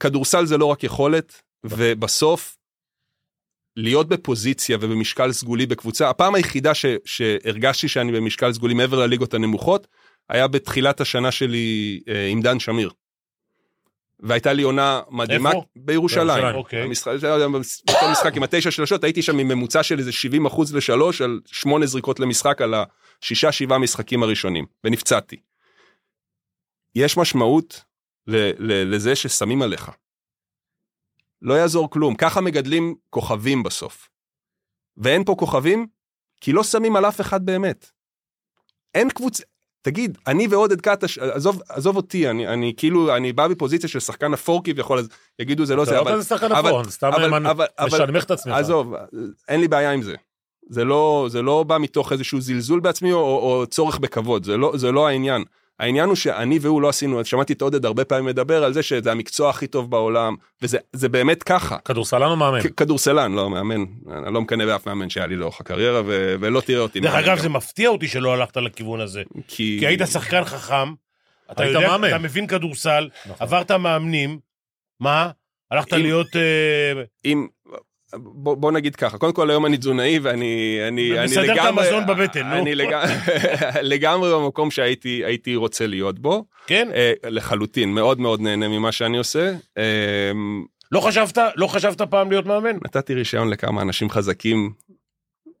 כדורסל 0.00 0.46
זה 0.46 0.58
לא 0.58 0.66
רק 0.66 0.84
יכולת, 0.84 1.42
ובסוף, 1.64 2.58
להיות 3.76 4.08
בפוזיציה 4.08 4.78
ובמשקל 4.80 5.32
סגולי 5.32 5.66
בקבוצה, 5.66 6.10
הפעם 6.10 6.34
היחידה 6.34 6.74
ש, 6.74 6.86
שהרגשתי 7.04 7.88
שאני 7.88 8.12
במשקל 8.12 8.52
סגולי 8.52 8.74
מעבר 8.74 8.98
לליגות 8.98 9.34
הנמוכות, 9.34 9.86
היה 10.28 10.48
בתחילת 10.48 11.00
השנה 11.00 11.32
שלי 11.32 12.00
אה, 12.08 12.26
עם 12.26 12.42
דן 12.42 12.60
שמיר. 12.60 12.90
והייתה 14.24 14.52
לי 14.52 14.62
עונה 14.62 15.00
מדהימה. 15.10 15.50
איפה? 15.50 15.64
בירושלים. 15.76 16.26
בירושלים. 16.26 16.54
אוקיי. 16.56 16.82
המשחק, 16.82 17.12
זה 17.16 17.34
היה 17.34 17.48
בכל 17.48 18.06
משחק 18.12 18.36
עם 18.36 18.42
התשע 18.42 18.70
שלשות, 18.70 19.04
הייתי 19.04 19.22
שם 19.22 19.38
עם 19.38 19.48
ממוצע 19.48 19.82
של 19.82 19.98
איזה 19.98 20.12
70 20.12 20.46
אחוז 20.46 20.74
לשלוש, 20.74 21.20
על 21.20 21.40
שמונה 21.46 21.86
זריקות 21.86 22.20
למשחק, 22.20 22.60
על 22.62 22.74
השישה 23.22 23.52
שבעה 23.52 23.78
משחקים 23.78 24.22
הראשונים, 24.22 24.66
ונפצעתי. 24.84 25.36
יש 26.94 27.16
משמעות 27.16 27.84
ל- 28.26 28.50
ל- 28.58 28.94
לזה 28.94 29.16
ששמים 29.16 29.62
עליך. 29.62 29.90
לא 31.42 31.54
יעזור 31.54 31.90
כלום, 31.90 32.14
ככה 32.14 32.40
מגדלים 32.40 32.94
כוכבים 33.10 33.62
בסוף. 33.62 34.08
ואין 34.96 35.24
פה 35.24 35.34
כוכבים, 35.38 35.86
כי 36.40 36.52
לא 36.52 36.64
שמים 36.64 36.96
על 36.96 37.04
אף 37.08 37.20
אחד 37.20 37.46
באמת. 37.46 37.90
אין 38.94 39.10
קבוצה, 39.10 39.42
תגיד, 39.84 40.18
אני 40.26 40.46
ועודד 40.50 40.80
קטש, 40.80 41.18
עזוב, 41.18 41.62
עזוב 41.68 41.96
אותי, 41.96 42.30
אני, 42.30 42.48
אני 42.48 42.72
כאילו, 42.76 43.16
אני 43.16 43.32
בא 43.32 43.48
בפוזיציה 43.48 43.88
של 43.88 44.00
שחקן 44.00 44.32
אפור 44.32 44.64
כביכול, 44.64 44.98
אז 44.98 45.08
יגידו 45.38 45.64
זה 45.66 45.76
לא 45.76 45.82
אתה 45.82 45.90
זה, 45.90 45.96
לא 45.96 46.00
אבל... 46.02 46.12
כזה 46.12 46.28
שחקן 46.28 46.52
אבל- 46.52 46.68
אפור, 46.70 46.84
סתם 46.84 47.06
אבל- 47.14 47.30
מנ- 47.30 47.46
אבל- 47.46 47.66
אבל- 47.78 47.86
משנמך 47.88 48.24
את 48.24 48.30
עצמך. 48.30 48.54
עזוב, 48.54 48.94
אין 49.48 49.60
לי 49.60 49.68
בעיה 49.68 49.90
עם 49.92 50.02
זה. 50.02 50.14
זה 50.68 50.84
לא, 50.84 51.26
זה 51.30 51.42
לא 51.42 51.62
בא 51.62 51.78
מתוך 51.78 52.12
איזשהו 52.12 52.40
זלזול 52.40 52.80
בעצמי 52.80 53.12
או, 53.12 53.18
או 53.20 53.66
צורך 53.66 53.98
בכבוד, 53.98 54.44
זה 54.44 54.56
לא, 54.56 54.72
זה 54.76 54.92
לא 54.92 55.08
העניין. 55.08 55.44
העניין 55.80 56.06
הוא 56.08 56.16
שאני 56.16 56.58
והוא 56.60 56.82
לא 56.82 56.88
עשינו, 56.88 57.24
שמעתי 57.24 57.52
את 57.52 57.62
עודד 57.62 57.84
הרבה 57.84 58.04
פעמים 58.04 58.24
מדבר 58.24 58.64
על 58.64 58.72
זה 58.72 58.82
שזה 58.82 59.12
המקצוע 59.12 59.50
הכי 59.50 59.66
טוב 59.66 59.90
בעולם, 59.90 60.36
וזה 60.62 60.78
זה 60.92 61.08
באמת 61.08 61.42
ככה. 61.42 61.78
כדורסלן 61.78 62.22
או 62.30 62.36
מאמן? 62.36 62.58
כדורסלן, 62.76 63.32
לא 63.32 63.50
מאמן, 63.50 63.84
אני 64.24 64.34
לא 64.34 64.40
מקנא 64.40 64.66
באף 64.66 64.86
מאמן 64.86 65.10
שהיה 65.10 65.26
לי 65.26 65.36
לאורך 65.36 65.60
הקריירה, 65.60 66.02
ו- 66.06 66.34
ולא 66.40 66.60
תראה 66.60 66.80
אותי. 66.80 67.00
דרך 67.00 67.14
אגב, 67.14 67.36
גם. 67.36 67.42
זה 67.42 67.48
מפתיע 67.48 67.88
אותי 67.88 68.08
שלא 68.08 68.34
הלכת 68.34 68.56
לכיוון 68.56 69.00
הזה. 69.00 69.22
כי... 69.48 69.76
כי 69.80 69.86
היית 69.86 70.00
שחקן 70.12 70.44
חכם, 70.44 70.92
אתה 71.52 71.62
היית 71.62 71.74
יודע, 71.74 71.88
מאמן. 71.88 72.08
אתה 72.08 72.18
מבין 72.18 72.46
כדורסל, 72.46 73.08
נכון. 73.26 73.36
עברת 73.46 73.70
מאמנים, 73.70 74.38
מה? 75.00 75.30
הלכת 75.70 75.94
אם- 75.94 76.02
להיות... 76.02 76.36
אה, 76.36 77.02
אם... 77.24 77.46
בוא, 78.16 78.54
בוא 78.56 78.72
נגיד 78.72 78.96
ככה, 78.96 79.18
קודם 79.18 79.32
כל 79.32 79.50
היום 79.50 79.66
אני 79.66 79.76
תזונאי 79.76 80.18
ואני 80.18 80.78
אני, 80.88 81.18
אני 81.18 81.24
מסדר 81.24 81.44
את 81.44 81.48
לגמרי, 81.48 81.86
המזון 81.86 82.06
בבטן, 82.06 82.46
נו. 82.46 82.54
אני 82.54 82.74
לגמרי, 82.74 83.12
לגמרי 83.92 84.32
במקום 84.32 84.70
שהייתי 84.70 85.24
הייתי 85.24 85.56
רוצה 85.56 85.86
להיות 85.86 86.18
בו, 86.18 86.44
כן? 86.66 86.88
אה, 86.94 87.12
לחלוטין, 87.24 87.94
מאוד 87.94 88.20
מאוד 88.20 88.40
נהנה 88.40 88.68
ממה 88.68 88.92
שאני 88.92 89.18
עושה. 89.18 89.54
אה, 89.78 90.32
לא 90.92 91.00
חשבת, 91.00 91.38
לא 91.56 91.66
חשבת 91.66 92.02
פעם 92.02 92.30
להיות 92.30 92.46
מאמן? 92.46 92.76
נתתי 92.84 93.14
רישיון 93.14 93.48
לכמה 93.48 93.82
אנשים 93.82 94.10
חזקים 94.10 94.72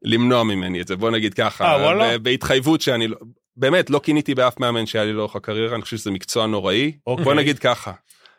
למנוע 0.02 0.42
ממני 0.42 0.80
את 0.80 0.88
זה, 0.88 0.96
בוא 0.96 1.10
נגיד 1.10 1.34
ככה, 1.34 1.64
אה, 1.64 1.82
וואלה? 1.82 2.18
בהתחייבות 2.18 2.80
שאני 2.80 3.08
לא, 3.08 3.16
באמת 3.56 3.90
לא 3.90 3.98
קיניתי 3.98 4.34
באף 4.34 4.60
מאמן 4.60 4.86
שהיה 4.86 5.04
לי 5.04 5.12
לאורך 5.12 5.36
הקריירה, 5.36 5.74
אני 5.74 5.82
חושב 5.82 5.96
שזה 5.96 6.10
מקצוע 6.10 6.46
נוראי. 6.46 6.92
אוקיי. 7.06 7.24
בוא 7.24 7.34
נגיד 7.34 7.58
ככה, 7.58 7.92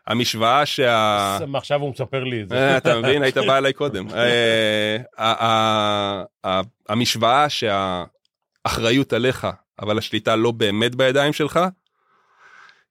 המשוואה 0.07 0.65
שה... 0.65 1.37
עכשיו 1.55 1.81
הוא 1.81 1.89
מספר 1.91 2.23
לי 2.23 2.41
את 2.41 2.49
זה. 2.49 2.55
אה, 2.55 2.77
אתה 2.77 2.99
מבין? 2.99 3.23
היית 3.23 3.37
בא 3.37 3.57
אליי 3.57 3.73
קודם. 3.73 4.09
אה, 4.09 4.97
ה- 5.17 5.45
ה- 5.45 6.23
ה- 6.47 6.61
המשוואה 6.89 7.47
שהאחריות 7.49 9.13
עליך, 9.13 9.47
אבל 9.79 9.97
השליטה 9.97 10.35
לא 10.35 10.51
באמת 10.51 10.95
בידיים 10.95 11.33
שלך, 11.33 11.59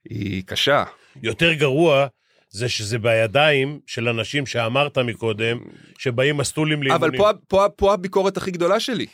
היא 0.04 0.42
קשה. 0.46 0.84
יותר 1.22 1.52
גרוע 1.52 2.06
זה 2.48 2.68
שזה 2.68 2.98
בידיים 2.98 3.80
של 3.86 4.08
אנשים 4.08 4.46
שאמרת 4.46 4.98
מקודם, 4.98 5.58
שבאים 5.98 6.36
מסטולים 6.36 6.78
אבל 6.78 6.88
לאימונים. 7.10 7.18
פה, 7.20 7.30
פה, 7.48 7.66
פה 7.76 7.92
הביקורת 7.94 8.36
הכי 8.36 8.50
גדולה 8.50 8.80
שלי, 8.80 9.06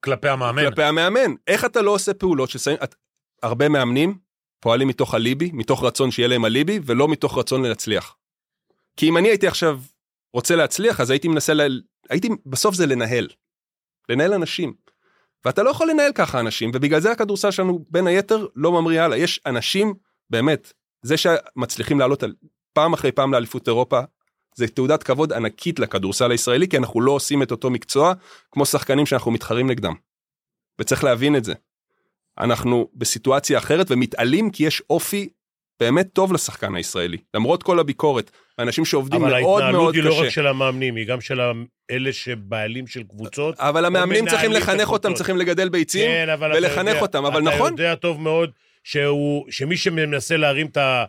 כלפי 0.00 0.28
המאמן. 0.28 0.64
כלפי 0.68 0.82
המאמן. 0.82 1.34
איך 1.46 1.64
אתה 1.64 1.82
לא 1.82 1.90
עושה 1.90 2.14
פעולות 2.14 2.50
ששמים... 2.50 2.76
את- 2.84 2.94
הרבה 3.42 3.68
מאמנים 3.68 4.14
פועלים 4.64 4.88
מתוך 4.88 5.14
הליבי, 5.14 5.50
מתוך 5.52 5.84
רצון 5.84 6.10
שיהיה 6.10 6.28
להם 6.28 6.44
הליבי, 6.44 6.80
ולא 6.84 7.08
מתוך 7.08 7.38
רצון 7.38 7.62
להצליח. 7.62 8.16
כי 8.96 9.08
אם 9.08 9.16
אני 9.16 9.28
הייתי 9.28 9.46
עכשיו 9.46 9.80
רוצה 10.34 10.56
להצליח, 10.56 11.00
אז 11.00 11.10
הייתי 11.10 11.28
מנסה, 11.28 11.54
ל... 11.54 11.80
הייתי, 12.10 12.28
בסוף 12.46 12.74
זה 12.74 12.86
לנהל. 12.86 13.28
לנהל 14.08 14.34
אנשים. 14.34 14.74
ואתה 15.44 15.62
לא 15.62 15.70
יכול 15.70 15.90
לנהל 15.90 16.12
ככה 16.12 16.40
אנשים, 16.40 16.70
ובגלל 16.74 17.00
זה 17.00 17.10
הכדורסל 17.10 17.50
שלנו 17.50 17.84
בין 17.90 18.06
היתר 18.06 18.46
לא 18.56 18.72
ממריא 18.72 19.02
הלאה. 19.02 19.18
יש 19.18 19.40
אנשים, 19.46 19.94
באמת, 20.30 20.72
זה 21.02 21.16
שמצליחים 21.16 21.98
לעלות 21.98 22.22
על, 22.22 22.34
פעם 22.72 22.92
אחרי 22.92 23.12
פעם 23.12 23.32
לאליפות 23.32 23.68
אירופה, 23.68 24.00
זה 24.56 24.68
תעודת 24.68 25.02
כבוד 25.02 25.32
ענקית 25.32 25.78
לכדורסל 25.78 26.30
הישראלי, 26.30 26.68
כי 26.68 26.76
אנחנו 26.76 27.00
לא 27.00 27.12
עושים 27.12 27.42
את 27.42 27.50
אותו 27.50 27.70
מקצוע 27.70 28.12
כמו 28.50 28.66
שחקנים 28.66 29.06
שאנחנו 29.06 29.30
מתחרים 29.30 29.70
נגדם. 29.70 29.94
וצריך 30.78 31.04
להבין 31.04 31.36
את 31.36 31.44
זה. 31.44 31.54
אנחנו 32.38 32.88
בסיטואציה 32.94 33.58
אחרת 33.58 33.90
ומתעלים 33.90 34.50
כי 34.50 34.64
יש 34.66 34.82
אופי 34.90 35.28
באמת 35.80 36.06
טוב 36.12 36.32
לשחקן 36.32 36.74
הישראלי. 36.74 37.16
למרות 37.34 37.62
כל 37.62 37.78
הביקורת, 37.78 38.30
אנשים 38.58 38.84
שעובדים 38.84 39.22
אבל 39.24 39.30
מאוד 39.30 39.42
מאוד 39.42 39.62
ההתנהלות 39.62 39.94
היא 39.94 40.02
לא 40.02 40.14
רק 40.18 40.22
קשה. 40.22 40.30
של 40.30 40.46
המאמנים, 40.46 40.96
היא 40.96 41.06
גם 41.06 41.20
של 41.20 41.40
אלה 41.90 42.12
שבעלים 42.12 42.86
של 42.86 43.02
קבוצות. 43.02 43.60
אבל 43.60 43.84
המאמנים 43.84 44.28
צריכים 44.28 44.52
לחנך 44.52 44.70
אותם, 44.88 44.92
הקבוצות. 44.94 45.16
צריכים 45.16 45.36
לגדל 45.36 45.68
ביצים. 45.68 46.10
כן, 46.10 46.28
אבל 46.28 46.50
אתה 46.50 46.58
ולחנך 46.58 46.88
יודע- 46.88 47.00
אותם, 47.00 47.24
אבל 47.26 47.42
אתה 47.48 47.56
נכון. 47.56 47.70
יודע 47.72 47.94
טוב 47.94 48.20
מאוד 48.20 48.50
שהוא, 48.84 49.44
שמי 49.50 49.76
שמנסה 49.76 50.36
להרים 50.36 50.66
את 50.66 50.76
ה... 50.76 51.04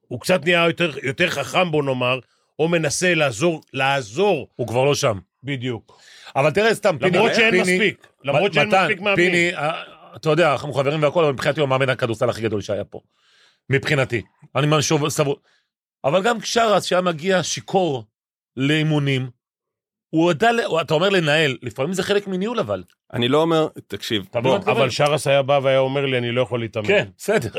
הוא 0.00 0.20
קצת 0.20 0.44
נהיה 0.44 0.64
יותר, 0.66 0.92
יותר 1.02 1.30
חכם, 1.30 1.70
בוא 1.70 1.82
נאמר, 1.84 2.18
או 2.58 2.68
מנסה 2.68 3.14
לעזור, 3.14 3.62
לעזור, 3.72 4.48
הוא 4.56 4.66
כבר 4.68 4.84
לא 4.84 4.94
שם. 4.94 5.18
בדיוק. 5.44 5.98
אבל 6.36 6.50
תראה, 6.50 6.74
סתם, 6.74 6.96
פיני... 6.98 7.16
למרות 7.16 7.34
שאין 7.34 7.50
פיני- 7.50 7.72
מספיק, 7.74 8.06
למרות 8.24 8.52
שאין 8.54 8.68
מתן, 8.68 8.82
מספיק 8.84 9.00
מאמנים. 9.00 9.30
פיני, 9.30 9.50
אתה 10.20 10.30
יודע, 10.30 10.52
אנחנו 10.52 10.72
חברים 10.72 11.02
והכל, 11.02 11.24
אבל 11.24 11.32
מבחינתי 11.32 11.60
הוא 11.60 11.66
המאמן 11.66 11.88
הכדורסל 11.88 12.30
הכי 12.30 12.42
גדול 12.42 12.60
שהיה 12.60 12.84
פה. 12.84 13.00
מבחינתי. 13.70 14.22
אני 14.56 14.66
משוב 14.70 15.08
סבור. 15.08 15.36
אבל 16.04 16.22
גם 16.22 16.40
כשרס 16.40 16.84
שהיה 16.84 17.02
מגיע 17.02 17.42
שיכור 17.42 18.04
לאימונים, 18.56 19.30
הוא 20.10 20.30
יודע, 20.30 20.50
אתה 20.80 20.94
אומר 20.94 21.08
לנהל, 21.08 21.56
לפעמים 21.62 21.92
זה 21.92 22.02
חלק 22.02 22.26
מניהול 22.26 22.60
אבל. 22.60 22.82
אני 23.12 23.28
לא 23.28 23.42
אומר, 23.42 23.66
תקשיב, 23.86 24.26
אתה 24.30 24.40
בוא? 24.40 24.56
אבל 24.56 24.90
שרס 24.90 25.26
היה 25.26 25.42
בא 25.42 25.60
והיה 25.62 25.78
אומר 25.78 26.06
לי, 26.06 26.18
אני 26.18 26.32
לא 26.32 26.42
יכול 26.42 26.60
להתאמן. 26.60 26.86
כן, 26.86 27.04
בסדר. 27.18 27.50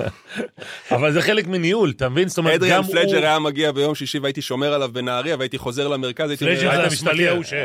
אבל 0.94 1.12
זה 1.12 1.22
חלק 1.22 1.46
מניהול, 1.46 1.92
אתה 1.96 2.08
מבין? 2.08 2.28
זאת 2.28 2.38
אומרת, 2.38 2.54
אדריאן 2.54 2.76
גם 2.76 2.84
הוא... 2.84 2.92
פלג'ר 2.94 3.24
היה 3.24 3.38
מגיע 3.38 3.72
ביום 3.72 3.94
שישי 3.94 4.18
והייתי 4.18 4.42
שומר 4.42 4.74
עליו 4.74 4.90
בנהריה 4.92 5.36
והייתי 5.38 5.58
חוזר 5.58 5.88
למרכז, 5.88 6.30
הייתי 6.30 6.44
אומר, 6.44 6.56
פלג'ר 6.56 6.76
זה 6.76 6.86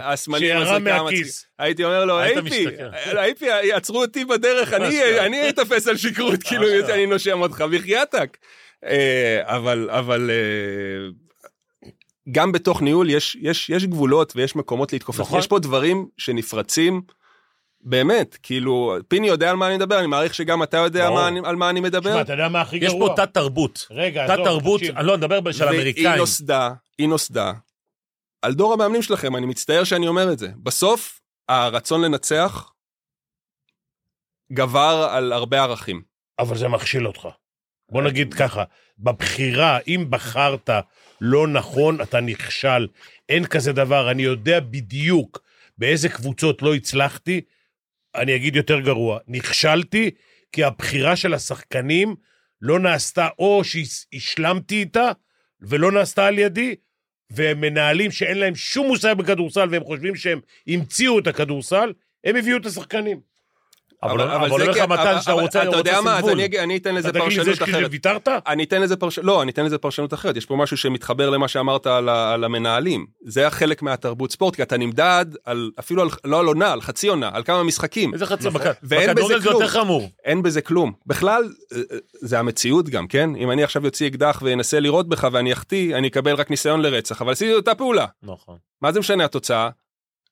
השמאלי. 0.03 0.51
ההוא 0.51 0.67
שירה 0.67 0.79
מהכיס. 0.79 1.45
הייתי 1.59 1.83
אומר 1.83 2.05
לו, 2.05 2.19
היית 2.19 2.37
אייפי, 2.37 2.65
מסתכל. 2.65 3.17
אייפי, 3.17 3.45
יעצרו 3.45 4.01
אותי 4.01 4.25
בדרך, 4.25 4.73
אני 4.73 5.49
אתפס 5.49 5.87
על 5.87 5.97
שכרות, 5.97 6.43
כאילו. 6.43 6.67
אני 6.93 7.05
נושם 7.05 7.41
אותך, 7.41 7.61
בחייתק. 7.61 8.37
אה, 8.85 9.41
אבל, 9.43 9.89
אבל 9.91 10.29
אה, 10.29 11.26
גם 12.31 12.51
בתוך 12.51 12.81
ניהול 12.81 13.09
יש, 13.09 13.37
יש, 13.41 13.69
יש 13.69 13.85
גבולות 13.85 14.33
ויש 14.35 14.55
מקומות 14.55 14.93
להתכופף. 14.93 15.19
נכון. 15.19 15.39
יש 15.39 15.47
פה 15.47 15.59
דברים 15.59 16.07
שנפרצים. 16.17 17.01
באמת, 17.81 18.37
כאילו, 18.43 18.95
פיני 19.07 19.27
יודע 19.27 19.49
על 19.49 19.55
מה 19.55 19.67
אני 19.67 19.75
מדבר, 19.75 19.99
אני 19.99 20.07
מעריך 20.07 20.33
שגם 20.33 20.63
אתה 20.63 20.77
יודע. 20.77 21.09
מה 21.09 21.27
אני, 21.27 21.39
על 21.43 21.55
מה 21.55 21.69
אני 21.69 21.79
מדבר. 21.79 22.09
תשמע, 22.09 22.21
אתה 22.21 22.33
יודע 22.33 22.49
מה 22.49 22.61
הכי 22.61 22.77
יש 22.77 22.93
גרוע? 22.93 23.15
פה 23.15 23.25
תת 23.25 23.33
תרבות. 23.33 23.87
רגע, 23.91 24.23
עזוב, 24.23 24.45
תרבות, 24.45 24.79
תקשיב. 24.79 24.97
אני 24.97 25.07
לא 25.07 25.17
מדבר 25.17 25.51
של 25.51 25.65
והיא 25.65 25.79
אמריקאים. 25.79 26.19
נוסדה, 26.19 26.71
היא 26.97 27.07
נוסדה 27.07 27.53
על 28.41 28.53
דור 28.53 28.73
המאמנים 28.73 29.01
שלכם, 29.01 29.35
אני 29.35 29.45
מצטער 29.45 29.83
שאני 29.83 30.07
אומר 30.07 30.33
את 30.33 30.39
זה. 30.39 30.47
בסוף, 30.63 31.19
הרצון 31.49 32.01
לנצח 32.01 32.71
גבר 34.53 35.07
על 35.11 35.33
הרבה 35.33 35.63
ערכים. 35.63 36.01
אבל 36.39 36.57
זה 36.57 36.67
מכשיל 36.67 37.07
אותך. 37.07 37.27
בוא 37.91 38.01
נגיד 38.01 38.33
ככה, 38.33 38.63
בבחירה, 38.99 39.79
אם 39.87 40.05
בחרת 40.09 40.69
לא 41.21 41.47
נכון, 41.47 42.01
אתה 42.01 42.21
נכשל. 42.21 42.87
אין 43.29 43.45
כזה 43.45 43.73
דבר, 43.73 44.11
אני 44.11 44.23
יודע 44.23 44.59
בדיוק 44.59 45.43
באיזה 45.77 46.09
קבוצות 46.09 46.61
לא 46.61 46.75
הצלחתי, 46.75 47.41
אני 48.15 48.35
אגיד 48.35 48.55
יותר 48.55 48.79
גרוע, 48.79 49.19
נכשלתי, 49.27 50.11
כי 50.51 50.63
הבחירה 50.63 51.15
של 51.15 51.33
השחקנים 51.33 52.15
לא 52.61 52.79
נעשתה, 52.79 53.27
או 53.39 53.61
שהשלמתי 53.63 54.75
איתה, 54.75 55.11
ולא 55.61 55.91
נעשתה 55.91 56.25
על 56.25 56.39
ידי, 56.39 56.75
ומנהלים 57.31 58.11
שאין 58.11 58.37
להם 58.37 58.55
שום 58.55 58.87
מושג 58.87 59.15
בכדורסל, 59.17 59.67
והם 59.71 59.83
חושבים 59.83 60.15
שהם 60.15 60.39
המציאו 60.67 61.19
את 61.19 61.27
הכדורסל, 61.27 61.93
הם 62.23 62.35
הביאו 62.35 62.57
את 62.57 62.65
השחקנים. 62.65 63.19
אבל 64.03 64.21
אבל 64.21 64.51
אומר 64.51 64.69
לך 64.69 64.77
מתן 64.77 64.93
אבל- 65.01 65.19
שאתה 65.21 65.33
אבל 65.33 65.41
רוצה 65.41 65.59
אתה 65.61 65.67
רוצה 65.67 65.77
יודע 65.77 66.01
מה, 66.01 66.17
אז. 66.19 66.29
אני 66.29 66.59
אני 66.59 66.77
אתן 66.77 66.95
לזה 66.95 67.09
אתה 67.09 67.19
תגיד 67.19 67.29
לי, 67.29 67.35
זה 67.35 67.39
פרשנות 67.39 67.55
שכאילו 67.55 67.77
אחרת. 67.77 67.91
ויתרת? 67.91 68.27
אני 68.47 68.63
אתן 68.63 68.81
לזה 68.81 68.95
פרשנות, 68.95 69.25
לא, 69.25 69.41
אני 69.41 69.51
אתן 69.51 69.65
לזה 69.65 69.77
פרשנות 69.77 70.13
אחרת. 70.13 70.37
יש 70.37 70.45
פה 70.45 70.55
משהו 70.55 70.77
שמתחבר 70.77 71.29
למה 71.29 71.47
שאמרת 71.47 71.87
על, 71.87 72.09
על 72.09 72.43
המנהלים. 72.43 73.05
זה 73.25 73.47
החלק 73.47 73.81
מהתרבות 73.81 74.31
ספורט, 74.31 74.55
כי 74.55 74.63
אתה 74.63 74.77
נמדד 74.77 75.25
על, 75.45 75.71
אפילו 75.79 76.01
על, 76.01 76.09
לא 76.23 76.39
על 76.39 76.45
עונה, 76.45 76.71
על 76.71 76.81
חצי 76.81 77.07
עונה, 77.07 77.29
על 77.33 77.43
כמה 77.43 77.63
משחקים. 77.63 78.13
איזה 78.13 78.25
חצי 78.25 78.47
נכון. 78.47 78.61
בכדורגל 78.83 79.39
זה 79.39 79.49
יותר. 79.49 79.67
חמור. 79.67 80.09
אין 80.25 80.43
בזה 80.43 80.61
כלום. 80.61 80.93
בכלל, 81.05 81.43
אה, 81.73 81.77
אה, 81.91 81.97
זה 82.13 82.39
המציאות 82.39 82.89
גם, 82.89 83.07
כן? 83.07 83.35
אם 83.35 83.51
אני 83.51 83.63
עכשיו 83.63 83.85
יוציא 83.85 84.07
אקדח 84.07 84.41
ואנסה 84.45 84.79
לירות 84.79 85.09
בך 85.09 85.27
ואני 85.31 85.53
אחטיא, 85.53 85.95
אני 85.95 86.07
אקבל 86.07 86.35
רק 86.35 86.49
ניסיון 86.49 86.81
לרצח, 86.81 87.21
אבל 87.21 87.31
עשיתי 87.31 87.53
אותה 87.53 87.75
פעולה. 87.75 88.05
נכון. 88.23 88.57
מה 88.81 88.91
זה 88.91 88.99
משנה 88.99 89.25
התוצאה? 89.25 89.69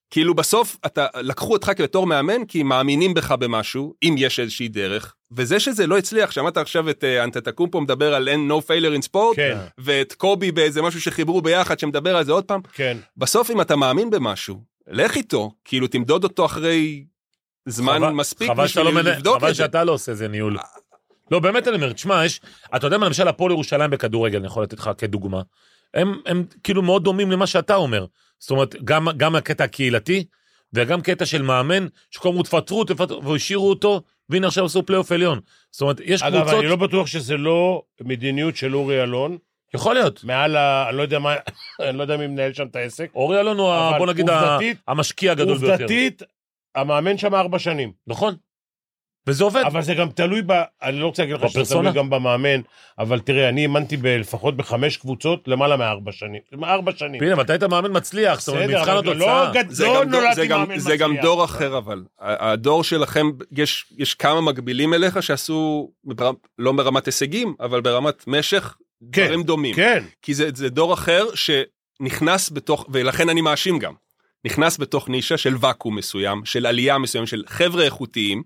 כאילו 0.09 0.33
בסוף 0.35 0.77
אתה 0.85 1.05
לקחו 1.21 1.53
אותך 1.53 1.71
בתור 1.79 2.07
מאמן 2.07 2.45
כי 2.45 2.63
מאמינים 2.63 3.13
בך 3.13 3.31
במשהו 3.31 3.93
אם 4.03 4.15
יש 4.17 4.39
איזושהי 4.39 4.67
דרך 4.67 5.15
וזה 5.31 5.59
שזה 5.59 5.87
לא 5.87 5.97
הצליח 5.97 6.31
שמעת 6.31 6.57
עכשיו 6.57 6.89
את 6.89 7.03
אה, 7.03 7.23
אנטטקומפו 7.23 7.81
מדבר 7.81 8.13
על 8.15 8.27
אין 8.29 8.51
no 8.51 8.61
failure 8.61 9.01
in 9.03 9.07
sport 9.09 9.35
כן, 9.35 9.57
ואת 9.77 10.13
קובי 10.13 10.51
באיזה 10.51 10.81
משהו 10.81 11.01
שחיברו 11.01 11.41
ביחד 11.41 11.79
שמדבר 11.79 12.15
על 12.15 12.25
זה 12.25 12.31
עוד 12.31 12.43
פעם 12.43 12.61
כן. 12.73 12.97
בסוף 13.17 13.51
אם 13.51 13.61
אתה 13.61 13.75
מאמין 13.75 14.09
במשהו 14.09 14.61
לך 14.87 15.15
איתו 15.15 15.51
כאילו 15.65 15.87
תמדוד 15.87 16.23
אותו 16.23 16.45
אחרי 16.45 17.05
זמן 17.65 17.97
חבל- 17.99 18.11
מספיק 18.13 18.49
חבל 18.51 18.67
שאתה 18.67 18.83
לא 18.83 18.89
בשביל 18.89 19.03
מנהל- 19.03 19.15
לבדוק 19.17 19.37
חבל 19.37 19.49
את 19.49 19.55
זה. 19.55 19.63
שאתה 19.63 19.83
לא 19.83 19.91
עושה 19.91 20.11
איזה 20.11 20.27
ניהול. 20.27 20.57
לא, 21.31 21.39
באמת 21.39 21.67
אני 21.67 21.75
אומר, 21.75 21.93
תשמע, 21.93 22.25
יש, 22.25 22.41
אתה 22.75 22.87
יודע 22.87 22.97
מה, 22.97 23.05
למשל 23.05 23.27
הפועל 23.27 23.51
ירושלים 23.51 23.91
בכדורגל, 23.91 24.37
אני 24.37 24.47
יכול 24.47 24.63
לתת 24.63 24.79
לך 24.79 24.89
כדוגמה, 24.97 25.41
הם, 25.93 26.19
הם 26.25 26.43
כאילו 26.63 26.81
מאוד 26.81 27.03
דומים 27.03 27.31
למה 27.31 27.47
שאתה 27.47 27.75
אומר. 27.75 28.05
זאת 28.39 28.51
אומרת, 28.51 28.75
גם, 28.83 29.07
גם 29.17 29.35
הקטע 29.35 29.63
הקהילתי, 29.63 30.23
וגם 30.73 31.01
קטע 31.01 31.25
של 31.25 31.41
מאמן, 31.41 31.87
שכל 32.11 32.29
הזמן 32.29 32.43
תפטרו, 32.43 32.83
תפטרו, 32.83 33.23
והשאירו 33.23 33.69
אותו, 33.69 34.01
והנה 34.29 34.47
עכשיו 34.47 34.65
עשו 34.65 34.85
פלייאוף 34.85 35.11
עליון. 35.11 35.39
זאת 35.71 35.81
אומרת, 35.81 35.99
יש 36.03 36.21
אגב, 36.23 36.41
קבוצות, 36.41 36.59
אני 36.59 36.67
לא 36.69 36.75
בטוח 36.75 37.07
שזה 37.07 37.37
לא 37.37 37.81
מדיניות 38.01 38.55
של 38.55 38.75
אורי 38.75 39.03
אלון, 39.03 39.37
יכול 39.73 39.93
להיות. 39.93 40.23
מעל 40.23 40.55
ה... 40.55 40.85
אני 40.89 40.97
לא 40.97 41.01
יודע 41.01 41.19
מה... 41.19 41.35
אני 41.89 41.97
לא 41.97 42.01
יודע 42.01 42.17
מי 42.17 42.27
מנהל 42.27 42.53
שם 42.53 42.67
את 42.67 42.75
העסק. 42.75 43.11
אורי 43.15 43.39
אלון 43.39 43.57
הוא, 43.57 43.71
ה- 43.73 43.97
בוא 43.97 44.07
נגיד, 44.07 44.29
עובדתית- 44.29 44.77
המשקיע 44.87 45.31
הגדול 45.31 45.57
ביותר. 45.57 45.71
עובדתית, 45.73 46.23
המאמן 46.75 47.17
שם 47.17 47.35
ארבע 47.35 47.59
שנים. 47.59 47.91
נכון. 48.07 48.35
וזה 49.27 49.43
עובד. 49.43 49.63
אבל 49.65 49.81
זה 49.81 49.93
גם 49.93 50.09
תלוי 50.09 50.41
ב... 50.45 50.51
אני 50.83 50.99
לא 50.99 51.05
רוצה 51.05 51.23
להגיד 51.23 51.35
לך 51.45 51.51
שזה. 51.51 51.75
תלוי 51.75 51.91
גם 51.91 52.09
במאמן, 52.09 52.61
אבל 52.99 53.19
תראה, 53.19 53.49
אני 53.49 53.61
אימנתי 53.61 53.97
ב- 53.97 54.07
לפחות 54.07 54.57
בחמש 54.57 54.97
קבוצות 54.97 55.47
למעלה 55.47 55.77
מארבע 55.77 56.11
שנים. 56.11 56.41
ארבע 56.63 56.91
שנים. 56.95 57.23
הנה, 57.23 57.35
מתי 57.35 57.53
היית 57.53 57.63
מאמן 57.63 57.97
מצליח? 57.97 58.39
זאת 58.41 58.47
אומרת, 58.49 58.63
בסדר, 58.69 58.79
מבחן 58.79 58.91
אבל 58.97 59.17
לא 59.17 59.49
התוצאה. 59.49 59.87
לא 59.87 59.93
דור- 59.93 60.03
נולדתי 60.03 60.35
זה 60.35 60.47
גם- 60.47 60.59
מאמן 60.59 60.79
זה 60.79 60.97
גם 60.97 61.09
מצליח. 61.11 61.23
דור 61.23 61.45
אחר 61.45 61.77
אבל 61.77 62.03
ה- 62.19 62.51
הדור 62.51 62.83
שלכם 62.83 63.25
יש 63.51 63.85
יש 63.97 64.13
כמה 64.13 64.41
מקבילים 64.41 64.93
אליך 64.93 65.23
שעשו 65.23 65.89
בר- 66.03 66.31
לא 66.59 66.71
ברמת 66.71 67.05
הישגים 67.05 67.53
אבל 67.59 67.81
ברמת 67.81 68.23
משך 68.27 68.75
כן, 69.11 69.25
דברים 69.25 69.43
דומים 69.43 69.75
כן. 69.75 70.03
כי 70.21 70.33
זה, 70.33 70.49
זה 70.53 70.69
דור 70.69 70.93
אחר 70.93 71.25
שנכנס 71.35 72.49
בתוך 72.51 72.85
ולכן 72.89 73.29
אני 73.29 73.41
מאשים 73.41 73.79
גם 73.79 73.93
נכנס 74.45 74.77
בתוך 74.79 75.09
נישה 75.09 75.37
של 75.37 75.55
ואקום 75.59 75.95
מסוים 75.95 76.45
של 76.45 76.65
עלייה 76.65 76.97
מסוים 76.97 77.25
של 77.27 77.43
חבר'ה 77.47 77.83
איכותיים 77.83 78.43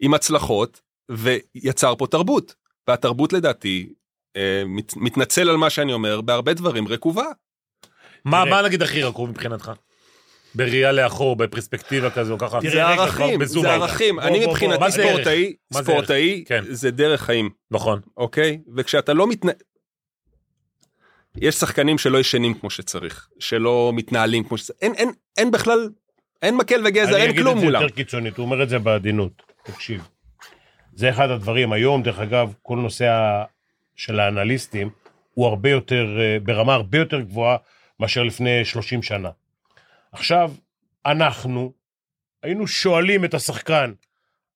עם 0.00 0.14
הצלחות 0.14 0.80
ויצר 1.10 1.94
פה 1.94 2.06
תרבות 2.06 2.54
והתרבות 2.88 3.32
לדעתי 3.32 3.92
אה, 4.36 4.62
מת, 4.66 4.96
מתנצל 4.96 5.48
על 5.48 5.56
מה 5.56 5.70
שאני 5.70 5.92
אומר 5.92 6.20
בהרבה 6.20 6.54
דברים 6.54 6.88
רקובה. 6.88 7.26
מה. 8.24 8.44
מה 8.44 8.62
נגיד 8.62 8.82
הכי 8.82 9.02
רקוב 9.02 9.30
מבחינתך? 9.30 9.72
בראייה 10.54 10.92
לאחור, 10.92 11.36
בפרספקטיבה 11.36 12.10
כזו, 12.10 12.38
ככה. 12.38 12.60
תראה, 12.60 12.72
זה 12.72 12.84
ערכים, 12.84 13.44
זה. 13.44 13.72
ערכים. 13.72 14.16
בוא, 14.16 14.22
אני. 14.22 14.46
מבחינתי? 14.46 14.90
ספורטאי, 14.90 15.54
ספורטאי 15.72 16.44
כן. 16.46 16.64
זה 16.68 16.90
דרך 16.90 17.22
חיים, 17.22 17.50
נכון. 17.70 18.00
אוקיי? 18.16 18.58
וכשאתה 18.76 19.12
לא 19.12 19.26
מתנ... 19.26 19.48
יש 21.36 21.54
שחקנים 21.54 21.98
שלא 21.98 22.18
ישנים 22.18 22.54
כמו 22.54 22.70
שצריך, 22.70 23.28
שלא 23.38 23.92
מתנהלים 23.94 24.44
כמו 24.44 24.58
שצריך, 24.58 24.78
אין, 24.82 24.94
אין, 24.94 25.10
אין 25.36 25.50
בכלל, 25.50 25.90
אין 26.42 26.56
מקל 26.56 26.82
וגזר, 26.84 27.14
אני 27.14 27.22
אין 27.22 27.30
אגיד 27.30 27.42
כלום 27.42 27.54
את 27.54 27.60
זה 27.60 27.66
מולם. 27.66 27.82
יותר 27.82 27.94
קיצונית, 27.94 28.36
הוא 28.36 28.44
אומר 28.44 28.62
את 28.62 28.68
זה 28.68 28.78
בעדינות. 28.78 29.47
תקשיב. 29.72 30.08
זה 30.94 31.10
אחד 31.10 31.30
הדברים, 31.30 31.72
היום, 31.72 32.02
דרך 32.02 32.18
אגב, 32.18 32.54
כל 32.62 32.76
נושא. 32.76 33.44
של 33.98 34.20
האנליסטים 34.20 34.90
הוא 35.34 35.46
הרבה 35.46 35.70
יותר, 35.70 36.06
אה, 36.20 36.36
ברמה 36.42 36.74
הרבה 36.74 36.98
יותר 36.98 37.20
גבוהה 37.20 37.56
מאשר 38.00 38.22
לפני 38.22 38.64
30 38.64 39.02
שנה. 39.02 39.30
עכשיו, 40.12 40.52
אנחנו 41.06 41.72
היינו 42.42 42.66
שואלים 42.66 43.24
את 43.24 43.34
השחקן, 43.34 43.92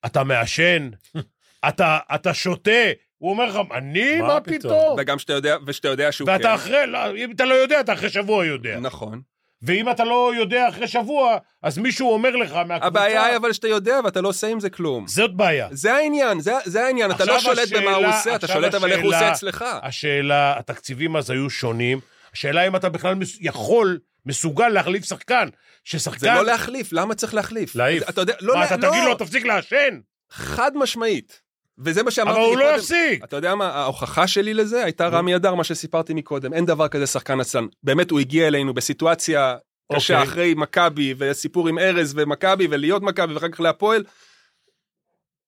אתה 0.06 0.24
מעשן? 0.24 0.90
אתה, 1.68 1.98
אתה 2.14 2.34
שותה? 2.34 2.70
הוא 3.18 3.30
אומר 3.30 3.44
לך, 3.44 3.56
אני? 3.70 4.20
מה 4.20 4.26
מה 4.28 4.40
פתאום?" 4.40 4.58
פתאום? 4.58 4.96
וגם 4.98 5.18
שאתה 5.18 5.32
יודע, 5.32 5.56
ושאתה 5.66 5.88
יודע 5.88 6.12
שהוא 6.12 6.30
ואתה 6.30 6.42
כן. 6.42 6.54
אחרי, 6.54 6.86
לא, 6.86 7.16
אם 7.16 7.30
אתה 7.30 7.44
לא 7.44 7.54
יודע, 7.54 7.80
אתה 7.80 7.92
אחרי 7.92 8.10
שבוע 8.10 8.46
יודע. 8.46 8.80
נכון. 8.80 9.22
ואם 9.62 9.90
אתה 9.90 10.04
לא 10.04 10.32
יודע 10.36 10.68
אחרי 10.68 10.88
שבוע, 10.88 11.36
אז 11.62 11.78
מישהו 11.78 12.12
אומר 12.12 12.30
לך 12.36 12.52
מהקבוצה... 12.52 12.86
הבעיה 12.86 13.24
היא 13.24 13.36
אבל 13.36 13.52
שאתה 13.52 13.68
יודע 13.68 14.00
ואתה 14.04 14.20
לא 14.20 14.28
עושה 14.28 14.46
עם 14.46 14.60
זה 14.60 14.70
כלום. 14.70 15.06
זאת 15.06 15.34
בעיה. 15.36 15.68
זה 15.70 15.94
העניין, 15.94 16.40
זה, 16.40 16.52
זה 16.64 16.84
העניין, 16.84 17.10
אתה 17.10 17.24
לא 17.24 17.38
שולט 17.40 17.68
במה 17.72 17.90
הוא 17.90 18.06
השאלה- 18.06 18.16
עושה, 18.18 18.34
אתה 18.36 18.48
שולט 18.48 18.74
אבל 18.74 18.92
איך 18.92 19.00
הוא 19.02 19.14
השאלה- 19.14 19.30
עושה 19.30 19.32
אצלך. 19.32 19.64
השאלה, 19.82 20.58
התקציבים 20.58 21.16
אז 21.16 21.30
היו 21.30 21.50
שונים. 21.50 22.00
השאלה 22.32 22.66
אם 22.66 22.76
אתה 22.76 22.88
בכלל 22.88 23.14
מס- 23.14 23.38
יכול, 23.40 23.98
מסוגל 24.26 24.68
להחליף 24.68 25.04
שחקן. 25.04 25.48
ששחקן... 25.84 26.18
זה 26.18 26.30
לא 26.30 26.44
להחליף, 26.44 26.92
למה 26.92 27.14
צריך 27.14 27.34
להחליף? 27.34 27.76
להעיף. 27.76 28.08
אתה 28.08 28.20
יודע, 28.20 28.34
לא, 28.40 28.54
מה, 28.54 28.60
לה- 28.60 28.66
אתה 28.66 28.76
לא, 28.76 28.90
תגיד 28.90 29.04
לו, 29.04 29.14
תפסיק 29.14 29.44
לעשן? 29.44 29.98
חד 30.30 30.70
משמעית. 30.76 31.40
וזה 31.78 32.02
מה 32.02 32.10
שאמרתי 32.10 32.38
אבל 32.38 32.46
הוא 32.48 32.58
לא. 32.58 32.74
יפסיק. 32.76 33.24
אתה 33.24 33.36
יודע 33.36 33.54
מה, 33.54 33.68
ההוכחה 33.68 34.26
שלי 34.26 34.54
לזה 34.54 34.84
הייתה 34.84 35.08
רמי 35.08 35.36
אדר, 35.36 35.54
מה 35.54 35.64
שסיפרתי 35.64 36.14
מקודם. 36.14 36.52
אין 36.54 36.66
דבר 36.66 36.88
כזה 36.88 37.06
שחקן 37.06 37.40
עצלן. 37.40 37.66
באמת, 37.82 38.10
הוא 38.10 38.20
הגיע 38.20 38.46
אלינו 38.46 38.74
בסיטואציה 38.74 39.56
קשה 39.92 40.14
אוקיי. 40.18 40.28
אחרי 40.30 40.54
מכבי, 40.56 41.14
וסיפור 41.18 41.68
עם 41.68 41.78
ארז 41.78 42.12
ומכבי, 42.16 42.66
ולהיות 42.70 43.02
מכבי, 43.02 43.34
ואחר 43.34 43.48
כך 43.48 43.60
להפועל. 43.60 44.04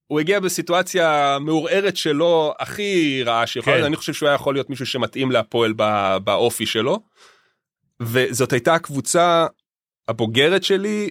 הוא 0.06 0.20
הגיע 0.20 0.40
בסיטואציה 0.40 1.38
מעורערת 1.40 1.96
שלו, 1.96 2.54
הכי 2.58 3.22
רעה 3.26 3.46
שיכולה, 3.46 3.76
כן. 3.78 3.84
אני 3.84 3.96
חושב 3.96 4.12
שהוא 4.12 4.28
היה 4.28 4.34
יכול 4.36 4.54
להיות 4.54 4.70
מישהו 4.70 4.86
שמתאים 4.86 5.30
להפועל 5.30 5.72
בא- 5.72 6.18
באופי 6.18 6.66
שלו. 6.66 7.00
וזאת 8.02 8.52
הייתה 8.52 8.74
הקבוצה 8.74 9.46
הבוגרת 10.08 10.64
שלי, 10.64 11.10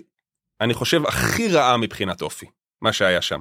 אני 0.61 0.73
חושב, 0.73 1.05
הכי 1.05 1.47
רעה 1.49 1.77
מבחינת 1.77 2.21
אופי, 2.21 2.45
מה 2.81 2.93
שהיה 2.93 3.21
שם. 3.21 3.39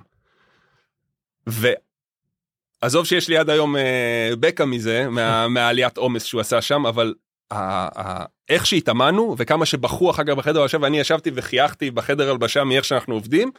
ועזוב 1.46 3.06
שיש 3.06 3.28
לי 3.28 3.36
עד 3.36 3.50
היום 3.50 3.76
אה, 3.76 4.30
בקע 4.40 4.64
מזה, 4.64 5.06
מה, 5.10 5.48
מהעליית 5.48 5.96
עומס 5.96 6.24
שהוא 6.24 6.40
עשה 6.40 6.62
שם, 6.62 6.86
אבל 6.86 7.14
ה- 7.50 8.00
ה- 8.00 8.24
איך 8.48 8.66
שהתאמנו 8.66 9.34
וכמה 9.38 9.66
שבכו 9.66 10.10
אחר 10.10 10.22
כך 10.24 10.32
בחדר 10.32 10.60
הלבשה 10.60 10.78
ואני 10.80 11.00
ישבתי 11.00 11.30
וחייכתי 11.34 11.90
בחדר 11.90 12.30
הלבשה 12.30 12.64
מאיך 12.64 12.84
שאנחנו 12.84 13.14
עובדים. 13.14 13.50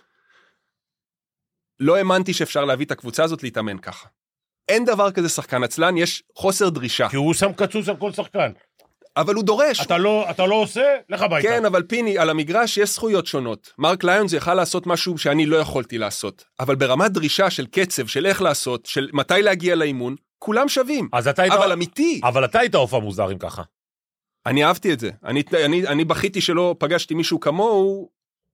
לא 1.79 1.95
האמנתי 1.95 2.33
שאפשר 2.33 2.65
להביא 2.65 2.85
את 2.85 2.91
הקבוצה 2.91 3.23
הזאת 3.23 3.43
להתאמן 3.43 3.77
ככה. 3.77 4.07
אין 4.69 4.85
דבר 4.85 5.11
כזה 5.11 5.29
שחקן 5.29 5.63
עצלן, 5.63 5.97
יש 5.97 6.23
חוסר 6.35 6.69
דרישה, 6.69 7.09
כי 7.09 7.15
הוא 7.15 7.33
שם 7.33 7.53
קצוץ 7.53 7.89
על 7.89 7.97
כל 7.97 8.11
שחקן. 8.11 8.51
אבל 9.17 9.35
הוא 9.35 9.43
דורש. 9.43 9.81
אתה 9.81 9.97
לא, 9.97 10.25
אתה 10.29 10.45
לא 10.45 10.55
עושה, 10.55 10.95
לך 11.09 11.21
הביתה. 11.21 11.47
כן, 11.47 11.65
אבל 11.65 11.83
פיני, 11.83 12.17
על 12.17 12.29
המגרש 12.29 12.77
יש 12.77 12.93
זכויות 12.93 13.25
שונות. 13.27 13.73
מרק 13.77 14.03
ליונס 14.03 14.33
יכל 14.33 14.53
לעשות 14.53 14.87
משהו 14.87 15.17
שאני 15.17 15.45
לא 15.45 15.57
יכולתי 15.57 15.97
לעשות. 15.97 16.45
אבל 16.59 16.75
ברמת 16.75 17.11
דרישה 17.11 17.49
של 17.49 17.65
קצב, 17.65 18.07
של 18.07 18.25
איך 18.25 18.41
לעשות, 18.41 18.85
של 18.85 19.09
מתי 19.13 19.41
להגיע 19.41 19.75
לאימון, 19.75 20.15
כולם 20.39 20.69
שווים. 20.69 21.09
אז 21.13 21.27
אתה 21.27 21.41
היית... 21.41 21.53
אבל 21.53 21.71
אמיתי. 21.71 22.21
אבל 22.23 22.45
אתה 22.45 22.59
היית 22.59 22.75
עוף 22.75 22.93
המוזר 22.93 23.31
אם 23.31 23.37
ככה. 23.37 23.61
אני 24.45 24.65
אהבתי 24.65 24.93
את 24.93 24.99
זה. 24.99 25.09
אני, 25.25 25.43
אני, 25.65 25.87
אני 25.87 26.05
בכיתי 26.05 26.41
שלא 26.41 26.75
פגשתי 26.79 27.13
מישהו 27.13 27.39
כמוהו 27.39 28.09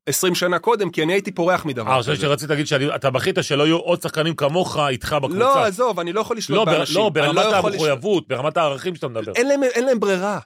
20 0.09 0.35
שנה 0.35 0.59
קודם, 0.59 0.89
כי 0.89 1.03
אני 1.03 1.13
הייתי 1.13 1.31
פורח 1.31 1.65
מדבר 1.65 1.87
אה, 1.89 1.93
אני 1.95 2.01
חושב 2.01 2.11
כזה. 2.13 2.21
שרציתי 2.21 2.49
להגיד 2.51 2.67
שאתה 2.67 3.09
בכית 3.09 3.35
שלא 3.41 3.63
יהיו 3.63 3.77
עוד 3.77 4.01
שחקנים 4.01 4.35
כמוך 4.35 4.77
איתך 4.77 5.13
בקבוצה. 5.13 5.39
לא, 5.39 5.65
עזוב, 5.65 5.99
אני 5.99 6.13
לא 6.13 6.21
יכול 6.21 6.35
לא, 6.35 6.37
לשלוט 6.37 6.65
בר- 6.65 6.71
באנשים. 6.73 6.95
לא, 6.97 7.03
אני 7.05 7.13
ברמת 7.13 7.35
לשלוט- 7.45 7.65
המחויבות, 7.73 8.27
ברמת 8.27 8.57
הערכים 8.57 8.95
שאתה 8.95 9.07
מדבר. 9.07 9.31
אין 9.35 9.47
להם, 9.47 9.63
אין 9.63 9.85
להם 9.85 9.99
ברירה. 9.99 10.39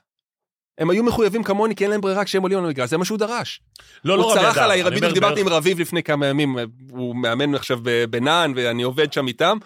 הם 0.78 0.90
היו 0.90 1.04
מחויבים 1.04 1.42
כמוני, 1.42 1.74
כי 1.74 1.84
אין 1.84 1.90
להם 1.90 2.00
ברירה 2.00 2.24
כשהם 2.24 2.42
עולים 2.42 2.58
על 2.58 2.64
המגרש, 2.64 2.90
זה 2.90 2.96
מה 2.98 3.04
שהוא 3.04 3.18
דרש. 3.18 3.60
לא, 4.04 4.18
לא 4.18 4.22
הוא 4.22 4.32
רבי 4.32 4.40
צרח 4.40 4.56
אדם, 4.56 4.64
עליי, 4.64 4.82
אני 4.82 4.96
בדיוק 4.96 5.12
דיברתי 5.12 5.40
עם 5.40 5.48
רביב 5.48 5.80
לפני 5.80 6.02
כמה 6.02 6.26
ימים, 6.26 6.56
הוא 6.90 7.16
מאמן 7.16 7.54
עכשיו 7.54 7.78
בנען, 8.10 8.52
ואני 8.56 8.82
עובד 8.82 9.12
שם 9.12 9.26
איתם, 9.28 9.58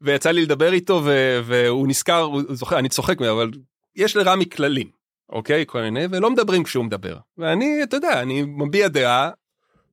ויצא 0.00 0.30
לי 0.30 0.42
לדבר 0.42 0.72
איתו, 0.72 1.02
והוא 1.44 1.88
נזכר, 1.88 2.20
הוא 2.20 2.42
זוכר, 2.50 2.78
אני 2.78 2.88
צוחק 2.88 3.22
אבל 3.22 3.50
יש 3.96 4.16
לרמי 4.16 4.48
כללים, 4.48 4.88
אוקיי? 5.30 5.64
כל 5.66 5.82
מיני, 5.82 6.04
ולא 6.10 6.30
מדברים 6.30 6.64
כשהוא 6.64 6.84
מדבר. 6.84 7.16
ואני, 7.38 7.82
אתה 7.82 7.96
יודע, 7.96 8.22
אני 8.22 8.42
מביע 8.42 8.88
דעה, 8.88 9.30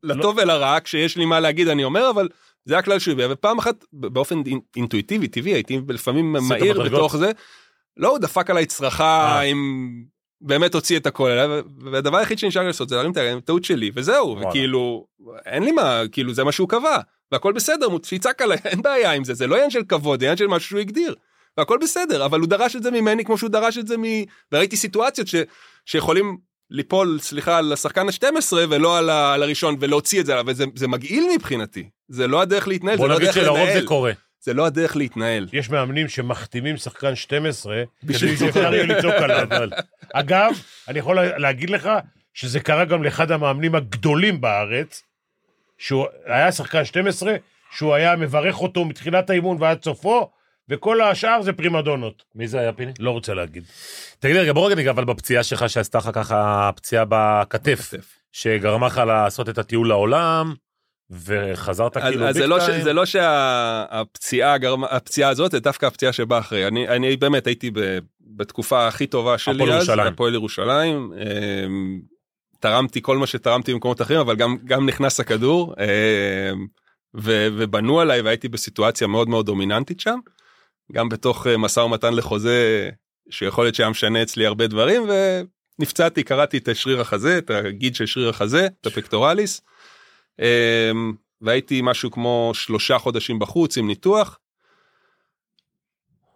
לטוב 0.03 0.38
ולרע, 0.38 0.80
כשיש 0.80 1.17
לי 1.17 1.26
מה 1.26 1.39
להגיד 1.39 1.67
אני 1.67 1.84
אומר, 1.84 2.09
אבל 2.09 2.30
זה 2.65 2.78
הכלל 2.78 2.99
שהוא 2.99 3.11
הביע, 3.11 3.28
ופעם 3.32 3.57
אחת, 3.59 3.86
באופן 3.93 4.43
אינ- 4.45 4.59
אינטואיטיבי, 4.76 5.28
טבעי, 5.28 5.53
הייתי 5.53 5.80
לפעמים 5.89 6.36
מהיר. 6.49 6.84
בתוך 6.84 7.17
זה, 7.17 7.32
לא, 7.97 8.09
הוא 8.09 8.19
דפק 8.19 8.49
עליי 8.49 8.65
צרחה 8.65 9.38
אה. 9.38 9.41
עם... 9.41 10.13
באמת 10.44 10.76
הוציא 10.76 10.98
את 10.98 11.08
הכל 11.08 11.30
אליי, 11.30 11.48
ו- 11.48 11.62
והדבר 11.91 12.18
היחיד 12.18 12.39
שנשאר 12.39 12.64
לעשות 12.64 12.89
זה 12.89 12.96
להרים 12.96 13.12
את 13.12 13.18
הידיים, 13.18 13.39
טעות 13.39 13.64
שלי, 13.64 13.91
וזהו. 13.96 14.38
וכאילו, 14.50 15.06
אין 15.46 15.64
לי 15.64 15.72
מה, 15.72 16.02
כאילו 16.12 16.34
זה 16.34 16.44
מה 16.44 16.52
שהוא 16.52 16.70
קבע, 16.70 16.98
והכל 17.32 17.54
בסדר, 17.54 17.88
שיצעק 18.04 18.41
עליי, 18.41 18.58
אין 18.72 18.82
בעיה 18.82 19.12
עם 19.12 19.24
זה, 19.24 19.34
זה 19.34 19.48
לא 19.48 19.56
עניין 19.56 19.70
של 19.70 19.84
כבוד, 19.88 20.20
זה 20.20 20.26
עניין 20.26 20.38
של 20.38 20.48
משהו 20.48 20.70
שהוא 20.70 20.80
הגדיר, 20.80 21.16
והכל 21.58 21.78
בסדר, 21.82 22.26
אבל 22.26 22.39
הוא 22.39 22.48
דרש 22.48 22.76
את 22.76 22.84
זה 22.84 22.91
ממני 22.91 23.26
כמו 23.26 23.38
שהוא 23.38 23.50
דרש 23.50 23.78
את 23.78 23.88
זה 23.88 23.98
מ... 23.98 24.04
וראיתי 24.52 24.78
סיטואציות 24.78 25.28
ש... 25.28 25.36
שיכולים 25.86 26.38
ליפול, 26.70 27.20
סליחה, 27.22 27.58
על 27.58 27.74
השחקן 27.74 28.08
ה-12 28.08 28.54
ולא 28.70 28.98
על, 28.98 29.10
ה... 29.10 29.34
על 29.34 29.44
הראשון, 29.44 29.76
ולהוציא 29.80 30.22
את 30.22 30.26
זה, 30.26 30.36
וזה 30.46 30.66
זה 30.76 30.88
מגעיל 30.88 31.24
מבחינתי, 31.36 31.89
זה 32.10 32.28
לא 32.28 32.41
הדרך 32.41 32.68
להתנהל, 32.68 32.98
בוא 32.98 33.08
זה 33.08 33.14
לא 33.14 33.20
נגיד 33.20 33.34
שלרוב 33.34 33.70
זה 33.74 33.82
קורה. 33.86 34.12
זה 34.44 34.54
לא 34.54 34.66
הדרך 34.66 34.96
להתנהל. 34.96 35.48
יש 35.54 35.70
מאמנים 35.70 36.08
שמחתימים 36.08 36.78
שחקן 36.78 37.16
12, 37.16 37.84
בשביל 38.04 38.38
שאפשר 38.38 38.74
יהיה 38.74 38.86
לצעוק 38.86 39.16
עליו. 39.16 39.48
אגב, 40.14 40.54
אני 40.88 41.00
יכול 41.00 41.20
להגיד 41.22 41.70
לך 41.70 41.89
שזה 42.34 42.60
קרה 42.60 42.86
גם 42.86 43.04
לאחד 43.04 43.32
המאמנים 43.32 43.76
הגדולים 43.76 44.41
בארץ, 44.41 45.04
שהוא 45.78 46.06
היה 46.26 46.52
שחקן 46.52 46.86
12, 46.86 47.36
שהוא 47.72 47.94
היה 47.94 48.16
מברך 48.16 48.62
אותו 48.62 48.86
מתחילת 48.86 49.30
האימון 49.30 49.58
ועד 49.60 49.84
סופו, 49.84 50.30
וכל 50.70 51.02
השאר 51.02 51.41
זה 51.41 51.54
פרימדונות. 51.54 52.24
מי 52.36 52.48
זה 52.48 52.60
היה 52.60 52.74
פיני? 52.74 52.91
לא 53.00 53.12
רוצה 53.12 53.34
להגיד. 53.34 53.64
תגיד 54.20 54.36
רגע, 54.36 54.54
בוא 54.54 54.66
רגע 54.68 54.76
ניגע 54.76 54.91
אבל 54.91 55.04
בפציעה 55.04 55.44
שלך 55.44 55.70
שעשתה 55.70 55.98
לך 55.98 56.10
ככה 56.14 56.70
פציעה 56.76 57.06
בכתף, 57.10 57.89
כתף. 57.91 58.18
שגרמה 58.32 58.88
לך 58.88 58.98
לעשות 59.08 59.50
את 59.50 59.58
הטיול 59.58 59.88
לעולם, 59.88 60.54
וחזרת 61.26 61.97
אז, 61.97 62.03
כאילו 62.03 62.28
אז 62.28 62.36
זה, 62.36 62.47
לא 62.47 62.59
ש. 62.59 62.70
זה 62.70 62.93
לא 62.93 63.05
שהפציעה 63.05 64.57
גרמה, 64.57 64.88
הפציעה 64.88 65.30
הזאת 65.30 65.51
זה 65.51 65.59
דווקא 65.59 65.86
הפציעה 65.86 66.14
שבאה 66.14 66.39
אחרי. 66.39 66.68
אני, 66.68 66.88
אני 66.88 67.18
באמת 67.18 67.47
הייתי 67.47 67.72
ב, 67.72 67.97
בתקופה 68.22 68.88
הכי 68.88 69.07
טובה 69.07 69.38
שלי 69.38 69.55
הפועל 69.55 69.72
אז, 69.72 69.76
ירושלים. 69.76 70.14
הפועל 70.14 70.34
ירושלים. 70.34 71.14
אמ, 71.14 72.01
תרמתי 72.59 73.01
כל 73.01 73.18
מה 73.18 73.28
שתרמתי 73.28 73.74
במקומות 73.74 74.01
אחרים, 74.01 74.20
אבל 74.20 74.36
גם, 74.36 74.57
גם 74.66 74.86
נכנס 74.86 75.20
הכדור, 75.20 75.74
אמ, 75.80 76.68
ו, 77.16 77.47
ובנו 77.57 77.99
עליי 77.99 78.22
והייתי 78.22 78.47
בסיטואציה 78.47 79.07
מאוד 79.07 79.30
מאוד 79.30 79.45
דומיננטית 79.45 79.99
שם. 79.99 80.20
גם 80.91 81.09
בתוך 81.09 81.47
אה, 81.47 81.57
משא 81.57 81.80
ומתן 81.80 82.14
לחוזה, 82.14 82.89
שיכול 83.30 83.66
להיות 83.66 83.76
שהיה 83.76 83.89
משנה 83.89 84.22
אצלי 84.22 84.45
הרבה 84.45 84.68
דברים, 84.68 85.03
ונפצעתי, 85.80 86.24
קרעתי 86.24 86.58
את 86.57 86.70
שריר 86.74 87.01
החזה, 87.01 87.38
את 87.38 87.49
הגיד 87.49 87.95
של 87.95 88.05
שריר 88.05 88.30
החזה, 88.30 88.68
את 88.82 88.86
ה 88.86 88.92
pectoralis. 88.92 89.62
אמ, 90.40 91.14
והייתי 91.42 91.82
משהו 91.84 92.12
כמו 92.12 92.52
שלושה 92.54 92.98
חודשים 92.98 93.40
בחוץ 93.40 93.78
עם 93.78 93.88
ניתוח. 93.88 94.40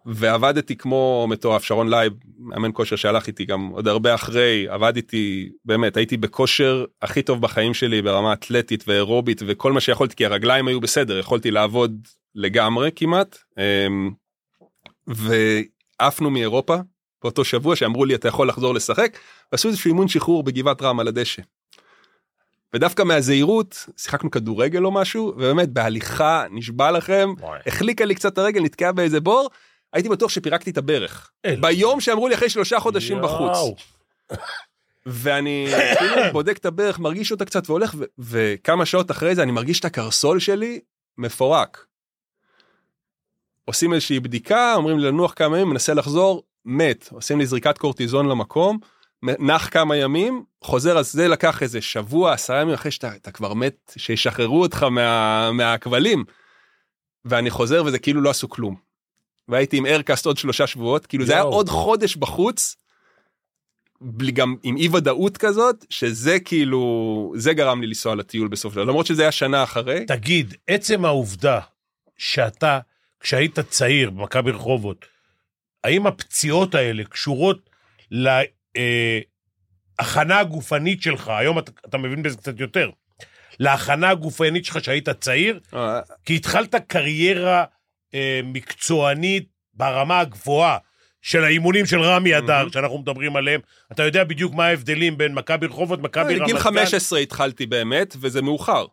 ועבדתי 0.06 0.76
כמו 0.76 1.26
מטורף, 1.30 1.64
שרון 1.64 1.90
לייב, 1.90 2.12
מאמן 2.38 2.70
כושר 2.74 2.96
שהלך 2.96 3.26
איתי 3.26 3.44
גם 3.44 3.66
עוד 3.66 3.88
הרבה 3.88 4.14
אחרי, 4.14 4.68
עבדתי, 4.68 5.48
באמת, 5.64 5.96
הייתי 5.96 6.16
בכושר 6.16 6.84
הכי 7.02 7.22
טוב 7.22 7.40
בחיים 7.40 7.74
שלי 7.74 8.02
ברמה 8.02 8.32
אתלטית 8.32 8.84
ואירובית 8.86 9.42
וכל 9.46 9.72
מה 9.72 9.80
שיכולתי, 9.80 10.16
כי 10.16 10.26
הרגליים 10.26 10.68
היו 10.68 10.80
בסדר, 10.80 11.18
יכולתי 11.18 11.50
לעבוד 11.50 12.08
לגמרי 12.34 12.90
כמעט. 12.96 13.38
אמ, 13.58 14.10
ועפנו 15.06 16.30
מאירופה 16.30 16.76
באותו 17.22 17.44
שבוע 17.44 17.76
שאמרו 17.76 18.04
לי 18.04 18.14
אתה 18.14 18.28
יכול 18.28 18.48
לחזור 18.48 18.74
לשחק, 18.74 19.18
ועשו 19.52 19.68
איזשהו 19.68 19.88
אימון 19.88 20.08
שחרור 20.08 20.42
בגבעת 20.42 20.82
רם 20.82 21.00
על 21.00 21.08
הדשא. 21.08 21.42
ודווקא 22.74 23.02
מהזהירות 23.02 23.86
שיחקנו 23.96 24.30
כדורגל 24.30 24.84
או 24.84 24.90
משהו 24.90 25.32
ובאמת 25.36 25.68
בהליכה 25.68 26.44
נשבע 26.50 26.90
לכם 26.90 27.34
וואי. 27.38 27.60
החליקה 27.66 28.04
לי 28.04 28.14
קצת 28.14 28.38
הרגל 28.38 28.62
נתקע 28.62 28.92
באיזה 28.92 29.20
בור 29.20 29.50
הייתי 29.92 30.08
בטוח 30.08 30.30
שפירקתי 30.30 30.70
את 30.70 30.78
הברך 30.78 31.30
אלוהים. 31.44 31.60
ביום 31.60 32.00
שאמרו 32.00 32.28
לי 32.28 32.34
אחרי 32.34 32.48
שלושה 32.48 32.80
חודשים 32.80 33.22
בחוץ 33.22 33.56
יואו. 33.56 33.76
ואני 35.06 35.68
כאילו 35.98 36.32
בודק 36.32 36.56
את 36.56 36.66
הברך 36.66 36.98
מרגיש 36.98 37.32
אותה 37.32 37.44
קצת 37.44 37.70
והולך 37.70 37.94
ו- 37.98 38.04
וכמה 38.18 38.86
שעות 38.86 39.10
אחרי 39.10 39.34
זה 39.34 39.42
אני 39.42 39.52
מרגיש 39.52 39.80
את 39.80 39.84
הקרסול 39.84 40.40
שלי 40.40 40.80
מפורק. 41.18 41.86
עושים 43.64 43.94
איזושהי 43.94 44.20
בדיקה 44.20 44.74
אומרים 44.74 44.98
לנוח 44.98 45.32
כמה 45.36 45.56
ימים 45.56 45.70
מנסה 45.70 45.94
לחזור 45.94 46.42
מת 46.64 47.08
עושים 47.12 47.38
לי 47.38 47.46
זריקת 47.46 47.78
קורטיזון 47.78 48.28
למקום 48.28 48.78
נח 49.22 49.68
כמה 49.68 49.96
ימים 49.96 50.44
חוזר 50.64 50.98
אז 50.98 51.12
זה 51.12 51.28
לקח 51.28 51.62
איזה 51.62 51.80
שבוע 51.80 52.32
עשרה 52.32 52.60
ימים 52.60 52.74
אחרי 52.74 52.90
שאתה 52.90 53.16
אתה 53.16 53.30
כבר 53.30 53.54
מת 53.54 53.92
שישחררו 53.96 54.62
אותך 54.62 54.82
מה, 54.82 55.52
מהכבלים. 55.52 56.24
ואני 57.24 57.50
חוזר 57.50 57.82
וזה 57.84 57.98
כאילו 57.98 58.20
לא 58.20 58.30
עשו 58.30 58.48
כלום. 58.48 58.76
והייתי 59.48 59.76
עם 59.76 59.86
איירקאסט 59.86 60.26
עוד 60.26 60.36
שלושה 60.36 60.66
שבועות 60.66 61.06
כאילו 61.06 61.26
זה 61.26 61.32
היה. 61.32 61.42
עוד 61.42 61.68
חודש 61.68 62.16
בחוץ. 62.16 62.76
בלי 64.00 64.32
גם 64.32 64.56
עם 64.62 64.76
אי 64.76 64.88
ודאות 64.88 65.36
כזאת 65.36 65.84
שזה 65.90 66.40
כאילו 66.40 67.32
זה 67.36 67.52
גרם 67.52 67.80
לי 67.80 67.86
לנסוע 67.86 68.14
לטיול 68.14 68.48
בסוף 68.48 68.72
של 68.72 68.76
דבר 68.76 68.84
למרות 68.84 69.06
שזה 69.06 69.22
היה 69.22 69.32
שנה 69.32 69.62
אחרי 69.62 70.04
תגיד, 70.06 70.54
עצם 70.66 71.04
העובדה 71.04 71.60
שאתה, 72.18 72.78
כשהיית 73.20 73.58
צעיר 73.60 74.10
במכבי 74.10 74.50
רחובות, 74.50 75.06
האם 75.84 76.06
הפציעות 76.06 76.74
האלה 76.74 77.04
קשורות 77.04 77.70
להכנה 79.98 80.38
הגופנית 80.38 81.02
שלך, 81.02 81.28
היום 81.28 81.58
אתה, 81.58 81.72
אתה 81.88 81.98
מבין 81.98 82.22
בזה 82.22 82.36
קצת 82.36 82.60
יותר, 82.60 82.90
להכנה 83.60 84.10
הגופנית 84.10 84.64
שלך 84.64 84.84
שהיית 84.84 85.08
צעיר, 85.08 85.60
אה, 85.74 86.00
כי 86.24 86.36
התחלת 86.36 86.74
קריירה 86.74 87.64
אה, 88.14 88.40
מקצוענית 88.44 89.48
ברמה 89.74 90.20
הגבוהה 90.20 90.78
של 91.22 91.44
האימונים 91.44 91.86
של 91.86 92.00
רמי 92.00 92.38
אדר, 92.38 92.58
מהמם. 92.58 92.70
שאנחנו 92.70 92.98
מדברים 92.98 93.36
עליהם. 93.36 93.60
אתה 93.92 94.02
יודע 94.02 94.24
בדיוק 94.24 94.54
מה 94.54 94.66
ההבדלים 94.66 95.18
בין 95.18 95.34
מכבי 95.34 95.66
רחובות, 95.66 96.02
מכבי 96.02 96.34
רמת 96.34 96.38
גן. 96.38 96.46
גיל 96.46 96.58
15 96.58 97.18
התחלתי 97.18 97.66
באמת 97.66 98.16
וזה 98.20 98.42
מאוחר. 98.42 98.86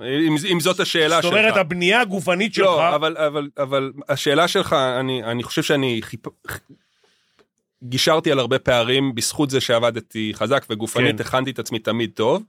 אם, 0.00 0.36
אם 0.52 0.60
זאת 0.60 0.80
השאלה 0.80 1.14
זאת 1.14 1.22
שלך. 1.22 1.32
אומרת, 1.32 1.56
הבנייה 1.56 2.00
הגופנית 2.00 2.54
שלך... 2.54 2.64
לא, 2.66 2.94
אבל, 2.94 3.16
אבל, 3.16 3.48
אבל 3.58 3.92
השאלה 4.08 4.48
שלך, 4.48 4.72
אני, 4.72 5.24
אני 5.24 5.42
חושב 5.42 5.62
שאני 5.62 5.98
חיפ... 6.02 6.20
גישרתי 7.84 8.32
על 8.32 8.38
הרבה 8.38 8.58
פערים 8.58 9.14
בזכות 9.14 9.50
זה 9.50 9.60
שעבדתי 9.60 10.32
חזק 10.34 10.66
וגופנית, 10.70 11.16
כן. 11.16 11.22
הכנתי 11.22 11.50
את 11.50 11.58
עצמי 11.58 11.78
תמיד 11.78 12.10
טוב. 12.14 12.42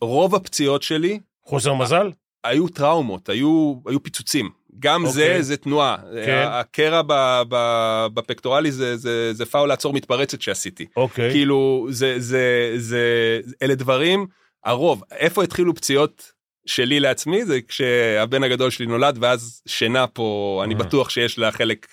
רוב 0.00 0.34
הפציעות 0.34 0.82
שלי 0.82 1.20
חוסר 1.44 1.74
מזל? 1.74 2.10
היו 2.44 2.68
טראומות, 2.68 3.28
היו, 3.28 3.74
היו 3.86 4.02
פיצוצים. 4.02 4.50
גם 4.78 5.06
זה, 5.06 5.22
אוקיי. 5.22 5.42
זה 5.42 5.56
תנועה. 5.56 5.96
כן. 6.26 6.44
הקרע 6.46 7.02
ב- 7.06 7.42
ב- 7.48 8.06
בפקטורלי 8.14 8.72
זה, 8.72 8.96
זה, 8.96 9.32
זה 9.32 9.46
פאול 9.46 9.68
לעצור 9.68 9.92
מתפרצת 9.92 10.40
שעשיתי. 10.42 10.86
אוקיי. 10.96 11.30
כאילו 11.30 11.86
זה 11.90 12.14
זה 12.18 12.72
זה 12.76 13.40
אלה 13.62 13.74
דברים 13.74 14.26
הרוב 14.64 15.02
איפה 15.10 15.42
התחילו 15.42 15.74
פציעות 15.74 16.32
שלי 16.66 17.00
לעצמי 17.00 17.44
זה 17.44 17.60
כשהבן 17.68 18.42
הגדול 18.42 18.70
שלי 18.70 18.86
נולד 18.86 19.18
ואז 19.20 19.62
שינה 19.66 20.06
פה 20.06 20.60
אני 20.64 20.74
אה. 20.74 20.78
בטוח 20.78 21.10
שיש 21.10 21.38
לה 21.38 21.52
חלק 21.52 21.86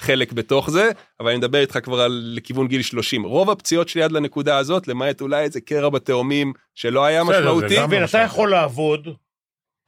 חלק 0.00 0.32
בתוך 0.32 0.70
זה, 0.70 0.90
אבל 1.20 1.28
אני 1.28 1.38
מדבר 1.38 1.60
איתך 1.60 1.78
כבר 1.82 2.00
על 2.00 2.32
לכיוון 2.36 2.68
גיל 2.68 2.82
30. 2.82 3.22
רוב 3.22 3.50
הפציעות 3.50 3.88
שלי 3.88 4.02
עד 4.02 4.12
לנקודה 4.12 4.58
הזאת, 4.58 4.88
למעט 4.88 5.20
אולי 5.20 5.42
איזה 5.42 5.60
קרע 5.60 5.88
בתאומים 5.88 6.52
שלא 6.74 7.04
היה 7.04 7.24
בסדר, 7.24 7.32
זה 7.34 7.40
משמעותי, 7.40 7.76
גם- 7.76 7.86
תבין, 7.86 8.04
אתה 8.04 8.18
יכול 8.18 8.50
לעבוד 8.50 9.08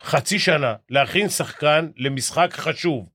חצי 0.02 0.38
שנה, 0.38 0.74
להכין 0.90 1.28
שחקן 1.28 1.88
למשחק 1.96 2.50
חשוב. 2.52 3.06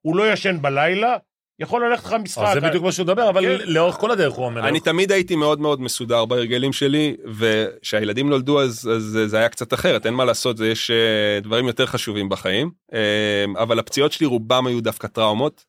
הוא 0.00 0.16
לא 0.16 0.32
ישן 0.32 0.62
בלילה, 0.62 1.16
יכול 1.60 1.88
ללכת 1.88 2.04
לך 2.04 2.12
משחק. 2.22 2.44
אז 2.46 2.54
זה 2.54 2.60
בדיוק 2.60 2.84
מה 2.84 2.92
שהוא 2.92 3.04
מדבר, 3.04 3.28
אבל 3.28 3.44
כן. 3.58 3.64
לאורך 3.70 3.94
כל 3.96 4.10
הדרך 4.10 4.32
הוא 4.34 4.44
אומר. 4.44 4.68
אני 4.68 4.80
תמיד 4.80 5.12
הייתי 5.12 5.36
מאוד 5.36 5.60
מאוד 5.60 5.80
מסודר 5.80 6.24
בהרגלים 6.24 6.72
שלי, 6.72 7.16
וכשהילדים 7.34 8.30
נולדו 8.30 8.62
אז, 8.62 8.90
אז 8.96 9.18
זה 9.26 9.38
היה 9.38 9.48
קצת 9.48 9.74
אחרת, 9.74 10.06
אין 10.06 10.14
מה 10.14 10.24
לעשות, 10.24 10.56
זה 10.56 10.68
יש 10.68 10.90
אה, 10.90 11.40
דברים 11.42 11.66
יותר 11.66 11.86
חשובים 11.86 12.28
בחיים, 12.28 12.70
אה, 12.94 13.44
אבל 13.62 13.78
הפציעות 13.78 14.12
שלי 14.12 14.26
רובם 14.26 14.66
היו 14.66 14.80
דווקא 14.80 15.06
טראומות, 15.08 15.64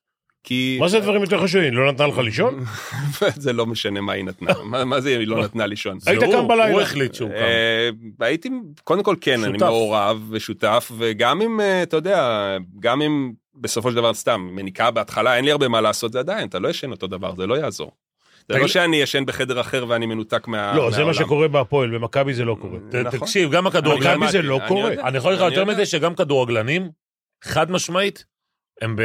כי 0.49 0.77
מה 0.79 0.87
זה 0.87 0.99
דברים 0.99 1.21
יותר 1.21 1.43
חשובים? 1.43 1.73
לא 1.73 1.91
נתנה 1.91 2.07
לך 2.07 2.17
לישון? 2.17 2.63
זה 3.35 3.53
לא 3.53 3.65
משנה 3.65 4.01
מה 4.01 4.13
היא 4.13 4.23
נתנה, 4.23 4.51
מה, 4.71 4.85
מה 4.85 5.01
זה 5.01 5.09
היא 5.09 5.27
לא 5.27 5.43
נתנה 5.43 5.65
לישון. 5.65 5.97
היית 6.05 6.23
קם 6.23 6.47
בלילה. 6.47 6.71
הוא 6.71 6.81
החליט 6.81 7.13
שהוא 7.13 7.29
קם. 7.29 7.35
אה, 7.35 7.89
הייתי, 8.19 8.49
קודם 8.83 9.03
כל 9.03 9.15
כן, 9.21 9.43
אני. 9.43 9.57
מעורב 9.57 10.27
ושותף, 10.29 10.91
וגם 10.97 11.41
אם, 11.41 11.61
אה, 11.61 11.83
אתה 11.83 11.97
יודע, 11.97 12.47
גם 12.79 13.01
אם 13.01 13.31
בסופו 13.55 13.89
של 13.89 13.95
דבר 13.95 14.13
סתם, 14.13 14.49
מניקה 14.51 14.91
בהתחלה, 14.91 15.35
אין 15.35 15.45
לי 15.45 15.51
הרבה 15.51 15.67
מה 15.67 15.81
לעשות, 15.81 16.11
זה 16.11 16.19
עדיין, 16.19 16.47
אתה 16.47 16.59
לא 16.59 16.67
ישן 16.69 16.91
אותו 16.91 17.07
דבר, 17.07 17.35
זה 17.35 17.47
לא 17.47 17.55
יעזור. 17.55 17.91
זה 18.49 18.57
לא 18.57 18.67
שאני 18.67 18.97
ישן 18.97 19.25
בחדר 19.25 19.59
אחר 19.61 19.85
ואני 19.87 20.05
מנותק 20.05 20.47
מה- 20.47 20.73
לא, 20.75 20.91
זה 20.91 20.97
מה 20.97 21.03
מהעולם. 21.05 21.13
שקורה 21.25 21.47
בהפועל, 21.47 21.97
במכבי 21.97 22.33
זה 22.33 22.45
לא 22.45 22.57
קורה. 22.61 22.77
נכון. 23.05 23.19
תקשיב, 23.19 23.51
גם 23.51 23.67
הכדורגלנים, 23.67 24.19
מכבי 24.19 24.31
זה 24.31 24.41
לא 24.41 24.59
קורה. 24.67 24.93
אני 25.03 25.17
יכול 25.17 25.33
לך 25.33 25.41
יותר. 25.41 25.65
מזה 25.65 25.85
שגם 25.85 26.15
כדורגלנים, 26.15 26.89
חד 27.43 27.71
משמעית, 27.71 28.25
הם 28.81 28.95
ב- 28.95 29.01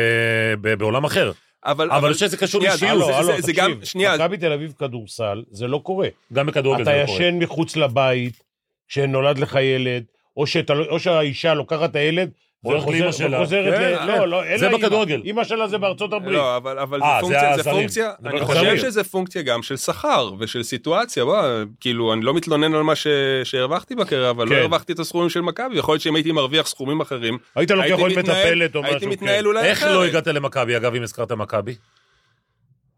ב- 0.60 0.74
בעולם 0.74 1.04
אחר. 1.04 1.32
אבל 1.64 1.90
אבל 1.90 2.04
אני 2.04 2.14
חושב 2.14 2.26
שזה 2.26 2.36
קשור 2.36 2.60
לאישיות. 2.62 2.78
זה- 2.80 2.90
הלו, 2.90 3.06
זה- 3.06 3.16
הלו, 3.16 3.42
זה 3.42 3.52
גם- 3.52 3.70
תקשיב, 3.70 3.84
שנייה. 3.84 4.14
מכבי 4.14 4.36
תל 4.36 4.52
אביב 4.52 4.72
כדורסל, 4.78 5.42
זה 5.50 5.66
לא 5.66 5.78
קורה. 5.78 6.08
גם 6.32 6.46
בכדורגל 6.46 6.82
אתה 6.82 6.90
זה 6.90 6.96
לא 7.00 7.06
קורה. 7.06 7.18
ישן 7.18 7.38
מחוץ 7.38 7.76
לבית, 7.76 8.42
כשנולד 8.88 9.38
לך 9.38 9.54
ילד, 9.60 10.04
או 10.36 10.46
שאתה 10.46 10.74
לא- 10.74 10.84
או 10.84 11.00
שהאישה 11.00 11.54
לוקחת 11.54 11.90
את 11.90 11.96
הילד, 11.96 12.30
וחוזר- 12.72 12.98
לאמא 12.98 13.12
שלה. 13.12 13.40
וחוזרת 13.40 13.74
כן, 13.74 13.92
ל... 13.92 13.96
כן. 13.96 14.06
לא, 14.06 14.28
לא, 14.28 14.44
אין 14.44 14.58
זה 14.58 14.64
לה 14.68 14.72
אימא. 14.72 14.86
בכדורגל. 14.86 15.20
אימא 15.24 15.44
שלה 15.44 15.68
זה 15.68 15.78
בארצות 15.78 16.12
הברית. 16.12 16.32
לא, 16.32 16.56
אבל, 16.56 16.78
אבל 16.78 17.02
אה, 17.02 17.18
זה 17.22 17.26
זה 17.26 17.30
פונקציה, 17.30 17.54
זה 17.54 17.60
הזרים. 17.60 17.76
פונקציה, 17.76 18.10
זה 18.22 18.28
אני. 18.28 18.40
חושב 18.40 18.76
שזה 18.76 19.04
פונקציה 19.04 19.42
גם 19.42 19.62
של 19.62 19.76
שכר 19.76 20.30
ושל 20.38 20.62
סיטואציה, 20.62 21.24
בוא, 21.24 21.38
כאילו, 21.80 22.12
אני 22.12 22.22
לא 22.22 22.34
מתלונן 22.34 22.74
על 22.74 22.82
מה 22.82 22.94
ש... 22.94 23.06
שהרווחתי 23.44 23.94
בקריירה, 23.94 24.30
אבל 24.30 24.48
כן. 24.48 24.54
לא 24.54 24.60
הרווחתי 24.60 24.92
את 24.92 24.98
הסכומים 24.98 25.28
של 25.30 25.40
מכבי, 25.40 25.78
יכול 25.78 25.92
להיות 25.92 26.02
שאם 26.02 26.14
הייתי 26.16 26.32
מרוויח 26.32 26.66
סכומים 26.66 27.00
אחרים, 27.00 27.38
היית 27.56 27.70
לוקח 27.70 27.98
עוד 27.98 28.12
מטפלת 28.18 28.76
או 28.76 28.82
משהו. 28.82 28.92
הייתי 28.94 29.06
כן. 29.06 29.12
מתנהל 29.12 29.46
אולי 29.46 29.60
איך 29.64 29.78
אחרת. 29.78 29.90
לא 29.90 30.04
הגעת 30.04 30.26
למכבי, 30.26 30.76
אגב, 30.76 30.94
אם 30.94 31.02
הזכרת 31.02 31.32
מכבי? 31.32 31.74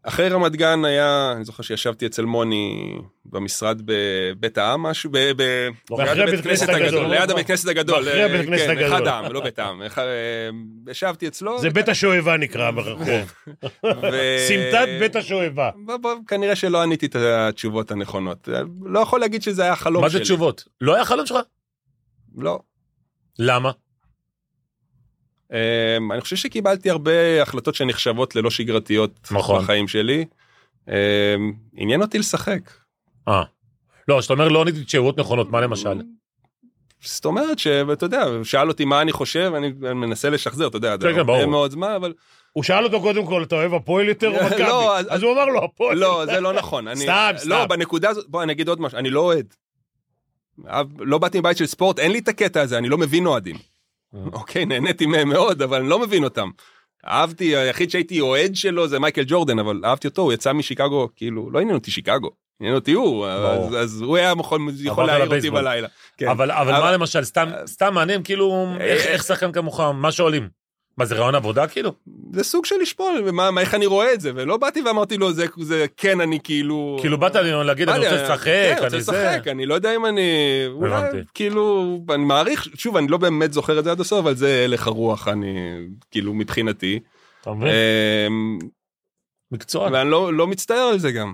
אחרי 0.07 0.29
רמת 0.29 0.55
גן 0.55 0.85
היה, 0.85 1.33
אני 1.35 1.45
זוכר 1.45 1.63
שישבתי 1.63 2.05
אצל 2.05 2.25
מוני 2.25 2.95
במשרד 3.25 3.81
בבית 3.85 4.57
העם, 4.57 4.83
משהו, 4.83 5.09
ב... 5.13 5.17
ליד 5.17 6.19
הבית 6.19 6.41
כנסת 6.43 6.69
הגדול. 6.69 7.07
ליד 7.07 7.31
הבית 7.31 7.47
כנסת 7.47 7.67
הגדול, 7.67 7.99
אחרי 7.99 8.23
הבית 8.23 8.39
אה, 8.41 8.45
כנסת 8.45 8.65
כן, 8.65 8.71
הגדול. 8.71 8.87
אחד 8.87 9.07
העם, 9.07 9.31
לא 9.31 9.41
בית 9.41 9.59
העם, 9.59 9.81
אה, 9.81 10.49
ישבתי 10.91 11.27
אצלו, 11.27 11.59
זה 11.59 11.69
בית 11.69 11.89
השואבה 11.89 12.37
נקרא 12.37 12.71
ברחוב. 12.71 13.07
ו- 13.83 14.37
סמטת 14.47 14.87
בית 14.99 15.15
השואבה. 15.15 15.69
כנראה 16.27 16.55
שלא 16.55 16.81
עניתי 16.81 17.05
את 17.05 17.15
התשובות 17.15 17.91
הנכונות. 17.91 18.49
לא 18.85 18.99
יכול 18.99 19.19
להגיד 19.19 19.41
שזה 19.41 19.63
היה 19.63 19.75
חלום 19.75 20.03
מה 20.03 20.09
שלי. 20.09 20.19
זה 20.19 20.23
תשובות? 20.23 20.63
לא 20.81 20.95
היה 20.95 21.05
חלום 21.05 21.25
שלך? 21.25 21.37
לא. 22.37 22.59
למה? 23.39 23.71
Um, 25.51 25.53
אני 26.13 26.21
חושב 26.21 26.35
שקיבלתי 26.35 26.89
הרבה 26.89 27.41
החלטות 27.41 27.75
שנחשבות 27.75 28.35
ללא 28.35 28.49
שגרתיות 28.49 29.29
נכון. 29.31 29.61
בחיים 29.63 29.87
שלי. 29.87 30.25
Um, 30.85 30.89
עניין 31.73 32.01
אותי 32.01 32.19
לשחק. 32.19 32.59
אה. 33.27 33.43
לא, 34.07 34.17
כשאתה 34.19 34.33
אומר 34.33 34.47
לא 34.47 34.61
עניתי 34.61 34.83
תשובות 34.83 35.17
נכונות, 35.19 35.49
מה 35.51 35.61
למשל? 35.61 36.01
זאת 37.03 37.25
אומרת 37.25 37.59
שאתה 37.59 38.05
יודע, 38.05 38.25
שאל 38.43 38.67
אותי 38.67 38.85
מה 38.85 39.01
אני 39.01 39.11
חושב, 39.11 39.51
אני 39.57 39.71
מנסה 39.93 40.29
לשחזר, 40.29 40.67
אתה 40.67 40.77
יודע, 40.77 40.91
זה 41.01 41.07
כן, 41.07 41.13
כן, 41.13 41.19
הרבה. 41.19 41.45
מאוד 41.45 41.71
זמן, 41.71 41.91
אבל 41.91 42.13
הוא 42.53 42.63
שאל 42.63 42.83
אותו 42.83 43.01
קודם 43.01 43.25
כל, 43.25 43.43
אתה 43.43 43.55
אוהב 43.55 43.73
הפועל 43.73 44.07
יותר 44.07 44.29
או 44.39 44.43
מכבי? 44.45 44.61
לא, 44.63 44.97
אז- 44.97 45.05
אז 45.09 45.23
הוא 45.23 45.33
אמר 45.33 45.45
לו, 45.45 45.63
הפועל. 45.63 45.97
לא, 45.97 46.25
זה 46.25 46.39
לא 46.39 46.53
נכון. 46.53 46.87
אני, 46.87 46.99
סתם, 46.99 47.31
לא, 47.33 47.39
סתם. 47.39 47.65
בנקודה 47.69 48.09
הזאת, 48.09 48.25
בוא 48.29 48.43
אני 48.43 48.53
אגיד 48.53 48.67
עוד 48.67 48.81
משהו, 48.81 48.97
אני 48.97 49.09
לא 49.09 49.19
אוהד. 49.19 49.53
לא 50.99 51.17
באתי 51.17 51.39
מבית 51.39 51.57
של 51.57 51.65
ספורט, 51.65 51.99
אין 51.99 52.11
לי 52.11 52.19
את 52.19 52.27
הקטע 52.27 52.61
הזה, 52.61 52.77
אני 52.77 52.89
לא 52.89 52.97
מבין 52.97 53.25
אוהדים. 53.25 53.55
אה. 54.15 54.19
אוקיי, 54.33 54.65
נהניתי 54.65 55.05
מהם 55.05 55.29
מאוד, 55.29 55.61
אבל 55.61 55.79
אני 55.79 55.89
לא 55.89 55.99
מבין 55.99 56.23
אותם. 56.23 56.49
אהבתי, 57.07 57.55
היחיד 57.55 57.89
שהייתי 57.91 58.21
אוהד 58.21 58.55
שלו 58.55 58.87
זה 58.87 58.99
מייקל 58.99 59.23
ג'ורדן, 59.27 59.59
אבל 59.59 59.81
אהבתי 59.85 60.07
אותו, 60.07 60.21
הוא 60.21 60.33
יצא 60.33 60.53
משיקגו, 60.53 61.09
כאילו, 61.15 61.51
לא 61.51 61.59
עניין 61.59 61.75
אותי 61.75 61.91
שיקגו, 61.91 62.29
עניין 62.59 62.75
אותי 62.75 62.91
הוא, 62.91 63.27
אז, 63.27 63.75
אז 63.75 64.01
הוא 64.01 64.17
היה 64.17 64.33
יכול, 64.39 64.61
יכול 64.79 65.05
להעיר 65.05 65.35
אותי. 65.35 65.49
בלילה. 65.49 65.87
כן. 66.17 66.27
אבל 66.27 66.51
אבל 66.51 66.73
אבל- 66.73 66.83
מה 66.83 66.91
למשל, 66.91 67.23
סתם 67.23 67.49
סתם 67.65 67.93
מעניין, 67.93 68.23
כאילו, 68.23 68.67
איך- 68.79 69.05
אה, 69.05 69.11
איך 69.13 69.23
שחקן 69.23 69.51
כמוך, 69.51 69.79
מה 69.79 70.11
שואלים? 70.11 70.49
מה 70.97 71.05
זה 71.05 71.15
רעיון 71.15 71.35
עבודה 71.35 71.67
כאילו? 71.67 71.93
זה 72.33 72.43
סוג 72.43 72.65
של 72.65 72.75
לשפול, 72.81 73.23
ומה, 73.25 73.51
מה, 73.51 73.61
איך 73.61 73.73
אני 73.73 73.85
רואה 73.85 74.13
את 74.13 74.21
זה, 74.21 74.31
ולא 74.35 74.57
באתי 74.57 74.81
ואמרתי 74.81 75.17
לו, 75.17 75.33
זה, 75.33 75.45
זה 75.61 75.85
כן, 75.97 76.21
אני 76.21 76.39
כאילו... 76.43 76.97
כאילו 77.01 77.17
באת 77.17 77.35
לי 77.35 77.63
להגיד, 77.63 77.89
אני 77.89 77.99
רוצה 77.99 78.23
לשחק, 78.23 78.45
כן, 78.45 78.73
רוצה 78.83 78.95
אני 78.95 79.03
זה. 79.03 79.11
לשחק, 79.11 79.47
אני 79.47 79.65
לא 79.65 79.73
יודע 79.75 79.95
אם 79.95 80.05
אני... 80.05 80.31
אולי. 80.71 81.09
כאילו, 81.33 81.97
אני 82.09 82.25
מעריך, 82.25 82.67
שוב, 82.75 82.97
אני 82.97 83.07
לא 83.07 83.17
באמת 83.17 83.53
זוכר 83.53 83.79
את 83.79 83.83
זה 83.83 83.91
עד 83.91 83.99
הסוף, 83.99 84.19
אבל 84.19 84.35
זה 84.35 84.63
הלך 84.63 84.87
הרוח, 84.87 85.27
אני, 85.27 85.57
כאילו, 86.11 86.33
מבחינתי. 86.33 86.99
אתה 87.41 87.51
מבין? 87.51 87.67
אמ, 88.27 88.59
מקצוע. 89.51 89.89
ואני 89.91 90.09
לא, 90.11 90.33
לא 90.33 90.47
מצטער 90.47 90.89
על 90.91 90.99
זה 90.99 91.11
גם. 91.11 91.33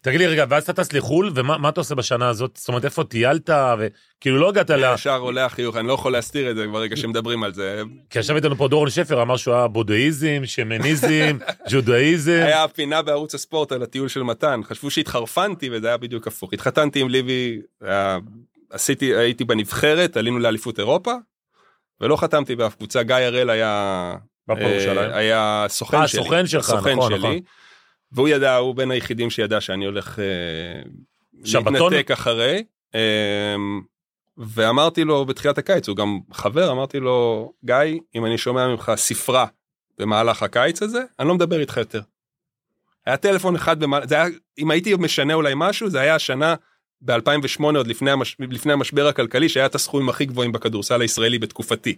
תגיד 0.00 0.20
לי 0.20 0.26
רגע, 0.26 0.44
ואז 0.48 0.62
אתה 0.62 0.72
טס 0.72 0.92
לחו"ל, 0.92 1.32
ומה 1.34 1.58
מה 1.58 1.68
אתה 1.68 1.80
עושה 1.80 1.94
בשנה 1.94 2.28
הזאת? 2.28 2.56
זאת 2.56 2.68
אומרת, 2.68 2.84
איפה 2.84 3.04
טיילת, 3.04 3.50
וכאילו 3.78 4.38
לא 4.38 4.48
הגעת 4.48 4.70
ל... 4.70 4.94
ישר 4.94 5.18
עולה 5.18 5.44
החיוך, 5.44 5.76
אני 5.76 5.88
לא 5.88 5.92
יכול 5.92 6.12
להסתיר 6.12 6.50
את 6.50 6.56
זה 6.56 6.66
ברגע 6.66 6.96
שמדברים 6.96 7.44
על 7.44 7.54
זה. 7.54 7.82
כי 8.10 8.18
ישב 8.18 8.34
איתנו 8.34 8.56
פה 8.56 8.68
דורון 8.68 8.90
שפר, 8.90 9.22
אמר 9.22 9.36
שהוא 9.36 9.54
היה 9.54 9.66
בודהיזם, 9.66 10.42
שמניזם, 10.44 11.38
ג'ודאיזם. 11.70 12.42
היה 12.46 12.68
פינה 12.68 13.02
בערוץ 13.02 13.34
הספורט 13.34 13.72
על 13.72 13.82
הטיול 13.82 14.08
של 14.08 14.22
מתן, 14.22 14.60
חשבו 14.64 14.90
שהתחרפנתי 14.90 15.70
וזה 15.72 15.88
היה 15.88 15.96
בדיוק 15.96 16.26
הפוך. 16.26 16.52
התחתנתי 16.52 17.00
עם 17.00 17.08
ליבי, 17.08 17.60
עשיתי, 18.70 19.16
הייתי 19.16 19.44
בנבחרת, 19.44 20.16
עלינו 20.16 20.38
לאליפות 20.38 20.78
אירופה, 20.78 21.12
ולא 22.00 22.16
חתמתי 22.16 22.56
באף 22.56 22.74
קבוצה, 22.74 23.02
גיא 23.02 23.14
הראל 23.14 23.50
היה... 23.50 24.14
אה, 24.50 25.16
היה 25.16 25.66
סוכן 25.68 25.96
אה, 25.96 26.08
שלי. 26.08 26.22
סוכן 26.22 26.46
שלך, 26.46 26.70
נכון. 26.70 27.12
נכון. 27.12 27.38
והוא 28.12 28.28
ידע, 28.28 28.56
הוא 28.56 28.74
בין 28.74 28.90
היחידים 28.90 29.30
שידע 29.30 29.60
שאני 29.60 29.84
הולך 29.84 30.18
אה, 30.18 30.24
שבתון? 31.44 31.72
להתנתק 31.72 32.10
אחרי. 32.10 32.64
אה, 32.94 33.54
ואמרתי 34.38 35.04
לו 35.04 35.24
בתחילת 35.24 35.58
הקיץ, 35.58 35.88
הוא 35.88 35.96
גם 35.96 36.20
חבר, 36.32 36.72
אמרתי 36.72 37.00
לו, 37.00 37.52
גיא, 37.64 37.76
אם 38.14 38.26
אני 38.26 38.38
שומע 38.38 38.68
ממך 38.68 38.92
ספרה 38.96 39.46
במהלך 39.98 40.42
הקיץ 40.42 40.82
הזה, 40.82 41.02
אני 41.18 41.28
לא 41.28 41.34
מדבר 41.34 41.60
איתך 41.60 41.76
יותר. 41.76 42.00
היה 43.06 43.16
טלפון 43.16 43.54
אחד 43.54 43.80
במהלך, 43.80 44.08
זה 44.08 44.14
היה, 44.14 44.26
אם 44.58 44.70
הייתי 44.70 44.94
משנה 44.94 45.34
אולי 45.34 45.52
משהו, 45.56 45.90
זה 45.90 46.00
היה 46.00 46.14
השנה 46.14 46.54
ב-2008, 47.00 47.62
עוד 47.62 47.86
לפני, 47.86 48.10
המש, 48.10 48.36
לפני 48.38 48.72
המשבר 48.72 49.06
הכלכלי, 49.06 49.48
שהיה 49.48 49.66
את 49.66 49.74
הסכומים 49.74 50.08
הכי 50.08 50.24
גבוהים 50.24 50.52
בכדורסל 50.52 51.00
הישראלי 51.00 51.38
בתקופתי. 51.38 51.96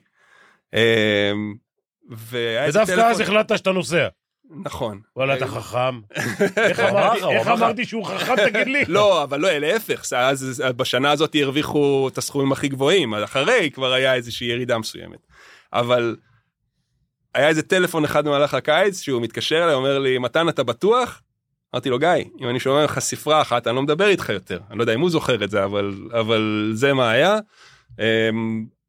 איזה 0.73 2.83
ודווקא 2.83 3.11
אז 3.11 3.21
החלטת 3.21 3.59
שאתה 3.59 3.73
נוסע. 3.73 4.09
נכון. 4.65 5.01
וואלה, 5.17 5.37
אתה 5.37 5.47
חכם. 5.47 6.01
איך 6.57 6.81
אמרתי- 6.81 7.83
לך. 7.83 7.89
שהוא 7.89 8.05
חכם, 8.07 8.35
תגיד 8.51 8.67
לי? 8.69 8.85
לא, 8.99 9.23
אבל 9.23 9.41
לא, 9.41 9.49
להפך, 9.59 10.13
אז 10.17 10.63
בשנה 10.77 11.11
הזאת 11.11 11.37
הרוויחו 11.43 12.09
את 12.13 12.19
הסכומים 12.19 12.53
הכי 12.53 12.69
גבוהים, 12.69 13.15
אז 13.15 13.25
אחרי 13.25 13.71
כבר 13.75 13.93
היה 13.93 14.15
איזושהי 14.15 14.47
ירידה 14.47 14.79
מסוימת. 14.79 15.27
אבל 15.73 16.17
היה 17.35 17.49
איזה 17.49 17.63
טלפון 17.63 18.05
אחד 18.05 18.25
במהלך 18.25 18.55
הקיץ, 18.55 19.01
שהוא 19.01 19.23
מתקשר 19.23 19.65
אליי, 19.65 19.75
אומר 19.75 19.99
לי, 19.99 20.19
מתן, 20.19 20.49
אתה 20.49 20.63
בטוח? 20.63 21.23
אמרתי 21.75 21.91
לו, 21.91 21.99
גיא, 21.99 22.09
אם 22.41 22.49
אני 22.49 22.61
שומע 22.61 22.81
ממך 22.83 22.99
ספרה 22.99 23.41
אחת, 23.43 23.67
אני 23.67 23.77
לא 23.77 23.83
מדבר 23.83 24.09
איתך 24.09 24.29
יותר. 24.29 24.59
אני 24.71 24.79
לא 24.79 24.83
יודע 24.83 24.95
אם 24.95 25.01
הוא 25.01 25.11
זוכר 25.11 25.45
את 25.45 25.51
זה, 25.51 25.65
אבל, 25.65 25.95
אבל 26.21 26.71
זה 26.75 26.95
מה 26.95 27.11
היה. 27.11 27.39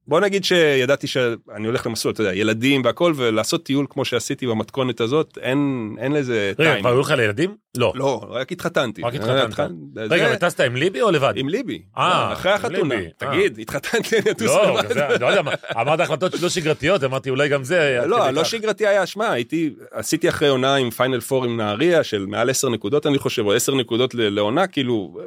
בוא 0.10 0.20
נגיד 0.20 0.43
שידעתי 0.43 1.07
שאני 1.07 1.66
הולך 1.68 1.86
למסלול, 1.88 2.14
אתה 2.14 2.22
יודע, 2.22 2.34
ילדים 2.36 2.82
והכל, 2.86 3.14
ולעשות 3.16 3.64
טיול 3.66 3.86
כמו 3.89 4.05
שעשיתי 4.05 4.47
במתכונת 4.47 5.01
הזאת, 5.01 5.38
אין, 5.41 5.60
אין 5.99 6.12
לזה 6.12 6.51
רגע, 6.60 6.72
טיים. 6.72 6.84
כבר 6.84 6.89
היו 6.91 6.99
לך 6.99 7.12
לילדים? 7.12 7.55
לא. 7.78 7.93
לא, 7.95 8.26
רק 8.30 8.51
התחתנתי. 8.51 9.01
רק 9.01 9.14
התחתנת. 9.16 9.55
זה- 9.95 10.03
רגע, 10.10 10.30
וטסת 10.34 10.60
עם 10.60 10.76
ליבי 10.76 11.01
או 11.01 11.12
לבד? 11.12 11.34
עם 11.36 11.49
ליבי. 11.49 11.82
אה, 11.97 12.34
אחרי 12.34 12.51
עם 12.51 12.57
החתונה. 12.57 12.95
אה. 12.95 13.05
תגיד, 13.18 13.60
התחתנתי, 13.60 14.18
אני 14.20 14.32
אטוס 14.32 14.47
לא, 14.47 14.80
לבד. 14.80 14.93
זה- 14.93 15.07
לא 15.20 15.26
יודע, 15.28 15.41
מה, 15.41 15.51
אמרת 15.82 15.99
החלטות 15.99 16.41
לא 16.41 16.49
שגרתיות, 16.49 17.03
אמרתי 17.03 17.30
אולי 17.30 17.49
גם 17.49 17.64
זה... 17.64 17.99
לא, 18.05 18.30
לא. 18.30 18.43
שגרתי 18.43 18.88
היה, 18.88 19.05
שמע, 19.05 19.32
הייתי, 19.32 19.70
עשיתי 19.91 20.30
אחרי 20.30 20.47
עונה 20.47 20.76
עם 20.76 20.89
פיינל 20.89 21.20
פור 21.20 21.45
עם 21.45 21.57
נהריה 21.57 22.03
של 22.03 22.26
מעל 22.26 22.49
10 22.49 22.70
נקודות, 22.70 23.05
אני 23.07 23.18
חושב, 23.20 23.45
או 23.45 23.53
10 23.53 23.76
נקודות 23.76 24.14
לעונה, 24.16 24.68
כאילו, 24.68 25.18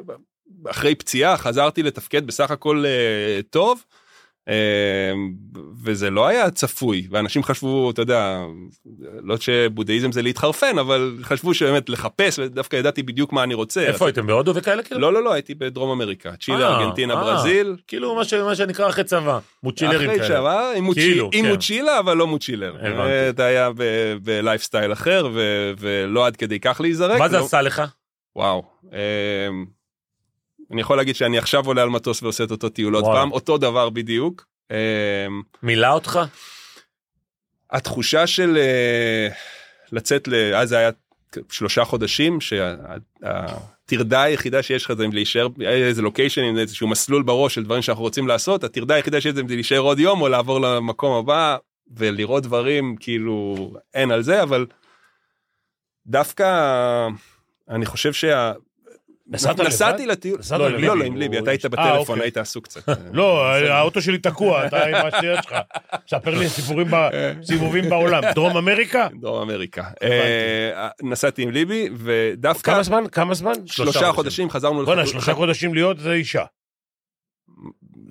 אחרי 0.69 0.95
פציעה 0.95 1.37
חזרתי 1.37 1.83
לתפקד 1.83 2.27
בסך 2.27 2.51
הכל 2.51 2.83
אה, 2.85 3.41
טוב, 3.49 3.83
אה, 3.89 4.02
וזה 5.83 6.09
לא 6.09 6.27
היה 6.27 6.49
צפוי 6.51 7.07
ואנשים 7.11 7.43
חשבו 7.43 7.91
אתה 7.91 8.01
יודע 8.01 8.39
לא 9.23 9.37
שבודהיזם 9.37 10.11
זה 10.11 10.21
להתחרפן 10.21 10.77
אבל 10.79 11.17
חשבו 11.21 11.53
שבאמת 11.53 11.89
לחפש 11.89 12.39
ודווקא 12.39 12.75
ידעתי 12.75 13.03
בדיוק 13.03 13.33
מה 13.33 13.43
אני 13.43 13.53
רוצה. 13.53 13.81
איפה 13.81 14.05
הייתם 14.05 14.27
בהודו 14.27 14.55
וכאלה 14.55 14.83
כאילו? 14.83 15.01
לא 15.01 15.13
לא 15.13 15.23
לא 15.23 15.33
הייתי 15.33 15.55
בדרום 15.55 15.89
אמריקה 16.01 16.31
צ'ילה 16.41 16.69
אה, 16.69 16.79
ארגנטינה 16.79 17.13
אה, 17.13 17.19
ברזיל. 17.23 17.75
כאילו 17.87 18.15
מה 18.15 18.23
ש- 18.25 18.33
מה 18.33 18.55
שנקרא 18.55 18.89
אחרי 18.89 19.03
צבא, 19.03 19.39
מוצ'ילרים 19.63 20.09
אחרי 20.09 20.15
כאלה. 20.15 20.27
שעה 20.27 20.73
עם 20.77 20.83
מוצ'יל- 20.83 21.03
כאילו, 21.11 21.29
עם 21.33 21.43
כן. 21.45 21.49
מוצ'ילה 21.51 21.99
אבל 21.99 22.17
לא 22.17 22.27
מוצ'ילר. 22.27 22.75
אה, 22.85 23.31
זה 23.37 23.45
היה 23.45 23.69
בלייפסטייל 24.23 24.93
אחר 24.93 25.27
ו- 25.33 25.71
ולא 25.79 26.25
עד 26.25 26.35
כדי 26.35 26.59
כך 26.59 26.81
להיזרק. 26.81 27.19
מה 27.19 27.29
זה 27.29 27.37
לא- 27.37 27.45
עשה 27.45 27.61
לך? 27.61 27.81
וואו. 28.35 28.63
אני 30.71 30.81
יכול 30.81 30.97
להגיד 30.97 31.15
שאני 31.15 31.37
עכשיו 31.37 31.65
עולה 31.65 31.81
על 31.81 31.89
מטוס 31.89 32.23
ועושה 32.23 32.43
את 32.43 32.51
אותו 32.51 32.69
טיול 32.69 32.95
עוד. 32.95 33.03
פעם, 33.03 33.31
אותו 33.31 33.57
דבר 33.57 33.89
בדיוק. 33.89 34.45
אמ, 34.71 34.75
מילא 35.63 35.87
אותך? 35.87 36.19
התחושה 37.71 38.27
של 38.27 38.57
אה, 38.57 39.27
לצאת, 39.91 40.29
אז 40.55 40.69
זה 40.69 40.77
היה 40.77 40.89
שלושה 41.49 41.85
חודשים, 41.85 42.41
שהטרדה 42.41 44.21
היחידה 44.21 44.63
שיש 44.63 44.85
לך 44.85 44.93
זה 44.93 45.05
להישאר, 45.13 45.47
היה 45.59 45.87
איזה 45.87 46.01
לוקיישן 46.01 46.41
עם 46.41 46.57
איזשהו 46.57 46.87
מסלול 46.87 47.23
בראש 47.23 47.55
של 47.55 47.63
דברים 47.63 47.81
שאנחנו 47.81 48.03
רוצים 48.03 48.27
לעשות, 48.27 48.63
הטרדה 48.63 48.95
היחידה 48.95 49.21
שיש 49.21 49.33
זה 49.33 49.41
להישאר 49.49 49.79
עוד 49.79 49.99
יום 49.99 50.21
או 50.21 50.27
לעבור 50.29 50.61
למקום 50.61 51.13
הבא 51.15 51.57
ולראות 51.97 52.43
דברים, 52.43 52.95
כאילו 52.99 53.73
אין 53.93 54.11
על 54.11 54.23
זה, 54.23 54.43
אבל 54.43 54.65
דווקא 56.07 57.07
אני 57.69 57.85
חושב 57.85 58.13
שה... 58.13 58.53
נסעת 59.33 59.59
לבד? 59.59 59.67
נסעתי 59.67 60.05
לטיול, 60.05 60.39
נסעת 60.39 60.59
לא? 60.59 60.69
לא, 60.69 60.97
לא, 60.97 61.03
עם 61.03 61.17
ליבי, 61.17 61.39
אתה 61.39 61.51
היית 61.51 61.65
אה, 61.65 61.69
בטלפון, 61.69 61.99
אוקיי. 61.99 62.23
היית 62.23 62.37
עסוק 62.37 62.63
קצת. 62.63 62.81
לא, 63.13 63.45
האוטו 63.51 64.01
שלי 64.01 64.17
תקוע, 64.17 64.67
אתה 64.67 64.85
עם 64.85 64.95
השטויות 64.95 65.43
שלך. 65.43 65.55
ספר 66.09 66.39
לי 66.39 66.49
סיפורים 66.49 66.87
בסיבובים 66.91 67.89
בעולם. 67.89 68.23
דרום 68.35 68.57
אמריקה? 68.57 69.07
דרום 69.21 69.41
אמריקה. 69.41 69.83
אה, 70.03 70.87
נסעתי 71.03 71.41
עם 71.41 71.51
ליבי, 71.51 71.89
ודווקא 71.95 72.71
כמה 72.71 72.83
זמן? 72.83 73.03
כמה 73.11 73.33
זמן? 73.33 73.53
שלושה 73.65 74.11
חודשים 74.11 74.49
חזרנו 74.49 74.85
בוא'נה, 74.85 75.05
שלושה 75.05 75.33
חודשים 75.33 75.73
להיות 75.73 75.99
זה 75.99 76.13
אישה. 76.13 76.43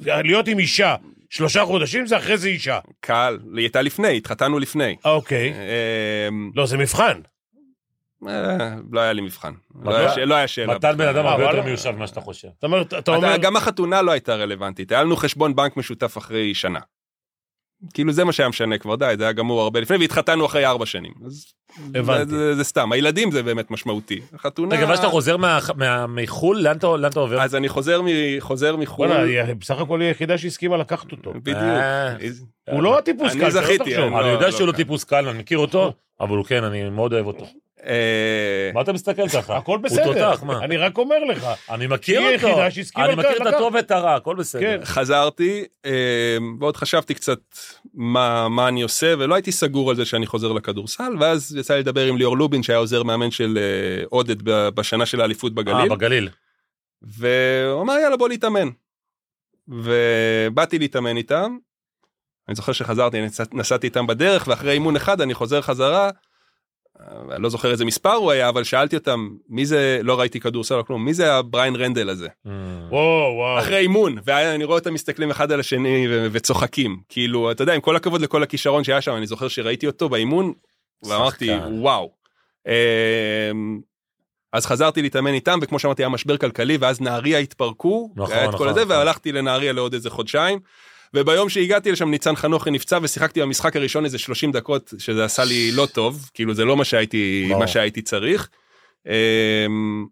להיות 0.04 0.48
עם 0.48 0.58
אישה, 0.58 0.96
שלושה 1.30 1.64
חודשים 1.64 2.06
זה 2.06 2.16
אחרי 2.16 2.38
זה 2.38 2.48
אישה. 2.48 2.78
קל, 3.00 3.38
היא 3.54 3.62
הייתה 3.62 3.82
לפני, 3.82 4.16
התחתנו 4.16 4.58
לפני. 4.58 4.96
אה, 5.06 5.10
אוקיי. 5.10 5.52
אה, 5.52 6.28
לא, 6.54 6.66
זה 6.66 6.78
מבחן. 6.78 7.20
אה, 8.28 8.58
לא 8.92 9.00
היה 9.00 9.12
לי 9.12 9.20
מבחן. 9.22 9.52
לא 9.84 9.96
היה 9.96 10.16
לא? 10.16 10.24
לא 10.24 10.34
היה 10.34 10.48
שאלה. 10.48 10.74
מתן 10.74 10.96
בן 10.96 11.08
אדם 11.08 11.26
הרבה 11.26 11.42
יותר 11.42 11.54
וואלה. 11.54 11.62
מיושב 11.68 11.90
ממה 11.90 12.06
שאתה 12.06 12.20
חושב. 12.20 12.48
זאת 12.54 12.64
אומרת, 12.64 12.86
אתה 12.86 12.98
אתה- 12.98 13.14
אומר, 13.16 13.36
גם 13.36 13.56
החתונה 13.56 14.02
לא 14.02 14.10
הייתה 14.10 14.34
רלוונטית, 14.34 14.92
היה 14.92 15.02
לנו 15.02 15.16
חשבון 15.16 15.56
בנק 15.56 15.76
משותף 15.76 16.18
אחרי 16.18 16.54
שנה. 16.54 16.80
כאילו 17.94 18.12
זה 18.12 18.24
מה 18.24 18.32
שהיה 18.32 18.48
משנה 18.48 18.78
כבר, 18.78 18.94
די, 18.96 19.14
זה 19.18 19.22
היה 19.24 19.32
גמור 19.32 19.62
הרבה 19.62 19.80
לפני, 19.80 19.96
והתחתנו 19.96 20.46
אחרי 20.46 20.66
ארבע 20.66 20.86
שנים. 20.86 21.12
אז 21.26 21.46
הבנתי. 21.94 22.30
זה- 22.30 22.36
זה- 22.36 22.54
זה 22.54 22.64
סתם, 22.64 22.92
הילדים 22.92 23.30
זה 23.30 23.42
באמת 23.42 23.70
משמעותי. 23.70 24.20
החתונה... 24.34 24.76
רגע, 24.76 24.86
ואז 24.88 24.98
שאתה 24.98 25.08
חוזר 25.08 25.36
מה- 25.36 25.58
מה- 25.76 26.06
מחו"ל, 26.06 26.58
לאן 26.60 26.76
אתה 26.76 26.86
לאן 26.96 27.10
אתה 27.10 27.20
עובר? 27.20 27.40
אז 27.42 27.54
אני 27.54 27.68
חוזר 27.68 28.02
מ- 28.02 28.06
חוזר 28.40 28.76
מחו"ל. 28.76 29.12
היא 29.12 29.42
בסך 29.58 29.78
הכל 29.80 30.00
היא 30.00 30.08
היחידה 30.08 30.38
שהסכימה 30.38 30.76
לקחת 30.76 31.12
אותו. 31.12 31.32
בדיוק. 31.34 31.56
אה. 31.58 32.14
הוא 32.70 32.82
לא 32.82 32.98
הטיפוס 32.98 33.32
אני 33.32 33.40
קל, 33.40 33.50
שלא 33.50 33.62
זכיתי, 33.62 33.78
תחשוב. 33.78 33.98
אני 33.98 34.14
אני 34.14 34.22
לא- 34.22 34.26
יודע 34.26 34.46
לא 34.46 34.52
שהוא 34.52 34.66
לא. 34.66 34.72
טיפוס 34.72 35.04
קל, 35.04 35.28
אני 35.28 35.38
מכיר 35.38 35.58
אותו, 35.58 35.92
אבל 36.20 36.36
הוא 36.36 36.44
כן, 36.44 36.64
אני 36.64 36.90
מאוד 36.90 37.12
אוהב 37.12 37.26
אותו. 37.26 37.46
אה, 37.86 38.70
מה 38.74 38.80
אתה 38.80 38.92
מסתכל 38.92 39.28
ככה? 39.34 39.56
הכל 39.56 39.76
הוא 39.76 39.82
בסדר. 39.82 40.04
תותח, 40.04 40.42
מה? 40.42 40.64
אני 40.64 40.76
רק 40.76 40.98
אומר 40.98 41.24
לך. 41.24 41.46
אני 41.70 41.86
מכיר 41.86 42.20
היא 42.20 42.36
אותו. 42.36 42.46
היחידה 42.46 42.70
שהסכימה 42.70 43.06
אני 43.06 43.14
מכיר 43.14 43.36
את. 43.42 43.46
הטוב 43.46 43.74
ואת 43.74 43.90
הרע, 43.90 44.14
הכל 44.14 44.36
בסדר. 44.36 44.60
כן. 44.60 44.84
חזרתי 44.84 45.64
אה, 45.84 46.36
ועוד 46.60 46.76
חשבתי 46.76 47.14
קצת 47.14 47.40
מה, 47.94 48.68
אני 48.68 48.82
עושה 48.82 49.14
ולא 49.18 49.34
הייתי 49.34 49.52
סגור 49.52 49.90
על 49.90 49.96
זה 49.96 50.04
שאני 50.04 50.26
חוזר 50.26 50.52
לכדורסל 50.52 51.16
ואז 51.20 51.56
יצא 51.56 51.74
לי 51.74 51.80
לדבר 51.80 52.06
עם 52.06 52.16
ליאור 52.16 52.36
לובין 52.36 52.62
שהיה 52.62 52.78
עוזר 52.78 53.02
מאמן 53.02 53.30
של 53.30 53.58
אה, 53.58 54.04
עודד 54.08 54.42
בשנה 54.44 55.06
של 55.06 55.20
האליפות 55.20 55.52
אה, 55.52 55.56
בגליל 55.56 55.88
בגליל. 55.88 56.28
והוא 57.02 57.82
אמר 57.82 57.94
יאללה 58.02 58.16
בוא 58.16 58.28
להתאמן. 58.28 58.68
ובאתי 59.68 60.78
להתאמן 60.78 61.16
איתם. 61.16 61.56
אני 62.48 62.54
זוכר 62.54 62.72
שחזרתי 62.72 63.18
נסעתי 63.52 63.86
איתם 63.86 64.06
בדרך 64.06 64.48
ואחרי 64.48 64.72
אימון 64.72 64.96
אחד 64.96 65.20
אני 65.20 65.34
חוזר 65.34 65.60
חזרה. 65.60 66.10
אני 67.34 67.42
לא 67.42 67.48
זוכר 67.48 67.70
איזה 67.70 67.84
מספר 67.84 68.12
הוא 68.12 68.30
היה 68.30 68.48
אבל 68.48 68.64
שאלתי 68.64 68.96
אותם 68.96 69.28
מי 69.48 69.66
זה 69.66 70.00
לא 70.02 70.20
ראיתי 70.20 70.40
כדורסל 70.40 70.74
או 70.74 70.86
כלום 70.86 71.04
מי 71.04 71.14
זה 71.14 71.34
הבריין 71.34 71.76
רנדל 71.76 72.08
הזה. 72.08 72.28
אה. 72.46 72.52
וואו, 72.90 73.34
וואו. 73.36 73.58
אחרי 73.58 73.78
אימון 73.78 74.16
ואני 74.24 74.64
רואה 74.64 74.78
אותם 74.78 74.94
מסתכלים 74.94 75.30
אחד 75.30 75.52
על 75.52 75.60
השני 75.60 76.06
וצוחקים 76.32 77.00
כאילו 77.08 77.50
אתה 77.50 77.62
יודע 77.62 77.74
עם 77.74 77.80
כל 77.80 77.96
הכבוד 77.96 78.20
לכל 78.20 78.42
הכישרון 78.42 78.84
שהיה 78.84 79.00
שם 79.00 79.16
אני 79.16 79.26
זוכר 79.26 79.48
שראיתי 79.48 79.86
אותו 79.86 80.08
באימון 80.08 80.52
ואמרתי. 81.02 81.50
וואו. 81.70 82.10
אמ, 82.66 83.80
אז 84.52 84.66
חזרתי 84.66 85.02
להתאמן 85.02 85.34
איתם 85.34 85.58
וכמו 85.62 85.78
שאמרתי 85.78 86.02
היה 86.02 86.08
משבר 86.08 86.36
כלכלי 86.36 86.76
ואז 86.76 87.00
נהריה 87.00 87.38
התפרקו 87.38 88.10
נכון, 88.16 88.36
את 88.36 88.48
נכון, 88.48 88.58
כל 88.58 88.68
הזה 88.68 88.80
נכון. 88.80 88.96
והלכתי 88.96 89.32
לנהריה 89.32 89.72
לעוד 89.72 89.94
איזה 89.94 90.10
חודשיים. 90.10 90.58
וביום 91.14 91.48
שהגעתי 91.48 91.92
לשם 91.92 92.10
ניצן 92.10 92.36
חנוכי 92.36 92.70
נפצע 92.70 92.98
ושיחקתי 93.02 93.42
במשחק 93.42 93.76
הראשון 93.76 94.04
איזה 94.04 94.18
30 94.18 94.52
דקות 94.52 94.94
שזה 94.98 95.24
עשה 95.24 95.44
לי 95.44 95.72
לא 95.72 95.86
טוב 95.86 96.30
כאילו 96.34 96.54
זה 96.54 96.64
לא 96.64 96.76
מה 96.76 96.84
שהייתי 96.84 97.44
ברור. 97.48 97.60
מה 97.60 97.66
שהייתי 97.66 98.02
צריך. 98.02 98.48
אמ, 99.06 100.06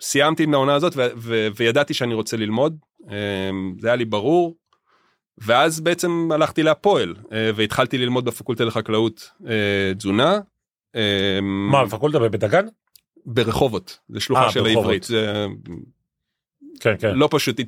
וסיימתי 0.00 0.42
עם 0.42 0.54
העונה 0.54 0.74
הזאת 0.74 0.92
ו- 0.96 1.06
ו- 1.16 1.48
וידעתי 1.56 1.94
שאני 1.94 2.14
רוצה 2.14 2.36
ללמוד 2.36 2.76
אמ, 3.10 3.74
זה 3.80 3.88
היה 3.88 3.96
לי 3.96 4.04
ברור. 4.04 4.56
ואז 5.38 5.80
בעצם 5.80 6.28
הלכתי 6.32 6.62
להפועל 6.62 7.14
אה, 7.32 7.50
והתחלתי 7.54 7.98
ללמוד 7.98 8.24
בפקולטה 8.24 8.64
לחקלאות 8.64 9.30
אה, 9.48 9.94
תזונה. 9.98 10.38
אמ, 10.94 11.00
מה, 11.70 11.90
פקולטה 11.90 12.18
בבית 12.18 12.40
דגן? 12.40 12.66
ברחובות 13.26 13.98
זה 14.08 14.20
שלוחה 14.20 14.44
אה, 14.44 14.50
של 14.50 14.60
ברחובות. 14.60 14.82
העברית 14.84 15.02
זה 15.02 15.46
כן, 16.80 16.94
כן. 16.98 17.14
לא 17.14 17.28
פשוט 17.30 17.60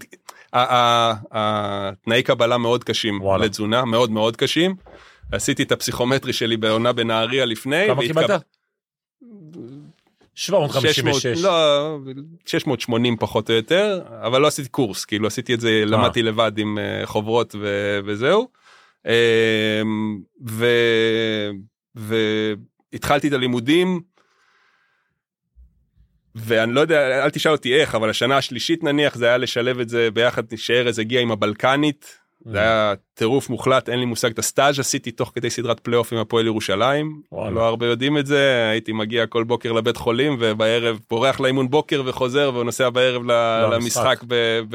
התנאי 0.52 2.22
קבלה 2.22 2.58
מאוד 2.58 2.84
קשים 2.84 3.20
וואלה. 3.20 3.44
לתזונה 3.44 3.84
מאוד 3.84 4.10
מאוד 4.10 4.36
קשים. 4.36 4.74
עשיתי 5.32 5.62
את 5.62 5.72
הפסיכומטרי 5.72 6.32
שלי 6.32 6.56
בעונה 6.56 6.92
בנהריה 6.92 7.44
לפני. 7.44 7.86
כמה 7.86 8.02
קיבלת? 8.02 8.42
600, 10.34 10.70
756. 10.70 11.42
לא, 11.44 11.98
680 12.46 13.16
פחות 13.16 13.50
או 13.50 13.54
יותר, 13.54 14.02
אבל 14.22 14.40
לא 14.40 14.46
עשיתי 14.46 14.68
קורס, 14.68 15.04
כאילו 15.04 15.26
עשיתי 15.26 15.54
את 15.54 15.60
זה, 15.60 15.82
למדתי 15.86 16.22
לבד 16.22 16.52
עם 16.58 16.78
אה, 16.78 17.06
חוברות 17.06 17.54
ו- 17.60 18.00
וזהו. 18.04 18.48
אה, 19.06 19.82
ו- 20.48 21.50
והתחלתי 21.94 23.28
את 23.28 23.32
הלימודים, 23.32 24.00
ואני 26.38 26.72
לא 26.72 26.80
יודע, 26.80 27.24
אל 27.24 27.30
תשאל 27.30 27.52
אותי 27.52 27.74
איך, 27.74 27.94
אבל 27.94 28.10
השנה 28.10 28.36
השלישית 28.36 28.84
נניח 28.84 29.14
זה 29.14 29.26
היה 29.26 29.36
לשלב 29.36 29.80
את 29.80 29.88
זה 29.88 30.08
ביחד, 30.10 30.42
שארז 30.56 30.98
הגיע 30.98 31.20
עם 31.20 31.30
הבלקנית, 31.30 32.18
זה 32.44 32.58
היה 32.58 32.94
טירוף 33.14 33.50
מוחלט, 33.50 33.88
אין 33.88 33.98
לי 33.98 34.04
מושג, 34.04 34.30
את 34.30 34.38
הסטאז' 34.38 34.80
עשיתי 34.80 35.10
תוך 35.10 35.32
כדי 35.34 35.50
סדרת 35.50 35.80
פלייאוף 35.80 36.12
עם 36.12 36.18
הפועל 36.18 36.46
ירושלים, 36.46 37.20
וואלה. 37.32 37.50
לא 37.50 37.66
הרבה 37.66 37.86
יודעים 37.86 38.18
את 38.18 38.26
זה, 38.26 38.68
הייתי 38.70 38.92
מגיע 38.92 39.26
כל 39.26 39.44
בוקר 39.44 39.72
לבית 39.72 39.96
חולים 39.96 40.36
ובערב 40.40 40.98
בורח 41.10 41.40
לאימון 41.40 41.70
בוקר 41.70 42.02
וחוזר 42.06 42.54
ונוסע 42.54 42.90
בערב 42.90 43.22
לא, 43.26 43.70
למשחק 43.70 44.20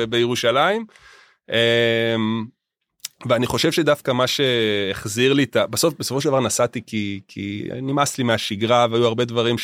בירושלים. 0.09 0.85
אמ, 1.49 2.45
ואני 3.25 3.47
חושב 3.47 3.71
שדווקא 3.71 4.11
מה 4.11 4.27
שהחזיר 4.27 5.33
לי 5.33 5.43
את 5.43 5.55
ה... 5.55 5.67
בסוף 5.67 5.93
בסופו 5.99 6.21
של 6.21 6.29
דבר 6.29 6.39
נסעתי 6.39 6.81
כי 6.87 7.21
כי 7.27 7.69
נמאס 7.81 8.17
לי 8.17 8.23
מהשגרה 8.23 8.87
והיו 8.91 9.05
הרבה 9.05 9.25
דברים 9.25 9.57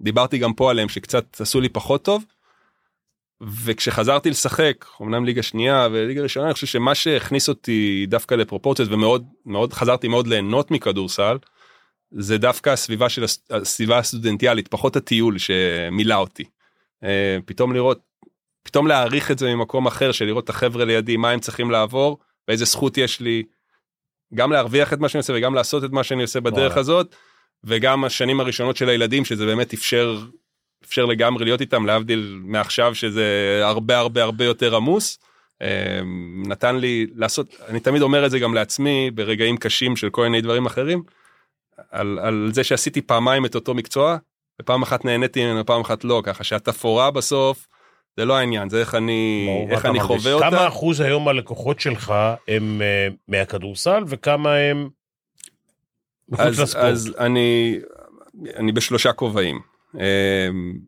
שדיברתי 0.00 0.38
גם 0.38 0.52
פה 0.52 0.70
עליהם 0.70 0.88
שקצת 0.88 1.40
עשו 1.40 1.60
לי 1.60 1.68
פחות 1.68 2.04
טוב. 2.04 2.24
וכשחזרתי 3.40 4.30
לשחק 4.30 4.84
אמנם 5.02 5.24
ליגה 5.24 5.42
שנייה 5.42 5.88
וליגה 5.92 6.22
ראשונה 6.22 6.46
אני 6.46 6.54
חושב 6.54 6.66
שמה 6.66 6.94
שהכניס 6.94 7.48
אותי 7.48 8.06
דווקא 8.08 8.34
לפרופורציות 8.34 8.88
ומאוד 8.92 9.26
מאוד 9.46 9.72
חזרתי 9.72 10.08
מאוד 10.08 10.26
ליהנות 10.26 10.70
מכדורסל. 10.70 11.38
זה 12.10 12.38
דווקא 12.38 12.70
הסביבה 12.70 13.08
של 13.08 13.24
הס- 13.24 13.44
הסביבה 13.50 13.98
הסטודנטיאלית 13.98 14.68
פחות 14.68 14.96
הטיול 14.96 15.38
שמילא 15.38 16.14
אותי. 16.14 16.44
אה, 17.04 17.38
פתאום 17.44 17.72
לראות 17.72 18.00
פתאום 18.62 18.86
להעריך 18.86 19.30
את 19.30 19.38
זה 19.38 19.54
ממקום 19.54 19.86
אחר 19.86 20.12
של 20.12 20.24
לראות 20.24 20.44
את 20.44 20.50
החבר'ה 20.50 20.84
לידי 20.84 21.16
מה 21.16 21.30
הם 21.30 21.40
צריכים 21.40 21.70
לעבור 21.70 22.18
ואיזה 22.48 22.64
זכות 22.64 22.98
יש 22.98 23.20
לי 23.20 23.42
גם 24.34 24.52
להרוויח 24.52 24.92
את 24.92 24.98
מה 24.98 25.08
שאני 25.08 25.18
עושה 25.18 25.32
וגם 25.36 25.54
לעשות 25.54 25.84
את 25.84 25.90
מה 25.90 26.04
שאני 26.04 26.22
עושה 26.22 26.40
בדרך 26.40 26.58
וואלה. 26.72 26.80
הזאת 26.80 27.14
וגם 27.64 28.04
השנים 28.04 28.40
הראשונות 28.40 28.76
של 28.76 28.88
הילדים 28.88 29.24
שזה 29.24 29.46
באמת 29.46 29.74
אפשר 29.74 30.18
אפשר 30.84 31.04
לגמרי 31.04 31.44
להיות 31.44 31.60
איתם 31.60 31.86
להבדיל 31.86 32.38
מעכשיו 32.42 32.94
שזה 32.94 33.60
הרבה 33.64 33.98
הרבה 33.98 34.22
הרבה 34.22 34.44
יותר 34.44 34.76
עמוס. 34.76 35.18
אה, 35.62 36.00
נתן 36.46 36.76
לי 36.76 37.06
לעשות 37.14 37.54
אני 37.68 37.80
תמיד 37.80 38.02
אומר 38.02 38.26
את 38.26 38.30
זה 38.30 38.38
גם 38.38 38.54
לעצמי 38.54 39.10
ברגעים 39.14 39.56
קשים 39.56 39.96
של 39.96 40.10
כל 40.10 40.22
מיני 40.22 40.40
דברים 40.40 40.66
אחרים. 40.66 41.02
על, 41.90 42.18
על 42.22 42.50
זה 42.52 42.64
שעשיתי 42.64 43.00
פעמיים 43.00 43.46
את 43.46 43.54
אותו 43.54 43.74
מקצוע 43.74 44.16
ופעם 44.62 44.82
אחת 44.82 45.04
נהניתי 45.04 45.44
ממנו 45.44 45.66
פעם 45.66 45.80
אחת 45.80 46.04
לא 46.04 46.22
ככה 46.24 46.44
שהתפאורה 46.44 47.10
בסוף 47.10 47.66
זה 48.16 48.24
לא 48.24 48.36
העניין, 48.36 48.68
זה 48.68 48.80
איך 48.80 48.94
אני, 48.94 49.46
מה 49.66 49.74
איך 49.74 49.86
אני? 49.86 50.00
חווה 50.00 50.32
אותה. 50.32 50.50
כמה 50.50 50.68
אחוז 50.68 51.00
היום 51.00 51.28
הלקוחות 51.28 51.80
שלך 51.80 52.14
הם 52.48 52.82
אה, 52.82 53.08
מהכדורסל 53.28 54.04
וכמה 54.06 54.54
הם 54.54 54.88
מחוץ 56.28 56.46
אז, 56.46 56.60
לספורט? 56.60 56.84
אז 56.84 57.14
אני, 57.18 57.78
אני 58.56 58.72
בשלושה 58.72 59.12
כובעים. 59.12 59.60
אמ, 59.94 60.78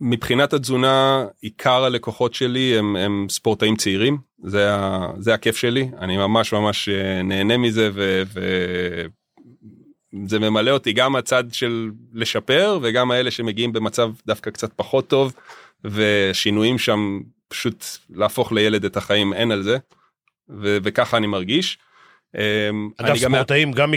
מבחינת 0.00 0.52
התזונה, 0.52 1.26
עיקר 1.40 1.84
הלקוחות 1.84 2.34
שלי 2.34 2.78
הם, 2.78 2.96
הם 2.96 3.26
ספורטאים 3.30 3.76
צעירים, 3.76 4.18
זה, 4.44 4.74
ה, 4.74 5.08
זה 5.18 5.34
הכיף 5.34 5.56
שלי, 5.56 5.90
אני 5.98 6.16
ממש 6.16 6.52
ממש 6.52 6.88
אה, 6.88 7.22
נהנה 7.22 7.56
מזה 7.56 7.90
ו... 7.94 8.22
ו... 8.26 8.40
זה 10.26 10.38
ממלא 10.38 10.70
אותי 10.70 10.92
גם 10.92 11.16
הצד 11.16 11.44
של 11.52 11.90
לשפר 12.12 12.78
וגם 12.82 13.10
האלה 13.10 13.30
שמגיעים 13.30 13.72
במצב 13.72 14.12
דווקא 14.26 14.50
קצת 14.50 14.72
פחות 14.72 15.08
טוב 15.08 15.32
ושינויים 15.84 16.78
שם 16.78 17.20
פשוט 17.48 17.84
להפוך 18.10 18.52
לילד 18.52 18.84
את 18.84 18.96
החיים 18.96 19.32
אין 19.32 19.50
על 19.50 19.62
זה 19.62 19.78
ו- 20.48 20.78
וככה 20.82 21.16
אני 21.16 21.26
מרגיש. 21.26 21.78
אמ, 22.36 22.90
אגב, 22.96 23.16
ספורטאים 23.16 23.72
גם, 23.72 23.94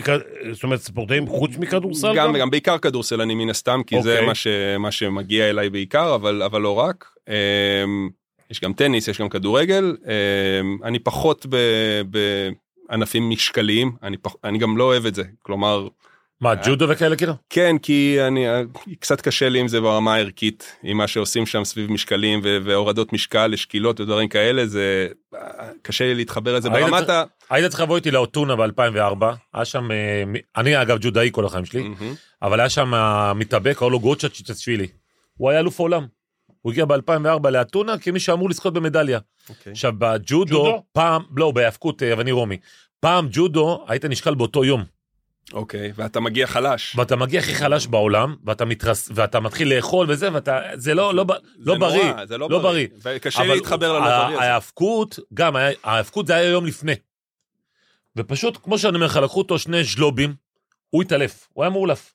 זאת 0.51 0.63
אומרת, 0.63 0.79
ספורטאים 0.79 1.27
חוץ 1.27 1.57
מכדורסל? 1.57 2.15
גם, 2.15 2.37
גם 2.37 2.49
בעיקר 2.49 2.77
כדורסל 2.77 3.21
אני 3.21 3.35
מן 3.35 3.49
הסתם 3.49 3.81
כי 3.87 4.01
זה 4.01 4.19
אוקיי. 4.19 4.77
מה, 4.77 4.91
שמגיע 4.91 5.49
אליי 5.49 5.69
בעיקר 5.69 6.15
אבל 6.15 6.43
אבל 6.43 6.61
לא 6.61 6.79
רק. 6.79 7.05
אמ, 7.29 8.09
יש 8.51 8.61
גם 8.61 8.73
טניס 8.73 9.07
יש 9.07 9.21
גם 9.21 9.29
כדורגל 9.29 9.97
אמ, 10.05 10.77
אני 10.83 10.99
פחות 10.99 11.45
ב- 11.49 12.01
בענפים 12.89 13.29
משקליים 13.29 13.91
אני, 14.03 14.17
פח, 14.17 14.35
אני 14.43 14.57
גם 14.57 14.77
לא 14.77 14.83
אוהב 14.83 15.05
את 15.05 15.15
זה 15.15 15.23
כלומר 15.41 15.87
מה, 16.43 16.55
ג'ודו 16.55 16.89
וכאלה 16.89 17.15
כאילו? 17.15 17.33
כן 17.49 17.77
כי 17.77 18.17
אני 18.27 18.45
קצת 18.99 19.21
קשה 19.21 19.49
לי 19.49 19.59
עם 19.59 19.67
זה 19.67 19.81
ברמה 19.81 20.15
הערכית 20.15 20.75
עם 20.83 20.97
מה 20.97 21.07
שעושים 21.07 21.45
שם 21.45 21.63
סביב 21.63 21.91
משקלים 21.91 22.41
ו- 22.43 22.57
והורדות 22.65 23.13
משקל 23.13 23.47
לשקילות 23.47 23.99
ודברים 23.99 24.29
כאלה 24.29 24.65
זה 24.65 25.07
קשה 25.81 26.05
לי 26.05 26.15
להתחבר 26.15 26.55
לזה 26.55 26.69
ברמת 26.69 27.09
ה... 27.09 27.23
היית 27.49 27.71
צריך 27.71 27.81
לבוא 27.81 27.95
איתי 27.95 28.11
לאוטונה 28.11 28.55
ב-2004, 28.55 29.25
היה 29.53 29.65
שם, 29.65 29.91
אה, 29.91 30.23
מ- 30.27 30.57
אני 30.57 30.81
אגב 30.81 30.97
ג'ודאי 31.01 31.29
כל 31.31 31.45
החיים 31.45 31.65
שלי. 31.65 31.83
אבל 32.41 32.59
היה 32.59 32.69
שם 32.69 32.93
אה, 32.93 33.33
מתאבק, 33.33 33.77
קראו 33.77 33.89
לו 33.89 33.99
גוצ'ה 33.99 34.29
צ'יצ'שווילי. 34.29 34.87
הוא 35.37 35.49
היה 35.49 35.59
אלוף 35.59 35.79
עולם. 35.79 36.05
הוא 36.61 36.71
הגיע 36.71 36.85
ב-2004 36.85 37.49
לאתונה 37.49 37.97
כמי 37.97 38.19
שאמור 38.19 38.49
לזכות 38.49 38.73
במדליה. 38.73 39.19
אוקיי. 39.49 39.71
עכשיו 39.71 39.93
בג'ודו, 39.97 40.45
ג'ודו? 40.63 40.83
פעם, 40.91 41.21
לא, 41.37 41.51
בהיאבקות 41.51 42.03
אה, 42.03 42.07
יווני 42.07 42.31
רומי. 42.31 42.57
פעם 42.99 43.27
ג'ודו 43.31 43.85
היית 43.87 44.05
נשקל 44.05 44.35
באותו 44.35 44.65
יום, 44.65 44.83
אוקיי 45.53 45.91
ואתה 45.95 46.19
מגיע 46.19 46.47
חלש. 46.47 46.95
ואתה 46.95 47.15
מגיע 47.15 47.39
הכי 47.39 47.55
חלש 47.55 47.87
בעולם, 47.87 48.35
ואתה 48.45 48.65
מתרס... 48.65 49.09
ואתה 49.15 49.39
מתחיל 49.39 49.73
לאכול 49.75 50.07
וזה, 50.09 50.33
ואתה... 50.33 50.59
זה 50.75 50.93
לא, 50.93 51.13
לא, 51.13 51.23
ב- 51.23 51.31
לא 51.57 51.73
זה 51.73 51.79
בריא. 51.79 52.03
נורא, 52.11 52.25
זה 52.25 52.37
לא, 52.37 52.47
לא 52.49 52.59
בריא. 52.59 52.87
וקשה 53.03 53.39
אבל 53.41 53.53
להתחבר 53.53 53.93
ללא 53.93 53.99
בריא 53.99 54.37
הזה. 54.37 54.41
ההאבקות, 54.45 55.19
גם, 55.33 55.53
ההאבקות 55.83 56.27
זה 56.27 56.35
היה 56.35 56.49
יום 56.49 56.65
לפני. 56.65 56.93
ופשוט, 58.15 58.57
כמו 58.63 58.77
שאני 58.77 58.95
אומר 58.95 59.05
לך, 59.05 59.17
לקחו 59.23 59.39
אותו 59.39 59.59
שני 59.59 59.83
ז'לובים, 59.83 60.33
הוא 60.89 61.01
התעלף, 61.03 61.47
הוא 61.53 61.63
היה 61.63 61.69
מאולף. 61.69 62.13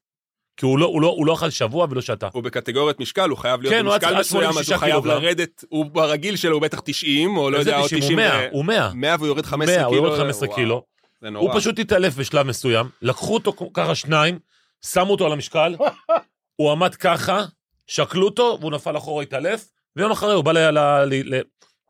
כי 0.57 0.67
הוא 0.67 0.79
לא, 0.79 0.87
הוא 0.87 1.03
לא, 1.03 1.07
הוא 1.07 1.27
לא 1.27 1.35
אכל 1.35 1.51
שבוע 1.51 1.87
ולא 1.91 2.01
שתה. 2.01 2.29
הוא 2.33 2.43
בקטגוריית 2.43 3.01
משקל, 3.01 3.31
הוא 3.31 3.39
חייב 3.39 3.63
להיות 3.63 3.75
כן, 3.75 3.87
הוא 3.87 3.95
במשקל 3.95 4.19
מסוים, 4.19 4.49
אז 4.49 4.55
86 4.55 4.71
הוא 4.73 4.79
חייב 4.79 4.93
קילוגרם. 4.93 5.23
לרדת, 5.23 5.65
הוא 5.69 5.87
ברגיל 5.87 6.37
שלו 6.37 6.55
הוא 6.55 6.63
בטח 6.63 6.81
90, 6.85 7.37
או 7.37 7.51
לא 7.51 7.59
יודע, 7.59 7.79
או 7.79 7.87
90? 7.87 8.01
90, 8.03 8.19
הוא 8.19 8.27
100, 8.27 8.39
ו- 8.39 8.49
הוא 8.51 8.65
100. 8.65 8.91
100 8.95 9.15
והוא 9.19 9.27
יורד 9.27 9.47
15 9.47 9.77
100, 9.77 9.85
הוא 9.85 9.95
קילו. 9.95 10.05
יורד 10.07 10.19
15 10.19 10.49
וואו, 10.49 10.57
קילו. 10.59 10.83
זה 11.21 11.31
נורא. 11.31 11.53
הוא 11.53 11.61
פשוט 11.61 11.79
התעלף 11.79 12.17
בשלב 12.17 12.47
מסוים, 12.47 12.89
לקחו 13.03 13.35
אותו 13.35 13.53
ככה 13.75 13.95
שניים, 13.95 14.39
שמו 14.87 15.11
אותו 15.11 15.27
על 15.27 15.33
המשקל, 15.33 15.75
הוא 16.61 16.73
עמד 16.73 16.95
ככה, 16.95 17.45
שקלו 17.87 18.25
אותו, 18.25 18.59
והוא 18.61 18.73
נפל 18.73 18.97
אחורה, 18.97 19.23
התעלף, 19.23 19.69
ויום 19.97 20.11
אחרי 20.11 20.35
הוא 20.35 20.45
בא 20.45 20.53
ל... 20.53 20.59
ל... 20.71 20.79
ל... 21.35 21.41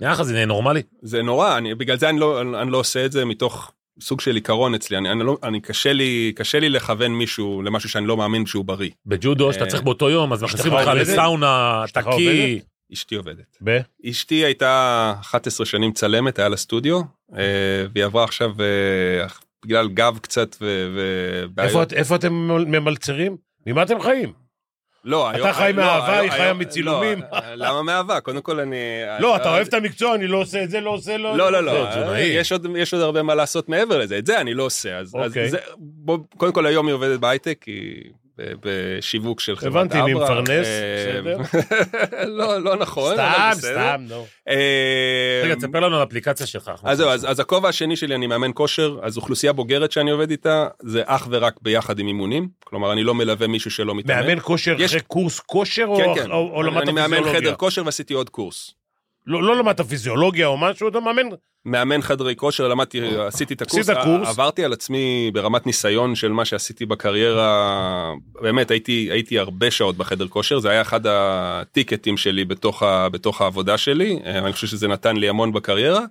נראה 0.01 0.13
לך 0.13 0.23
זה 0.23 0.47
נורמלי? 0.47 0.83
זה 1.03 1.23
נורא, 1.23 1.59
אני, 1.59 1.75
בגלל 1.75 1.99
זה 1.99 2.09
אני 2.09 2.21
לא, 2.21 2.41
אני, 2.41 2.63
אני 2.63 2.71
לא 2.71 2.79
עושה 2.79 3.05
את 3.05 3.13
זה 3.13 3.25
מתוך 3.25 3.73
סוג 4.01 4.21
של 4.21 4.35
עיקרון 4.35 4.75
אצלי, 4.75 4.99
אני, 4.99 5.13
אני 5.13 5.25
לא, 5.25 5.37
אני 5.43 5.61
קשה 5.61 5.93
לי, 5.93 6.33
קשה 6.37 6.61
לי 6.61 6.69
לכוון 6.69 7.13
מישהו 7.13 7.63
למשהו 7.63 7.89
שאני 7.89 8.07
לא 8.07 8.17
מאמין 8.17 8.47
שהוא 8.47 8.65
בריא. 8.65 8.91
בג'ודו, 9.07 9.53
שאתה 9.53 9.65
אה, 9.65 9.71
צריך 9.71 9.83
באותו 9.83 10.11
יום, 10.11 10.33
אז 10.33 10.43
מכניסים 10.43 10.73
אותך? 10.73 10.91
לסאונה, 10.95 11.85
תקי. 11.93 12.61
אשתי 12.93 13.15
עובדת. 13.15 13.57
ב? 13.65 13.79
אשתי 14.11 14.35
הייתה 14.35 15.15
11 15.21 15.67
שנים 15.67 15.93
צלמת, 15.93 16.39
היה 16.39 16.49
לה 16.49 16.57
סטודיו, 16.57 17.01
אה, 17.37 17.43
והיא 17.95 18.05
עברה 18.05 18.25
עכשיו 18.25 18.51
אה, 18.61 19.27
בגלל 19.65 19.89
גב 19.89 20.19
קצת. 20.23 20.57
ובעיות. 20.61 21.69
איפה 21.69 21.83
את- 21.83 21.93
איפה 21.93 22.17
אתם 22.17 22.33
ממלצרים? 22.67 23.37
ממה 23.67 23.83
אתם 23.83 24.01
חיים? 24.01 24.33
לא, 25.05 25.31
אתה 25.31 25.37
היום- 25.39 25.53
חי 25.53 25.73
לא, 25.75 25.83
מאהבה, 25.85 26.19
היא 26.19 26.31
חיה 26.31 26.55
מצילומים. 26.55 27.21
לא, 27.21 27.39
למה 27.55 27.83
מאהבה? 27.83 28.21
קודם 28.21 28.41
כל 28.43 28.61
אני... 28.61 28.77
לא, 29.21 29.37
אתה 29.37 29.51
אוהב 29.51 29.67
את 29.67 29.75
המקצוע, 29.75 30.15
אני 30.15 30.27
לא 30.27 30.37
עושה 30.39 30.65
את 30.65 30.71
זה, 30.71 30.81
לא 30.81 30.91
עושה, 30.91 31.17
לא... 31.17 31.37
לא, 31.37 31.53
לא, 31.53 31.65
לא. 31.65 32.17
יש 32.19 32.53
עוד, 32.95 33.03
הרבה 33.03 33.23
מה 33.23 33.35
לעשות 33.35 33.69
מעבר 33.69 33.99
לזה, 33.99 34.19
את 34.19 34.27
זה 34.27 34.41
אני 34.41 34.55
לא 34.55 34.63
עושה, 34.63 34.99
אז, 34.99 35.15
אוקיי. 35.15 35.51
קודם 36.37 36.53
כל 36.53 36.67
היום 36.67 36.87
היא 36.87 36.95
עובדת 36.95 37.21
בהייטק, 37.21 37.63
היא 37.67 38.05
בשיווק 38.63 39.41
של 39.41 39.57
חברת 39.57 39.73
הבנתי, 39.73 40.01
אני. 40.01 40.15
מפרנס, 40.15 40.67
אה, 40.67 41.21
בסדר. 41.21 41.39
לא, 42.39 42.59
לא 42.59 42.77
נכון, 42.77 43.15
סתם. 43.15 43.51
סתם, 43.55 44.05
נו. 44.09 44.27
אה, 44.49 45.41
רגע, 45.45 45.55
תספר 45.55 45.81
לנו 45.81 45.95
על 45.95 46.01
האפליקציה 46.01 46.47
שלך. 46.47 46.71
אז 46.85 46.99
זהו, 46.99 47.09
אז, 47.11 47.41
הכובע 47.41 47.69
השני 47.69 47.97
שלי 47.97 48.15
אני 48.15 48.27
מאמן 48.27 48.51
כושר, 48.55 48.99
אז 49.03 49.17
אוכלוסייה 49.17 49.53
בוגרת 49.53 49.93
שאני 49.93 50.11
עובד 50.11 50.31
איתה, 50.31 50.69
זה 50.83 51.03
אך 51.07 51.27
ורק 51.31 51.55
ביחד 51.63 51.99
עם 51.99 52.07
אימונים, 52.07 52.49
כלומר 52.65 52.93
אני 52.93 53.03
לא 53.03 53.15
מלווה 53.15 53.47
מישהו 53.47 53.71
שלא 53.71 53.95
מתאמן. 53.95 54.27
מאמן 54.27 54.41
כושר 54.41 54.77
אחרי 54.85 55.01
קורס 55.01 55.41
כושר, 55.41 55.85
או- 55.87 55.97
כן, 55.97 56.23
כן, 56.23 56.31
למדת 56.67 56.83
אני 56.83 56.93
מאמן 56.93 57.17
פיזיולוגיה? 57.17 57.41
חדר 57.41 57.55
כושר 57.55 57.83
ועשיתי 57.85 58.15
עוד 58.15 58.31
קורס. 58.31 58.78
לא 59.29 59.43
לא 59.43 59.57
למדת 59.57 59.81
פיזיולוגיה 59.81 60.47
או 60.47 60.59
משהו, 60.59 60.89
אתה 60.89 61.01
מאמן... 61.01 61.23
מאמן 61.65 62.03
חדרי 62.03 62.37
כושר, 62.37 62.69
למדתי, 62.69 63.01
עשיתי 63.17 63.55
את 63.55 63.63
הקורס, 63.63 63.89
עשית 63.89 64.05
קורס? 64.05 64.29
עברתי 64.29 64.65
על 64.65 64.73
עצמי 64.73 65.31
ברמת 65.35 65.67
ניסיון 65.67 66.15
של 66.15 66.33
מה 66.33 66.45
שעשיתי 66.45 66.87
בקריירה, 66.87 68.13
באמת 68.43 68.71
הייתי, 68.71 69.09
הייתי 69.13 69.39
הרבה 69.39 69.71
שעות 69.71 69.97
בחדר 69.97 70.29
כושר, 70.29 70.59
זה 70.59 70.71
היה 70.71 70.81
אחד 70.81 71.01
הטיקטים 71.07 72.17
שלי 72.17 72.45
בתוך, 72.45 72.83
ה, 72.83 73.09
בתוך 73.09 73.41
העבודה 73.41 73.79
שלי, 73.79 74.19
אה, 74.25 74.39
אני 74.39 74.53
חושב 74.53 74.67
שזה 74.67 74.89
נתן 74.89 75.17
לי 75.17 75.29
המון 75.29 75.53
בקריירה, 75.53 76.05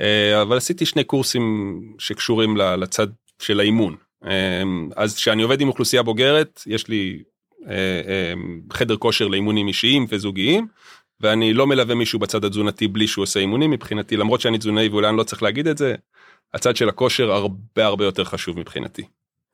אה, 0.00 0.42
אבל 0.42 0.56
עשיתי 0.56 0.86
שני 0.86 1.04
קורסים 1.04 1.80
שקשורים 1.98 2.56
לצד 2.56 3.06
של 3.38 3.60
האימון. 3.60 3.96
אה, 4.24 4.62
אז 4.96 5.16
כשאני 5.16 5.42
עובד 5.42 5.60
עם 5.60 5.68
אוכלוסייה 5.68 6.02
בוגרת, 6.02 6.62
יש 6.66 6.88
לי 6.88 7.22
חדר 8.72 8.96
כושר 8.96 9.28
לאימונים 9.28 9.68
אישיים 9.68 10.06
וזוגיים. 10.08 10.66
ואני 11.20 11.54
לא 11.54 11.66
מלווה 11.66 11.94
מישהו 11.94 12.18
בצד 12.18 12.44
התזונתי 12.44 12.88
בלי 12.88 13.06
שהוא 13.06 13.22
עושה 13.22 13.40
אימונים 13.40 13.70
מבחינתי 13.70 14.16
למרות 14.16 14.40
שאני 14.40 14.58
תזונאי 14.58 14.88
ואולי 14.88 15.08
אני 15.08 15.16
לא 15.16 15.22
צריך 15.22 15.42
להגיד 15.42 15.66
את 15.66 15.78
זה 15.78 15.94
הצד 16.54 16.76
של 16.76 16.88
הכושר 16.88 17.30
הרבה 17.32 17.86
הרבה 17.86 18.04
יותר 18.04 18.24
חשוב 18.24 18.58
מבחינתי. 18.58 19.02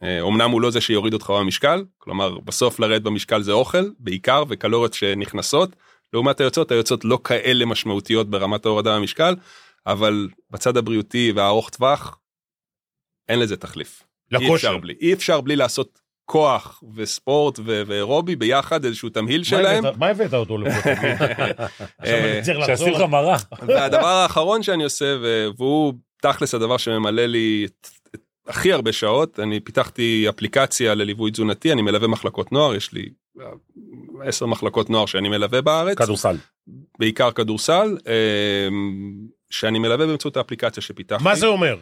אה, 0.02 0.20
אמנם 0.22 0.50
הוא 0.50 0.60
לא 0.60 0.70
זה 0.70 0.80
שיוריד 0.80 1.14
אותך 1.14 1.30
במשקל 1.30 1.84
כלומר 1.98 2.38
בסוף 2.38 2.80
לרדת 2.80 3.02
במשקל 3.02 3.42
זה 3.42 3.52
אוכל 3.52 3.84
בעיקר 3.98 4.44
וקלוריות 4.48 4.94
שנכנסות 4.94 5.76
לעומת 6.12 6.40
היוצאות 6.40 6.70
היוצאות 6.70 7.04
לא 7.04 7.18
כאלה 7.24 7.64
משמעותיות 7.64 8.30
ברמת 8.30 8.66
ההורדה 8.66 8.98
במשקל 8.98 9.34
אבל 9.86 10.28
בצד 10.50 10.76
הבריאותי 10.76 11.32
והארוך 11.34 11.70
טווח 11.70 12.18
אין 13.28 13.38
לזה 13.38 13.56
תחליף. 13.56 14.02
אי 14.32 14.36
לכושר. 14.36 14.54
אפשר 14.54 14.78
בלי 14.78 14.94
אי 15.00 15.12
אפשר 15.12 15.40
בלי 15.40 15.56
לעשות 15.56 16.00
כוח 16.26 16.82
וספורט 16.94 17.58
ו- 17.58 17.82
ואירובי 17.86 18.36
ביחד 18.36 18.84
איזשהו 18.84 19.08
תמהיל 19.08 19.40
מה 19.40 19.44
שלהם. 19.44 19.84
מה 19.98 20.06
הבאת 20.06 20.34
אותו 20.34 20.58
לפה? 20.58 20.90
לחזור. 22.04 22.66
שעשו 22.66 22.88
לך 22.88 23.00
מראה. 23.00 23.36
והדבר 23.66 24.06
האחרון 24.06 24.62
שאני 24.62 24.84
עושה 24.84 25.16
והוא 25.58 25.92
תכלס 26.22 26.54
הדבר 26.54 26.76
שממלא 26.76 27.26
לי 27.26 27.66
הכי 28.48 28.72
הרבה 28.72 28.92
שעות 28.92 29.40
אני 29.40 29.60
פיתחתי 29.60 30.26
אפליקציה 30.28 30.94
לליווי 30.94 31.30
תזונתי 31.30 31.72
אני 31.72 31.82
מלווה 31.82 32.08
מחלקות 32.08 32.52
נוער 32.52 32.74
יש 32.74 32.92
לי 32.92 33.08
אה, 33.40 33.46
עשר 34.24 34.46
מחלקות 34.46 34.90
נוער 34.90 35.06
שאני 35.06 35.28
מלווה 35.28 35.60
בארץ 35.60 35.98
כדורסל. 35.98 36.36
בעיקר 36.98 37.30
כדורסל 37.30 37.98
אה, 38.06 38.68
שאני 39.50 39.78
מלווה 39.78 40.06
באמצעות 40.06 40.36
האפליקציה 40.36 40.82
שפיתחתי. 40.82 41.24
מה 41.24 41.34
זה 41.34 41.46
אומר? 41.46 41.76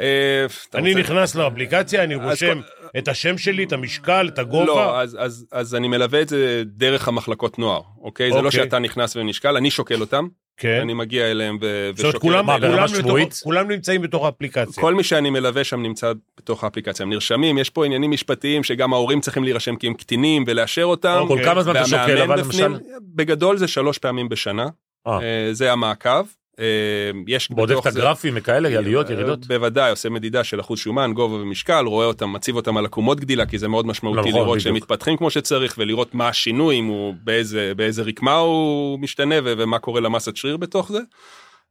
אה, 0.00 0.46
אני 0.74 0.94
נכנס 0.94 1.34
לאפליקציה, 1.34 2.04
אני 2.04 2.14
רושם 2.14 2.60
את 2.98 3.08
השם 3.08 3.38
שלי, 3.38 3.64
את 3.64 3.72
המשקל, 3.72 4.28
את 4.34 4.38
הגובה. 4.38 4.66
לא, 4.66 5.00
אז, 5.00 5.16
אז, 5.20 5.46
אז 5.52 5.74
אני 5.74 5.88
מלווה 5.88 6.22
את 6.22 6.28
זה 6.28 6.62
דרך 6.66 7.08
המחלקות 7.08 7.58
נוער, 7.58 7.82
אוקיי? 8.00 8.32
זה 8.32 8.40
לא 8.40 8.46
אוקיי. 8.46 8.64
שאתה 8.64 8.78
נכנס 8.78 9.16
ונשקל, 9.16 9.56
אני 9.56 9.70
שוקל 9.70 10.00
אותם, 10.00 10.28
כן. 10.56 10.80
אני 10.82 10.94
מגיע 10.94 11.30
אליהם 11.30 11.58
ו- 11.60 11.90
זאת 11.94 12.04
אומרת, 12.04 12.14
ושוקל 12.14 13.42
כולם 13.42 13.70
נמצאים 13.70 14.02
בתוך 14.02 14.24
האפליקציה. 14.24 14.82
כל 14.82 14.94
מי 14.94 15.02
שאני 15.02 15.30
מלווה 15.30 15.64
שם 15.64 15.82
נמצא 15.82 16.12
בתוך 16.38 16.64
האפליקציה, 16.64 17.04
הם 17.04 17.10
נרשמים, 17.10 17.58
יש 17.58 17.70
פה 17.70 17.84
עניינים 17.86 18.10
משפטיים 18.10 18.64
שגם 18.64 18.92
ההורים 18.92 19.20
צריכים 19.20 19.44
להירשם 19.44 19.76
כי 19.76 19.86
הם 19.86 19.94
קטינים 19.94 20.44
ולאשר 20.46 20.84
אותם. 20.84 21.24
כל 21.28 21.40
כמה 21.44 21.62
זמן 21.62 21.76
אתה 21.76 21.84
שוקל, 21.86 22.22
אבל 22.22 22.40
למשל? 22.40 22.74
בגדול 23.14 23.56
זה 23.56 23.68
שלוש 23.68 23.98
פעמים 23.98 24.28
בשנה, 24.28 24.68
אה. 25.06 25.18
אה, 25.22 25.48
זה 25.52 25.72
המעקב. 25.72 26.26
אה, 26.58 27.10
יש 27.26 27.50
בודק 27.50 27.76
את 27.78 27.86
הגרפים 27.86 28.34
וכאלה, 28.36 28.78
עליות, 28.78 29.06
אה, 29.06 29.12
ירידות? 29.12 29.46
בוודאי, 29.46 29.90
עושה 29.90 30.08
מדידה 30.08 30.44
של 30.44 30.60
אחוז 30.60 30.78
שומן, 30.78 31.12
גובה 31.14 31.34
ומשקל, 31.34 31.84
רואה 31.86 32.06
אותם, 32.06 32.32
מציב 32.32 32.56
אותם 32.56 32.76
על 32.76 32.84
עקומות 32.84 33.20
גדילה, 33.20 33.46
כי 33.46 33.58
זה 33.58 33.68
מאוד 33.68 33.86
משמעותי 33.86 34.28
נכון, 34.28 34.40
לראות 34.40 34.60
שהם. 34.60 34.74
מתפתחים 34.74 35.16
כמו 35.16 35.30
שצריך, 35.30 35.74
ולראות 35.78 36.14
מה 36.14 36.28
השינוי, 36.28 36.78
אם 36.78 36.84
הוא, 36.86 37.14
באיזה, 37.24 37.72
באיזה 37.76 38.02
רקמה 38.02 38.34
הוא 38.34 38.98
משתנה, 38.98 39.34
ומה 39.44 39.78
קורה 39.78 40.00
למסת 40.00 40.36
שריר 40.36 40.56
בתוך 40.56 40.92
זה. 40.92 41.00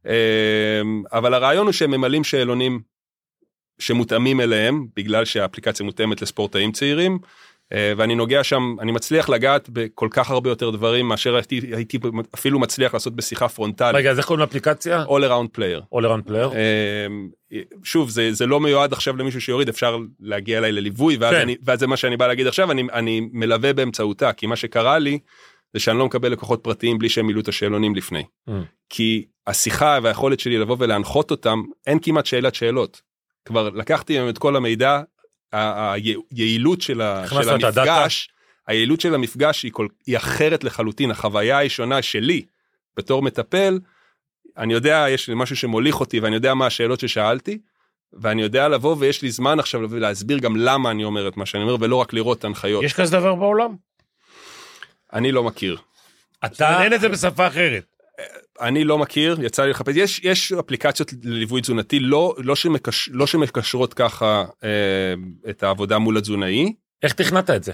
אה, 0.08 0.82
אבל 1.14 1.34
הרעיון 1.34 1.66
הוא 1.66 1.74
שהם 1.74 1.92
ממלאים 1.92 2.24
שאלונים 2.24 2.80
שמותאמים 3.80 4.42
אליהם, 4.42 4.88
בגלל 4.96 5.26
שהאפליקציה 5.26 5.86
מותאמת 5.86 6.22
לספורטאים 6.22 6.72
צעירים. 6.72 7.20
אה, 7.74 7.94
ואני 7.98 8.16
נוגע 8.16 8.44
שם, 8.44 8.76
אני 8.80 8.92
מצליח 8.92 9.30
לגעת 9.30 9.70
בכל 9.70 10.08
כך 10.12 10.30
הרבה 10.30 10.50
יותר 10.50 10.70
דברים 10.70 11.08
מאשר 11.08 11.36
הייתי, 11.36 11.62
הייתי 11.74 12.00
אפילו 12.36 12.60
מצליח 12.60 12.94
לעשות 12.94 13.16
בשיחה 13.16 13.48
פרונטלית. 13.48 13.96
רגע, 13.96 14.12
אז 14.12 14.18
איך 14.18 14.26
קוראים 14.26 14.42
לאפליקציה? 14.42 15.04
All 15.04 15.08
around 15.08 15.60
player. 15.60 15.96
All 15.96 16.04
around 16.04 16.30
player? 16.30 16.56
אה, 16.56 17.08
שוב 17.84 18.10
זה 18.10 18.34
זה 18.34 18.46
לא 18.46 18.60
מיועד 18.60 18.94
עכשיו 18.94 19.18
למישהו 19.18 19.42
שיוריד 19.42 19.70
אפשר 19.70 19.98
להגיע 20.20 20.58
אליי 20.58 20.72
לליווי 20.72 21.18
ואז, 21.18 21.34
כן. 21.34 21.42
אני, 21.42 21.56
ואז 21.64 21.80
זה 21.80 21.88
מה 21.88 21.98
שאני 21.98 22.18
בא 22.18 22.28
להגיד 22.28 22.48
עכשיו 22.48 22.72
אני 22.72 22.84
אני 22.94 23.30
מלווה 23.32 23.74
באמצעותה 23.74 24.34
כי 24.34 24.48
מה 24.48 24.56
שקרה 24.56 25.00
לי 25.00 25.20
זה 25.74 25.80
שאני 25.80 25.98
לא 25.98 26.06
מקבל 26.06 26.32
לקוחות 26.32 26.64
פרטיים 26.64 26.98
בלי 26.98 27.10
שהם 27.10 27.26
מילאו 27.26 27.42
את 27.42 27.48
השאלונים 27.48 27.96
לפני. 27.96 28.24
Mm. 28.50 28.52
כי 28.90 29.26
השיחה 29.48 30.00
והיכולת 30.04 30.40
שלי 30.40 30.58
לבוא 30.58 30.76
ולהנחות 30.80 31.32
אותם 31.32 31.62
אין 31.88 32.00
כמעט 32.02 32.26
שאלת 32.26 32.56
שאלות. 32.56 33.02
כבר 33.46 33.70
לקחתי 33.70 34.20
מהם 34.20 34.30
את 34.30 34.38
כל 34.38 34.56
המידע 34.56 35.02
היעילות 35.52 36.82
של, 36.82 37.02
את? 37.02 37.48
המפגש 37.48 38.30
היעילות 38.68 39.02
של 39.02 39.16
המפגש 39.16 39.64
היא, 39.64 39.72
כל, 39.72 39.88
היא 40.06 40.18
אחרת 40.18 40.64
לחלוטין 40.64 41.12
החוויה 41.12 41.58
הישונה 41.58 42.02
שלי 42.02 42.46
בתור 42.98 43.22
מטפל 43.22 43.80
אני 44.58 44.74
יודע 44.74 45.06
יש 45.10 45.28
לי 45.28 45.34
משהו 45.38 45.56
שמוליך 45.56 46.00
אותי 46.00 46.20
ואני 46.20 46.36
יודע 46.36 46.54
מה 46.54 46.66
השאלות 46.66 47.00
ששאלתי. 47.00 47.60
ואני 48.14 48.42
יודע 48.42 48.68
לבוא 48.68 48.96
ויש 49.00 49.22
לי 49.22 49.32
זמן 49.32 49.60
עכשיו 49.60 49.82
לבוא 49.82 49.98
ולהסביר 49.98 50.40
גם 50.40 50.56
למה 50.58 50.92
אני 50.92 51.04
אומר 51.04 51.28
את 51.28 51.38
מה 51.38 51.46
שאני 51.46 51.64
אומר 51.64 51.76
ולא 51.80 51.96
רק 51.96 52.14
לראות 52.14 52.44
הנחיות 52.44 52.84
יש 52.84 52.94
כזה 52.94 53.12
דבר 53.12 53.36
בעולם? 53.36 53.76
אני 55.14 55.32
לא 55.32 55.44
מכיר 55.44 55.78
אתה... 56.46 56.84
אין 56.84 56.94
את 56.94 57.02
זה 57.02 57.10
בשפה 57.10 57.48
אחרת. 57.48 57.97
אני 58.62 58.84
לא 58.84 58.98
מכיר 58.98 59.38
יצא 59.42 59.64
לי 59.64 59.70
לחפש 59.70 59.96
יש 59.96 60.22
יש 60.24 60.52
אפליקציות 60.52 61.14
לליווי 61.24 61.62
תזונתי 61.62 62.00
לא 62.00 62.34
לא 62.38 62.56
שמקש, 62.56 63.10
לא 63.14 63.28
שמקשרות 63.28 63.94
ככה 63.94 64.46
אה, 64.64 64.70
את 65.50 65.64
העבודה 65.64 65.98
מול 65.98 66.18
התזונאי 66.18 66.74
איך 67.04 67.14
תכננת 67.14 67.50
את 67.50 67.64
זה? 67.64 67.72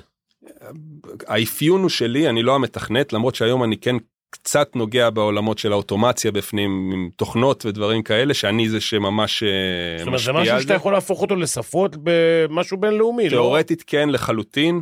האפיון 1.27 1.81
הוא 1.81 1.89
שלי 1.89 2.29
אני 2.29 2.43
לא 2.43 2.55
המתכנת 2.55 3.13
למרות 3.13 3.35
שהיום 3.35 3.63
אני 3.63 3.77
כן 3.77 3.95
קצת 4.29 4.75
נוגע 4.75 5.09
בעולמות 5.09 5.57
של 5.57 5.71
האוטומציה 5.71 6.31
בפנים 6.31 6.89
עם 6.93 7.09
תוכנות 7.15 7.65
ודברים 7.65 8.03
כאלה 8.03 8.33
שאני 8.33 8.69
זה 8.69 8.81
שממש 8.81 9.43
אה, 9.43 9.49
זאת 9.97 10.07
אומרת, 10.07 10.21
זה 10.21 10.31
משפיע 10.31 10.41
משהו 10.41 10.55
על 10.55 10.61
שאתה 10.61 10.73
יכול 10.73 10.93
להפוך 10.93 11.21
אותו 11.21 11.35
לשפות 11.35 11.95
במשהו 12.03 12.77
בינלאומי, 12.77 13.23
לא? 13.23 13.29
תיאורטית 13.29 13.83
כן 13.87 14.09
לחלוטין 14.09 14.81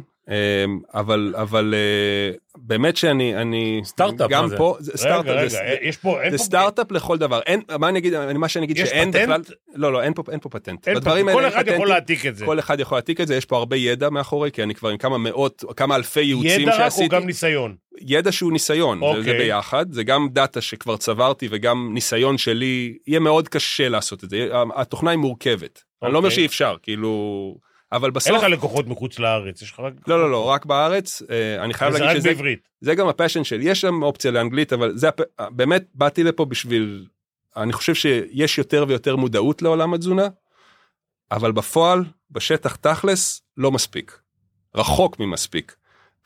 אבל 0.94 1.34
אבל 1.38 1.74
אה, 1.78 2.32
באמת 2.58 2.98
שאני 2.98 3.36
אני 3.36 3.82
סטארט-אפ, 3.84 4.30
גם? 4.30 4.50
פה 4.58 4.76
זה 4.80 4.92
רגע, 4.92 4.98
סטארט-אפ 4.98 5.36
רגע, 5.36 5.48
זה- 5.48 5.76
יש 5.82 5.98
פה... 5.98 6.18
זה 6.32 6.38
פה- 6.38 6.44
סטארט-אפ 6.44 6.92
לכל 6.92 7.18
דבר 7.18 7.40
אין 7.46 7.62
מה 7.80 7.90
אני 7.90 8.00
אגיד 8.00 8.14
מה 8.34 8.48
שאני 8.50 8.66
אגיד 8.66 8.78
שאין 8.78 9.12
פטנט? 9.12 9.24
בכלל 9.24 9.42
לא 9.76 9.94
לא 9.94 10.02
אין 10.04 10.14
פה 10.14 10.24
אין 10.32 10.40
פה 10.40 10.50
פטנט 10.50 10.88
אין 10.88 10.96
בדברים 10.98 11.26
פטנט. 11.26 11.38
כל 11.38 11.48
אחד 11.48 11.68
אין 11.68 11.76
יכול 11.76 11.88
פטנטים. 11.88 11.88
להעתיק 11.88 12.26
את 12.26 12.36
זה. 12.36 12.46
כל 12.46 12.60
אחד 12.60 12.80
יכול 12.80 12.96
להעתיק 12.96 13.22
את 13.22 13.28
זה 13.28 13.36
יש 13.36 13.46
פה 13.46 13.58
הרבה 13.58 13.76
ידע 13.78 14.10
מאחורי 14.10 14.52
כי 14.52 14.64
אני 14.64 14.76
כבר 14.76 14.90
עם 14.90 14.98
כמה 14.98 15.18
מאות 15.18 15.64
כמה 15.76 15.96
אלפי 15.96 16.22
ייעוצים 16.22 16.62
ידע 16.62 16.72
רק 16.72 16.78
שעשיתי 16.78 17.16
או 17.16 17.22
גם 17.22 17.26
ניסיון? 17.28 17.76
ידע 18.02 18.32
שהוא 18.32 18.52
ניסיון 18.52 19.00
זה, 19.00 19.22
זה 19.24 19.30
אוקיי. 19.32 19.38
ביחד 19.46 19.92
זה 19.92 20.04
גם 20.04 20.28
דאטה 20.32 20.62
שכבר 20.62 20.98
צברתי 20.98 21.48
וגם 21.52 21.90
ניסיון 21.94 22.38
שלי 22.38 22.98
יהיה 23.08 23.20
מאוד 23.20 23.48
קשה 23.50 23.90
לעשות 23.90 24.24
את 24.24 24.30
זה 24.30 24.48
התוכנה 24.76 25.12
היא 25.12 25.20
מורכבת 25.20 25.84
אני 26.04 26.14
לא 26.14 26.18
אומר 26.18 26.30
אוקיי. 26.30 26.36
שאי 26.36 26.46
אפשר 26.46 26.76
כאילו 26.84 27.56
אבל 27.92 28.06
אין 28.06 28.14
בסוף 28.14 28.38
לך 28.38 28.44
לקוחות 28.44 28.88
מחוץ 28.88 29.20
לארץ, 29.20 29.62
יש 29.62 29.72
לך 29.72 29.80
רק... 29.80 29.94
לא 30.08 30.20
לא 30.20 30.32
לא 30.32 30.46
רק 30.46 30.66
בארץ 30.66 31.22
אה, 31.30 31.64
אני 31.64 31.74
חייב 31.74 31.94
להגיד 31.94 32.08
רק 32.08 32.18
שזה 32.18 32.30
בעברית. 32.30 32.70
זה 32.82 32.96
גם 32.96 33.08
הפשן 33.08 33.44
שלי 33.44 33.70
יש 33.70 33.82
שם 33.82 34.04
אופציה 34.04 34.32
לאנגלית 34.32 34.74
אבל 34.74 34.98
זה 34.98 35.08
הפ... 35.08 35.22
באמת 35.52 35.86
באתי 35.96 36.24
לפה 36.24 36.46
בשביל 36.46 37.06
אני 37.58 37.74
חושב 37.74 37.96
שיש 37.96 38.58
יותר 38.58 38.86
ויותר 38.88 39.16
מודעות 39.16 39.62
לעולם 39.62 39.94
התזונה 39.94 40.28
אבל 41.32 41.52
בפועל 41.52 42.04
בשטח 42.32 42.76
תכלס 42.76 43.42
לא 43.58 43.72
מספיק 43.72 44.20
רחוק 44.76 45.20
ממספיק. 45.20 45.76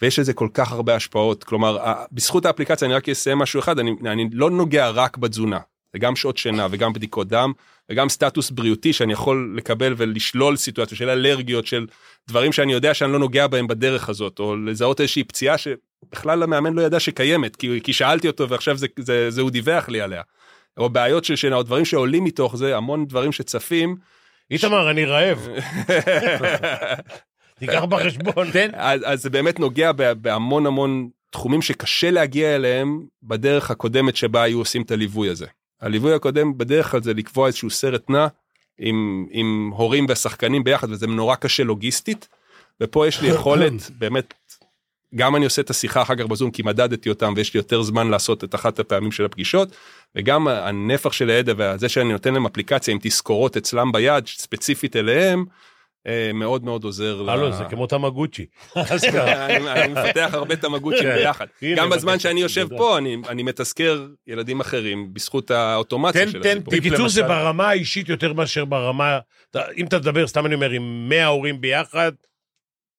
ויש 0.01 0.19
לזה 0.19 0.33
כל 0.33 0.49
כך 0.53 0.71
הרבה 0.71 0.95
השפעות 0.95 1.43
כלומר 1.43 1.77
בזכות 2.11 2.45
האפליקציה 2.45 2.85
אני 2.85 2.95
רק 2.95 3.09
אסיים 3.09 3.37
משהו 3.37 3.59
אחד 3.59 3.79
אני, 3.79 3.91
אני 4.05 4.29
לא 4.31 4.51
נוגע 4.51 4.89
רק 4.89 5.17
בתזונה 5.17 5.59
זה 5.95 5.99
גם 5.99 6.15
שעות 6.15 6.37
שינה 6.37 6.67
וגם 6.71 6.93
בדיקות 6.93 7.27
דם 7.27 7.51
וגם 7.89 8.09
סטטוס 8.09 8.51
בריאותי 8.51 8.93
שאני 8.93 9.13
יכול 9.13 9.53
לקבל 9.57 9.93
ולשלול 9.97 10.55
סיטואציות 10.55 10.99
של 10.99 11.09
אלרגיות 11.09 11.67
של 11.67 11.85
דברים 12.27 12.53
שאני 12.53 12.73
יודע 12.73 12.93
שאני 12.93 13.11
לא 13.11 13.19
נוגע 13.19 13.47
בהם 13.47 13.67
בדרך 13.67 14.09
הזאת 14.09 14.39
או 14.39 14.55
לזהות 14.55 15.01
איזושהי 15.01 15.23
פציעה 15.23 15.55
שבכלל 15.57 16.43
המאמן 16.43 16.73
לא 16.73 16.81
ידע 16.81 16.99
שקיימת 16.99 17.55
כי, 17.55 17.79
כי 17.83 17.93
שאלתי 17.93 18.27
אותו 18.27 18.49
ועכשיו 18.49 18.77
זה, 18.77 18.87
זה, 18.99 19.31
זה 19.31 19.41
הוא 19.41 19.51
דיווח 19.51 19.89
לי 19.89 20.01
עליה. 20.01 20.21
או 20.77 20.89
בעיות 20.89 21.25
של 21.25 21.35
שינה 21.35 21.55
או 21.55 21.63
דברים 21.63 21.85
שעולים 21.85 22.23
מתוך 22.23 22.57
זה 22.57 22.77
המון 22.77 23.05
דברים 23.05 23.31
שצפים. 23.31 23.95
איתמר, 24.51 24.91
אני 24.91 25.05
רעב. 25.05 25.47
תיקח 27.59 27.83
בחשבון. 27.83 28.51
תן, 28.51 28.69
אז, 28.73 29.01
אז 29.05 29.21
זה 29.21 29.29
באמת 29.29 29.59
נוגע 29.59 29.91
בהמון 30.21 30.65
המון 30.65 31.09
תחומים 31.31 31.61
שקשה 31.61 32.11
להגיע 32.11 32.55
אליהם 32.55 33.05
בדרך 33.23 33.71
הקודמת 33.71 34.15
שבה 34.15 34.43
היו 34.43 34.57
עושים 34.59 34.81
את 34.81 34.91
הליווי 34.91 35.29
הזה. 35.29 35.45
הליווי 35.81 36.13
הקודם 36.13 36.57
בדרך 36.57 36.91
כלל 36.91 37.03
זה 37.03 37.13
לקבוע 37.13 37.47
איזשהו 37.47 37.69
סרט 37.69 38.09
נע 38.09 38.27
עם, 38.77 39.25
עם 39.31 39.71
הורים 39.75 40.05
ושחקנים 40.09 40.63
ביחד 40.63 40.89
וזה 40.89 41.07
נורא 41.07 41.35
קשה 41.35 41.63
לוגיסטית. 41.63 42.27
ופה 42.81 43.07
יש 43.07 43.21
לי 43.21 43.27
יכולת 43.27 43.91
באמת 43.97 44.33
גם 45.15 45.35
אני 45.35 45.45
עושה 45.45 45.61
את 45.61 45.69
השיחה 45.69 46.01
אחר 46.01 46.15
כך 46.15 46.25
בזום 46.25 46.51
כי 46.51 46.63
מדדתי 46.63 47.09
אותם 47.09 47.33
ויש 47.35 47.53
לי 47.53 47.57
יותר 47.57 47.81
זמן 47.81 48.07
לעשות 48.07 48.43
את 48.43 48.55
אחת 48.55 48.79
הפעמים 48.79 49.11
של 49.11 49.25
הפגישות 49.25 49.75
וגם 50.15 50.47
הנפח 50.47 51.11
של 51.11 51.29
הידע 51.29 51.53
וזה 51.57 51.89
שאני 51.89 52.11
נותן 52.11 52.33
להם 52.33 52.45
אפליקציה 52.45 52.91
עם 52.91 52.99
תזכורות 53.01 53.57
אצלם 53.57 53.91
ביד 53.91 54.27
ספציפית 54.27 54.95
אליהם 54.95 55.45
מאוד 56.33 56.63
מאוד 56.65 56.83
עוזר. 56.83 57.29
הלו, 57.29 57.51
זה 57.53 57.63
כמו 57.69 57.87
תמגוצ'י. 57.87 58.45
אני 58.75 59.93
מפתח 59.93 60.29
הרבה 60.33 60.55
תמגוצ'ים 60.55 61.03
כן. 61.03 61.15
ביחד. 61.15 61.45
גם 61.75 61.89
בזמן 61.89 62.19
שאני 62.19 62.41
יושב. 62.41 62.67
פה 62.77 62.97
אני 63.27 63.43
מתזכר 63.43 64.07
ילדים 64.27 64.59
אחרים 64.59 65.13
בזכות 65.13 65.51
האוטומציה 65.51 66.25
תן- 66.25 66.31
של 66.31 66.43
תן 66.43 66.49
הסיפור. 66.57 66.73
בקיצור, 66.73 67.09
זה 67.09 67.23
ברמה 67.23 67.69
האישית 67.69 68.09
יותר 68.09 68.33
מאשר 68.33 68.65
ברמה... 68.65 69.19
אם 69.77 69.85
אתה 69.85 69.99
תדבר, 69.99 70.27
סתם 70.27 70.45
אני 70.45 70.55
אומר, 70.55 70.69
עם 70.69 71.09
100 71.09 71.25
הורים 71.25 71.61
ביחד, 71.61 72.11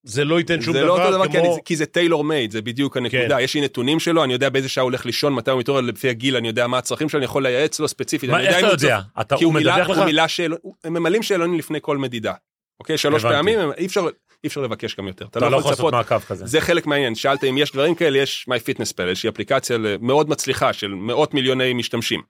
זה 0.02 0.24
לא 0.24 0.38
ייתן 0.38 0.60
שום 0.62 0.72
זה 0.72 0.78
דבר, 0.80 0.88
לא 0.88 0.98
אותו 1.04 1.10
דבר 1.16 1.26
כי 1.26 1.32
כמו... 1.38 1.54
אני- 1.54 1.62
כי 1.64 1.76
זה 1.76 1.86
טיילור 1.86 2.24
מייד 2.24 2.50
זה 2.50 2.62
בדיוק 2.62 2.96
הנקודה 2.96 3.36
כן. 3.36 3.44
יש 3.44 3.54
לי 3.54 3.60
נתונים 3.60 4.00
שלו 4.00 4.24
אני 4.24 4.32
יודע 4.32 4.48
באיזה 4.48 4.68
שעה 4.68 4.82
הוא 4.82 4.90
הולך 4.90 5.06
לישון 5.06 5.32
מתי 5.34 5.50
הוא 5.50 5.60
מתעורר 5.60 5.80
לפי 5.80 6.08
הגיל 6.08 6.36
אני 6.36 6.48
יודע 6.48 6.66
מה 6.66 6.78
הצרכים 6.78 7.08
שלו 7.08 7.18
אני 7.18 7.24
יכול 7.24 7.42
לייעץ 7.42 7.80
לו 7.80 7.88
ספציפית. 7.88 8.30
מה, 8.30 8.36
אני 8.38 8.46
איך 8.48 8.56
אתה 8.58 8.66
הוא 8.66 8.72
יודע? 8.72 9.00
אתה- 9.20 9.36
כי 9.36 9.44
הוא 9.44 9.52
הוא 9.52 9.60
מדווח 9.60 9.88
לך? 9.90 9.96
הוא 9.96 10.04
מילא 10.04 10.26
שאלון 10.28 10.58
הם 10.84 10.92
ממלאים 10.94 11.22
שאלונים 11.22 11.58
לפני 11.58 11.78
כל 11.82 11.98
מדידה. 11.98 12.32
אוקיי 12.80 12.98
שלוש 12.98 13.24
הבנתי. 13.24 13.36
פעמים 13.36 13.72
אי 13.78 13.86
אפשר 13.86 14.06
אי 14.44 14.48
אפשר 14.48 14.60
לבקש 14.60 14.96
גם 14.96 15.08
יותר 15.08 15.24
אתה 15.24 15.38
אתה 15.38 15.48
לא 15.48 15.56
יכול 15.56 15.70
לעשות 15.70 15.92
מעקב 15.92 16.18
כזה. 16.18 16.46
זה 16.46 16.60
חלק 16.60 16.86
מהעניין 16.86 17.14
שאלת 17.14 17.44
אם 17.44 17.58
יש 17.58 17.72
דברים 17.72 17.94
כאלה 17.94 18.18
יש 18.18 18.46
MyFitnessPal 18.50 19.02
איזושהי 19.02 19.28
אפליקציה 19.28 19.78
מאוד 20.00 20.28
מצליחה 20.28 20.72
של 20.72 20.88
מאות 20.88 21.34
מיליוני 21.34 21.74
משתמשים. 21.74 22.22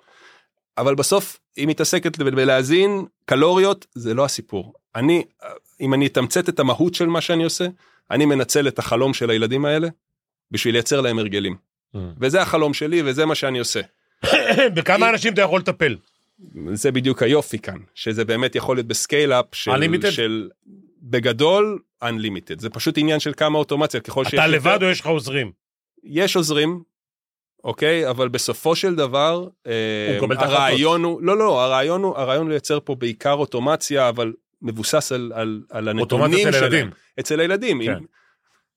אבל 0.78 0.94
בסוף 0.94 1.38
היא 1.56 1.68
מתעסקת 1.68 2.18
בלהזין 2.18 3.04
קלוריות 3.24 3.86
זה 3.94 4.14
לא 4.14 4.24
הסיפור 4.24 4.74
אני 4.94 5.24
אם 5.80 5.94
אני 5.94 6.06
אתמצת 6.06 6.48
את 6.48 6.60
המהות 6.60 6.94
של 6.94 7.06
מה 7.06 7.20
שאני 7.20 7.44
עושה 7.44 7.66
אני 8.10 8.24
מנצל 8.26 8.68
את 8.68 8.78
החלום 8.78 9.14
של 9.14 9.30
הילדים 9.30 9.64
האלה 9.64 9.88
בשביל 10.50 10.74
לייצר 10.74 11.00
להם 11.00 11.18
הרגלים 11.18 11.56
Mm. 11.94 11.98
וזה 12.20 12.42
החלום 12.42 12.74
שלי 12.74 13.02
וזה 13.04 13.26
מה 13.26 13.34
שאני 13.34 13.58
עושה 13.58 13.80
בכמה 14.76 15.08
אנשים 15.10 15.32
אתה 15.32 15.42
יכול 15.42 15.60
לטפל? 15.60 15.96
זה 16.72 16.92
בדיוק 16.92 17.22
היופי 17.22 17.58
כאן 17.58 17.78
שזה 17.94 18.24
באמת 18.24 18.54
יכול 18.54 18.76
להיות 18.76 18.86
ב 18.86 18.92
scale-up 18.92 19.44
של, 19.52 19.70
Unlimited? 19.70 20.10
של 20.10 20.48
בגדול 21.02 21.78
unlimited 22.04 22.58
זה 22.60 22.70
פשוט 22.70 22.98
עניין 22.98 23.20
של 23.20 23.32
כמה 23.36 23.58
אוטומציה 23.58 24.00
ככל 24.00 24.24
שיש 24.24 24.34
אתה 24.34 24.42
יותר- 24.42 24.52
לבד 24.56 24.78
או 24.82 24.88
יש 24.88 25.00
לך 25.00 25.06
עוזרים? 25.06 25.52
יש 26.04 26.36
עוזרים, 26.36 26.82
אוקיי? 27.64 28.10
אבל 28.10 28.28
בסופו 28.28 28.76
של 28.76 28.94
דבר, 28.94 29.48
אה, 29.66 29.72
הוא 30.20 30.28
ההחלטות. 30.32 30.52
הרעיון 30.52 31.04
הוא, 31.04 31.22
לא, 31.22 31.38
לא, 31.38 31.62
הרעיון 31.64 32.02
הוא, 32.02 32.16
הרעיון 32.16 32.42
הוא 32.46 32.50
לייצר 32.50 32.78
פה 32.84 32.94
בעיקר 32.94 33.32
אוטומציה, 33.32 34.08
אבל 34.08 34.32
מבוסס 34.62 35.12
על, 35.12 35.32
על, 35.34 35.62
על 35.70 35.88
הנתונים 35.88 36.00
אוטומציה 36.24 36.48
אצל 36.48 36.58
שלהם. 36.58 36.72
ילדים. 36.72 36.90
אצל 37.20 37.40
הילדים. 37.40 37.82
כן. 37.84 37.92
אם 37.92 38.04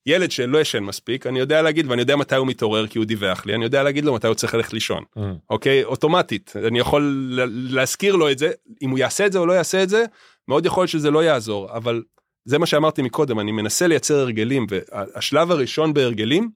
ילד 0.06 0.32
שלא 0.32 0.62
ישן 0.62 0.84
מספיק, 0.84 1.28
אני 1.28 1.40
יודע 1.40 1.62
להגיד, 1.62 1.86
ואני 1.90 2.02
יודע 2.02 2.16
מתי 2.16 2.36
הוא 2.36 2.48
מתעורר 2.48 2.88
כי 2.88 2.98
הוא 2.98 3.06
דיווח 3.06 3.46
לי, 3.46 3.56
אני 3.56 3.64
יודע 3.64 3.84
להגיד 3.84 4.06
לו 4.06 4.14
מתי 4.14 4.28
הוא 4.28 4.36
צריך 4.36 4.54
ללכת 4.54 4.74
לישון. 4.74 5.04
Mm. 5.18 5.22
אוקיי? 5.50 5.84
אוטומטית. 5.84 6.54
אני 6.68 6.80
יכול 6.80 7.32
להזכיר 7.70 8.16
לו 8.16 8.32
את 8.32 8.38
זה, 8.38 8.52
אם 8.82 8.90
הוא 8.90 9.00
יעשה 9.00 9.26
את 9.26 9.32
זה 9.32 9.40
או 9.40 9.46
לא 9.46 9.54
יעשה 9.54 9.84
את 9.84 9.90
זה, 9.90 10.06
מאוד 10.48 10.66
יכול 10.66 10.82
להיות 10.82 10.92
שזה 10.92 11.12
לא 11.12 11.24
יעזור, 11.24 11.72
אבל 11.72 12.04
זה 12.46 12.58
מה 12.58 12.66
שאמרתי 12.66 13.02
מקודם, 13.02 13.40
אני 13.40 13.52
מנסה 13.52 13.88
לייצר 13.88 14.20
הרגלים, 14.20 14.68
והשלב 14.70 15.52
הראשון 15.52 15.94
בהרגלים 15.94 16.50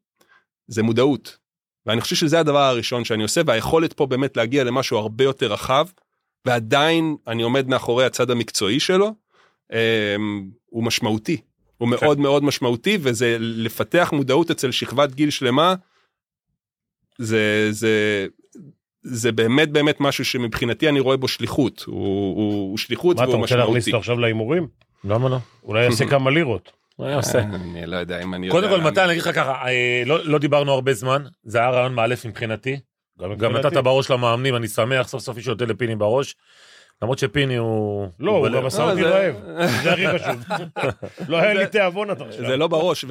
זה 0.67 0.83
מודעות. 0.83 1.37
ואני 1.85 2.01
חושב 2.01 2.15
שזה 2.15 2.39
הדבר 2.39 2.63
הראשון 2.63 3.05
שאני 3.05 3.23
עושה, 3.23 3.41
והיכולת 3.45 3.93
פה 3.93 4.05
באמת 4.05 4.37
להגיע 4.37 4.63
למשהו 4.63 4.97
הרבה 4.97 5.23
יותר 5.23 5.53
רחב, 5.53 5.87
ועדיין 6.45 7.15
אני 7.27 7.43
עומד 7.43 7.67
מאחורי 7.67 8.05
הצד 8.05 8.31
המקצועי 8.31 8.79
שלו, 8.79 9.13
אה, 9.73 10.15
הוא 10.65 10.83
משמעותי. 10.83 11.41
הוא 11.83 11.97
כן. 11.97 12.05
מאוד 12.05 12.19
מאוד 12.19 12.43
משמעותי, 12.43 12.97
וזה 13.01 13.37
לפתח 13.39 14.09
מודעות 14.13 14.51
אצל 14.51 14.71
שכבת 14.71 15.13
גיל 15.13 15.29
שלמה, 15.29 15.75
זה, 17.17 17.67
זה, 17.71 18.27
זה 19.01 19.31
באמת 19.31 19.71
באמת 19.71 19.99
משהו 19.99 20.25
שמבחינתי 20.25 20.89
אני 20.89 20.99
רואה 20.99 21.17
בו 21.17 21.27
שליחות. 21.27 21.83
הוא, 21.87 21.95
הוא, 22.35 22.69
הוא 22.69 22.77
שליחות 22.77 23.17
מה, 23.17 23.23
אתה 23.23 23.31
רוצה 23.31 23.55
להכניס. 23.55 23.87
אותו 23.87 23.97
עכשיו 23.97 24.19
להימורים? 24.19 24.67
למה 25.03 25.29
לא? 25.29 25.37
אולי 25.63 25.83
יעשה 25.83 26.05
כמה 26.13 26.31
לירות. 26.31 26.71
מה 26.99 27.07
היה 27.07 27.15
עושה? 27.15 27.39
אני 27.39 27.85
לא 27.85 27.97
יודע 27.97 28.23
אם 28.23 28.33
אני 28.33 28.49
קודם 28.49 28.63
יודע 28.63 28.75
כל, 28.75 28.81
להאמין. 28.81 28.93
מתן, 28.93 29.03
אני 29.03 29.11
אגיד 29.11 29.23
לך 29.23 29.35
ככה, 29.35 29.51
אה, 29.51 30.03
לא 30.05 30.25
לא 30.25 30.37
דיברנו 30.37 30.71
הרבה 30.71 30.93
זמן, 30.93 31.23
זה 31.43 31.57
היה 31.57 31.69
רעיון 31.69 31.93
מאלף 31.93 32.25
מבחינתי. 32.25 32.79
גם 33.37 33.57
נתת 33.57 33.73
בראש 33.73 34.11
למאמנים, 34.11 34.55
אני 34.55 34.67
שמח, 34.67 35.07
סוף 35.07 35.21
סוף 35.21 35.35
מישהו 35.35 35.51
נותן 35.51 35.69
לפיני 35.69 35.95
בראש. 35.95 36.35
למרות 37.01 37.19
שפיני 37.19 37.55
הוא... 37.55 38.07
לא, 38.19 38.31
הוא. 38.31 38.47
גם 38.49 38.65
עשה 38.65 38.85
לא, 38.85 38.89
אותי 38.91 39.03
רעב. 39.03 39.35
זה 39.83 39.93
הכי 39.93 40.05
חשוב. 40.19 40.35
לא 41.29 41.37
היה 41.37 41.53
לי 41.53 41.67
תיאבון 41.67 42.09
עד 42.09 42.21
עכשיו. 42.21 42.45
זה 42.47 42.57
לא 42.57 42.67
בראש, 42.67 43.05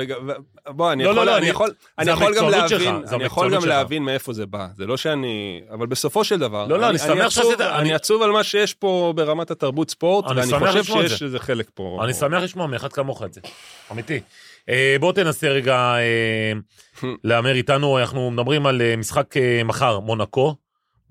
בוא, 0.68 0.92
אני 0.92 1.02
יכול, 1.02 1.14
לא, 1.16 1.26
לא, 1.26 1.30
אני 1.32 1.40
אני- 1.40 1.48
יכול, 1.50 1.70
אני 1.98 2.04
זה 2.04 2.10
יכול 2.10 2.34
גם 2.36 2.48
להבין, 2.50 3.02
אני 3.12 3.24
יכול 3.24 3.54
גם. 3.54 3.64
להבין 3.64 4.02
מאיפה 4.02 4.32
זה 4.32 4.46
בא, 4.46 4.66
זה 4.76 4.86
לא 4.86 4.96
שאני, 4.96 5.60
אבל 5.70 5.86
בסופו 5.86 6.24
של 6.24 6.38
דבר, 6.38 6.66
לא, 6.66 6.78
לא, 6.78 6.88
אני 6.90 6.98
שמח 6.98 7.28
שעשית- 7.30 7.60
אני 7.60 7.94
עצוב 7.94 8.22
על 8.22 8.30
מה 8.30 8.44
שיש 8.44 8.74
פה 8.74 9.12
ברמת 9.16 9.50
התרבות 9.50 9.90
ספורט, 9.90 10.24
אני 10.30 10.40
ואני 10.40 10.66
חושב 10.72 10.84
שיש 10.84 11.18
זה. 11.18 11.24
לזה 11.26 11.38
חלק 11.38 11.70
פה. 11.74 12.00
אני 12.04 12.14
שמח 12.14 12.42
לשמוע 12.42 12.66
מאחד 12.66 12.92
כמוך 12.92 13.22
את 13.22 13.34
זה, 13.34 13.40
אמיתי. 13.92 14.20
אה, 14.68 14.96
בוא 15.00 15.12
תנסה 15.12 15.48
רגע 15.48 15.74
אה, 15.96 16.52
להמר 17.24 17.54
איתנו, 17.54 17.98
אנחנו 17.98 18.30
מדברים 18.30 18.66
על 18.66 18.82
אה, 18.82 18.96
משחק 18.96 19.36
אה, 19.36 19.60
מחר, 19.64 19.98
מונקו, 20.00 20.54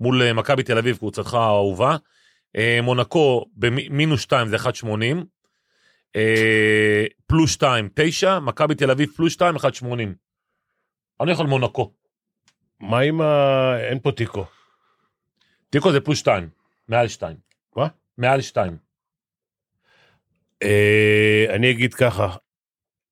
מול 0.00 0.22
אה, 0.22 0.32
מכבי 0.32 0.62
תל 0.62 0.78
אביב, 0.78 0.96
קבוצתך 0.96 1.34
האהובה. 1.34 1.96
אה, 2.56 2.78
מונקו 2.82 3.46
במינוס 3.56 4.20
2 4.20 4.48
זה 4.48 4.56
1.80, 4.56 4.88
אה, 6.16 7.04
פלוס 7.26 7.52
2, 7.52 7.88
9, 7.94 8.38
מכבי 8.38 8.74
תל 8.74 8.90
אביב 8.90 9.10
פלוס 9.16 9.32
2, 9.32 9.56
1.80. 9.56 9.64
אני 11.20 11.32
יכול 11.32 11.46
מונקו. 11.46 11.92
מה 12.80 13.00
עם 13.00 13.20
ה... 13.20 13.74
אין 13.88 13.98
פה 14.00 14.12
תיקו. 14.12 14.44
תיקו 15.70 15.92
זה 15.92 16.00
פלוס 16.00 16.18
2, 16.18 16.48
מעל 16.88 17.08
2. 17.08 17.36
מה? 17.76 17.88
מעל 18.18 18.40
2. 18.40 18.76
אה, 20.62 21.46
אני 21.48 21.70
אגיד 21.70 21.94
ככה, 21.94 22.36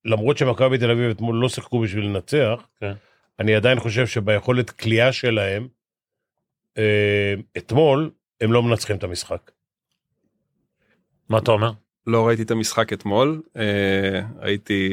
למרות 0.05 0.39
שמכבי 0.39 0.79
תל 0.79 0.91
אביב 0.91 1.11
אתמול 1.11 1.37
לא 1.37 1.49
שיחקו 1.49 1.81
בשביל 1.81 2.05
לנצח, 2.05 2.69
כן. 2.81 2.93
אני 3.39 3.55
עדיין 3.55 3.81
חושב 3.81 4.07
שביכולת 4.07 4.71
כליאה 4.71 5.13
שלהם, 5.13 5.69
אתמול, 7.57 8.11
הם 8.41 8.53
לא 8.53 8.63
מנצחים 8.63 8.97
את 8.97 9.05
המשחק. 9.05 9.51
מה 11.29 11.39
אתה 11.39 11.51
אומר? 11.51 11.73
לא 12.07 12.27
ראיתי 12.27 12.43
את 12.43 12.51
המשחק 12.51 12.93
אתמול, 12.93 13.43
אה, 13.57 14.21
ראיתי, 14.41 14.91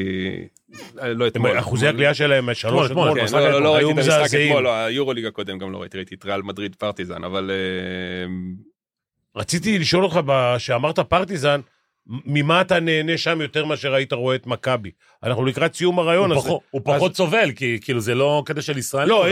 אה, 1.00 1.14
לא 1.14 1.26
אתמול. 1.26 1.58
אחוזי 1.58 1.88
הכלייה 1.88 2.14
שלהם, 2.14 2.54
שלוש 2.54 2.86
אתמול, 2.86 3.08
אתמול, 3.08 3.28
כן, 3.28 3.36
לא, 3.36 3.50
לא, 3.50 3.62
לא 3.62 3.74
ראיתי 3.74 3.92
את 3.92 3.98
המשחק. 3.98 4.38
אתמול, 4.46 4.62
לא, 4.62 4.74
היורוליג 4.74 5.24
הקודם 5.24 5.58
גם 5.58 5.72
לא 5.72 5.78
ראיתי, 5.78 5.96
ראיתי 5.96 6.14
את 6.14 6.24
ריאל 6.24 6.42
מדריד 6.42 6.74
פרטיזן, 6.74 7.24
אבל 7.24 7.50
אה, 7.50 8.26
רציתי 9.40 9.78
לשאול 9.78 10.04
אותך, 10.04 10.20
שאמרת 10.58 10.98
פרטיזן, 10.98 11.60
ממה 12.06 12.60
אתה 12.60 12.80
נהנה 12.80 13.18
שם 13.18 13.40
יותר 13.40 13.64
מאשר 13.64 13.94
היית 13.94 14.12
רואה 14.12 14.34
את 14.34 14.46
מכבי? 14.46 14.90
אנחנו 15.22 15.44
לקראת 15.44 15.74
סיום 15.74 15.98
הרעיון 15.98 16.32
הזה. 16.32 16.50
הוא 16.70 16.80
פחות 16.84 17.16
סובל, 17.16 17.52
כי 17.52 17.78
כאילו 17.82 18.00
זה 18.00 18.14
לא 18.14 18.42
קטע 18.46 18.62
של 18.62 18.78
ישראל. 18.78 19.08
לא, 19.08 19.26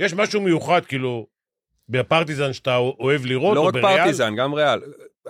יש 0.00 0.14
משהו 0.14 0.40
מיוחד, 0.40 0.84
כאילו, 0.84 1.26
בפרטיזן 1.88 2.52
שאתה 2.52 2.76
אוהב 2.76 3.26
לראות, 3.26 3.54
לא 3.54 3.60
או 3.60 3.66
רק 3.66 3.74
בריאל. 3.74 3.98
פרטיזן, 3.98 4.36
גם 4.36 4.54
ריאל. 4.54 4.80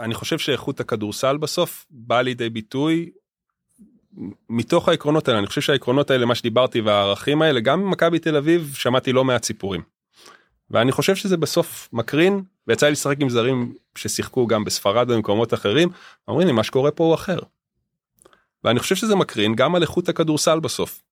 אני 0.01 0.15
חושב 0.15 0.39
שאיכות 0.39 0.81
הכדורסל 0.81 1.37
בסוף 1.37 1.87
באה 1.91 2.23
לידי 2.23 2.51
ביטוי 2.51 3.11
מתוך 4.51 4.89
העקרונות 4.89 5.29
האלה. 5.29 5.39
אני 5.39 5.47
חושב 5.47 5.61
שהעקרונות 5.61 6.11
האלה, 6.11 6.27
מה 6.27 6.35
שדיברתי 6.35 6.81
והערכים 6.81 7.43
האלה, 7.43 7.61
גם 7.61 7.83
במכבי 7.83 8.19
תל 8.19 8.37
אביב 8.37 8.73
שמעתי 8.75 9.13
לא 9.13 9.25
מעט 9.25 9.45
סיפורים. 9.45 9.83
ואני 10.71 10.93
חושב 10.93 11.17
שזה 11.17 11.37
בסוף 11.37 11.89
מקרין, 11.93 12.43
ויצא 12.67 12.87
לי 12.87 12.93
לשחק 12.93 13.17
עם 13.21 13.29
זרים 13.29 13.75
ששיחקו 13.95 14.47
גם 14.47 14.65
בספרד 14.65 15.11
ובמקומות 15.11 15.55
אחרים, 15.55 15.89
אומרים 16.29 16.47
לי 16.47 16.53
מה 16.53 16.63
שקורה 16.63 16.91
פה 16.91 17.05
הוא 17.05 17.15
אחר. 17.15 17.39
ואני 18.65 18.79
חושב 18.79 18.97
שזה 18.97 19.17
מקרין 19.17 19.55
גם 19.55 19.75
על 19.75 19.83
איכות 19.83 20.09
הכדורסל 20.09 20.61
בסוף. 20.61 21.03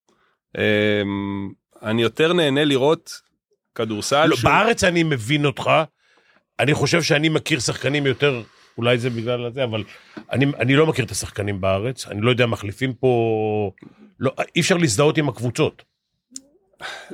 אמ, 0.58 1.50
אני 1.82 2.02
יותר 2.02 2.32
נהנה 2.32 2.64
לראות 2.64 3.20
כדורסל 3.84 4.26
לא, 4.26 4.36
שהוא- 4.36 4.50
בארץ 4.50 4.84
אני 4.84 5.02
מבין 5.02 5.44
אותך, 5.46 5.70
אני 6.60 6.74
חושב 6.74 7.02
שאני 7.02 7.28
מכיר 7.28 7.60
שחקנים 7.60 8.06
יותר, 8.06 8.42
אולי 8.78 8.98
זה 8.98 9.10
בגלל 9.10 9.50
זה, 9.54 9.64
אבל 9.64 9.84
אני, 10.32 10.46
אני 10.58 10.76
לא 10.76 10.86
מכיר 10.86 11.04
את 11.04 11.10
השחקנים 11.10 11.60
בארץ, 11.60 12.06
אני 12.06 12.20
לא 12.20 12.30
יודע, 12.30 12.46
מחליפים 12.46 12.94
פה... 12.94 13.70
לא, 14.20 14.32
אי 14.56 14.60
אפשר 14.60 14.76
להזדהות 14.76 15.18
עם 15.18 15.28
הקבוצות. 15.28 15.82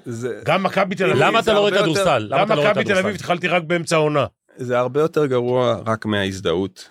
זה- 0.04 0.40
גם 0.44 0.62
מכבי 0.62 0.94
תל 0.94 1.10
אביב... 1.10 1.22
למה 1.22 1.38
אתה 1.40 1.52
לא 1.52 1.58
רואה 1.58 1.70
כדורסל? 1.82 2.26
למה 2.30 2.44
גם 2.44 2.56
לא 2.56 2.70
מכבי 2.70 2.84
תל? 2.84 2.98
אביב 2.98 3.14
התחלתי 3.14 3.48
רק 3.48 3.62
באמצע 3.62 3.96
העונה. 3.96 4.26
זה 4.56 4.78
הרבה 4.78 5.00
יותר 5.00 5.26
גרוע 5.26 5.80
רק 5.86 6.06
מההזדהות. 6.06 6.90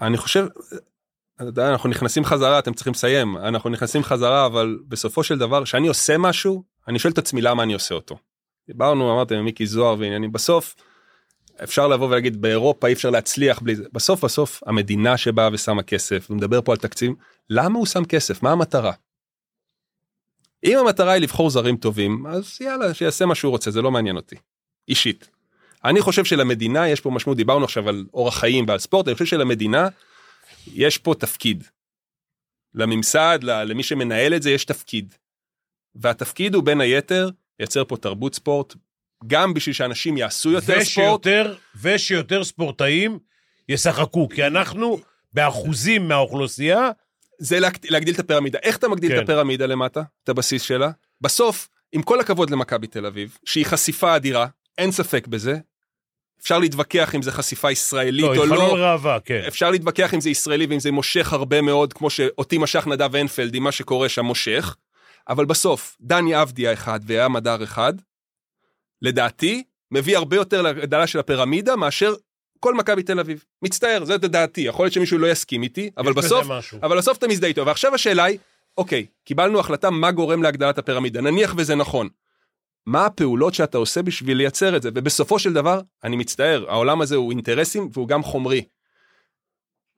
אני 0.00 0.16
חושב, 0.16 0.46
אנחנו 1.58 1.88
נכנסים 1.88 2.24
חזרה, 2.24 2.58
אתם 2.58 2.74
צריכים 2.74 2.92
לסיים, 2.92 3.36
אנחנו 3.36 3.70
נכנסים 3.70 4.02
חזרה, 4.02 4.46
אבל 4.46 4.78
בסופו 4.88 5.22
של 5.22 5.38
דבר, 5.38 5.64
כשאני 5.64 5.88
עושה 5.88 6.18
משהו, 6.18 6.64
אני 6.88 6.98
שואל 6.98 7.12
את 7.12 7.18
עצמי 7.18 7.40
למה 7.42 7.62
אני 7.62 7.74
עושה 7.74 7.94
אותו. 7.94 8.18
דיברנו, 8.66 9.12
אמרתם, 9.12 9.44
מיקי 9.44 9.66
זוהר 9.66 9.96
ועניינים, 9.98 10.32
בסוף, 10.32 10.74
אפשר 11.62 11.88
לבוא 11.88 12.06
ולהגיד, 12.06 12.42
באירופה 12.42 12.86
אי 12.86 12.92
אפשר 12.92 13.10
להצליח 13.10 13.60
בלי 13.60 13.76
זה. 13.76 13.84
בסוף 13.92 14.24
בסוף, 14.24 14.62
המדינה 14.66 15.16
שבאה 15.16 15.48
ושמה 15.52 15.82
כסף, 15.82 16.26
ומדבר 16.30 16.62
פה 16.62 16.72
על 16.72 16.78
תקציב, 16.78 17.12
למה 17.50 17.78
הוא 17.78 17.86
שם 17.86 18.04
כסף? 18.04 18.42
מה 18.42 18.52
המטרה? 18.52 18.92
אם 20.64 20.78
המטרה 20.78 21.12
היא 21.12 21.22
לבחור 21.22 21.50
זרים 21.50 21.76
טובים, 21.76 22.26
אז 22.26 22.58
יאללה, 22.60 22.94
שיעשה 22.94 23.26
מה 23.26 23.34
שהוא 23.34 23.50
רוצה, 23.50 23.70
זה 23.70 23.82
לא 23.82 23.90
מעניין 23.90 24.16
אותי. 24.16 24.36
אישית. 24.88 25.30
אני 25.84 26.00
חושב 26.00 26.24
שלמדינה 26.24 26.88
יש 26.88 27.00
פה 27.00 27.10
משמעות, 27.10 27.36
דיברנו 27.36 27.64
עכשיו 27.64 27.88
על 27.88 28.06
אורח 28.14 28.38
חיים 28.38 28.64
ועל 28.68 28.78
ספורט, 28.78 29.08
אני 29.08 29.14
חושב 29.14 29.26
שלמדינה 29.26 29.88
יש 30.66 30.98
פה 30.98 31.14
תפקיד. 31.18 31.64
לממסד, 32.74 33.38
למי 33.42 33.82
שמנהל 33.82 34.34
את 34.34 34.42
זה, 34.42 34.50
יש 34.50 34.64
תפקיד. 34.64 35.14
והתפקיד 35.94 36.54
הוא 36.54 36.64
בין 36.64 36.80
היתר 36.80 37.30
לייצר 37.60 37.84
פה 37.84 37.96
תרבות 37.96 38.34
ספורט, 38.34 38.74
גם 39.26 39.54
בשביל 39.54 39.74
שאנשים 39.74 40.16
יעשו 40.16 40.50
יותר 40.50 40.72
ספורט, 40.84 41.26
ושיותר, 41.26 41.54
ושיותר 41.82 42.44
ספורטאים 42.44 43.18
ישחקו, 43.68 44.28
כי 44.28 44.46
אנחנו, 44.46 44.98
באחוזים 45.32 46.08
מהאוכלוסייה, 46.08 46.90
זה 47.38 47.60
להגד- 47.60 47.90
להגדיל 47.90 48.14
את 48.14 48.18
הפירמידה. 48.20 48.58
איך 48.62 48.76
אתה 48.76 48.88
מגדיל 48.88 49.10
כן. 49.10 49.18
את 49.18 49.22
הפירמידה 49.22 49.66
למטה? 49.66 50.02
את 50.24 50.28
הבסיס 50.28 50.62
שלה? 50.62 50.90
בסוף, 51.20 51.68
עם 51.92 52.02
כל 52.02 52.20
הכבוד 52.20 52.50
למכבי 52.50 52.86
תל 52.86 53.06
אביב, 53.06 53.38
שהיא 53.44 53.66
חשיפה 53.66 54.16
אדירה, 54.16 54.46
אין 54.78 54.92
ספק 54.92 55.26
בזה. 55.26 55.58
אפשר 56.42 56.58
להתווכח 56.58 57.14
אם 57.14 57.22
זה 57.22 57.32
חשיפה 57.32 57.70
ישראלית 57.70 58.22
לא, 58.22 58.26
או 58.28 58.32
היא 58.32 58.50
לא. 58.50 58.56
חלון 58.56 58.80
ראווה, 58.80 59.18
כן. 59.24 59.42
אפשר 59.48 59.70
להתווכח 59.70 60.14
אם 60.14 60.20
זה 60.20 60.30
ישראלי 60.30 60.66
ואם 60.66 60.80
זה 60.80 60.90
מושך 60.92 61.32
הרבה 61.32 61.60
מאוד, 61.60 61.92
כמו 61.92 62.10
שאותי 62.10 62.58
משך 62.58 62.86
נדב 62.86 63.16
הנפלד 63.16 63.54
עם 63.54 63.62
מה 63.62 63.72
שקורה 63.72 64.08
שם 64.08 64.24
מושך, 64.24 64.76
אבל 65.28 65.44
בסוף, 65.44 65.96
דני 66.00 66.42
אבדיה 66.42 66.72
אחד 66.72 67.00
וים 67.06 67.36
הדר 67.36 67.64
אחד, 67.64 67.92
לדעתי, 69.02 69.64
מביא 69.90 70.16
הרבה 70.16 70.36
יותר 70.36 70.62
להגדלה 70.62 71.06
של 71.06 71.18
הפירמידה 71.18 71.76
מאשר 71.76 72.14
כל 72.60 72.74
מכבי 72.74 73.02
תל 73.02 73.20
אביב. 73.20 73.44
מצטער, 73.62 74.04
זאת 74.04 74.20
דעתי, 74.20 74.60
יכול 74.60 74.84
להיות 74.84 74.92
שמישהו 74.92 75.18
לא 75.18 75.26
יסכים 75.26 75.62
איתי, 75.62 75.90
אבל 75.96 76.12
בסוף. 76.12 76.46
אבל 76.82 76.98
בסוף 76.98 77.18
אתה 77.18 77.28
מזדהה 77.28 77.48
איתו. 77.48 77.66
ועכשיו 77.66 77.94
השאלה 77.94 78.24
היא, 78.24 78.38
אוקיי, 78.78 79.06
קיבלנו 79.24 79.60
החלטה 79.60 79.90
מה 79.90 80.12
גורם 80.12 80.42
להגדלת 80.42 80.78
הפירמידה, 80.78 81.20
נניח 81.20 81.54
וזה 81.56 81.74
נכון. 81.74 82.08
מה 82.86 83.06
הפעולות 83.06 83.54
שאתה 83.54 83.78
עושה 83.78 84.02
בשביל 84.02 84.36
לייצר 84.36 84.76
את 84.76 84.82
זה? 84.82 84.90
ובסופו 84.94 85.38
של 85.38 85.52
דבר, 85.52 85.80
אני 86.04 86.16
מצטער, 86.16 86.64
העולם 86.68 87.00
הזה 87.00 87.16
הוא 87.16 87.30
אינטרסים 87.30 87.88
והוא 87.92 88.08
גם 88.08 88.22
חומרי. 88.22 88.64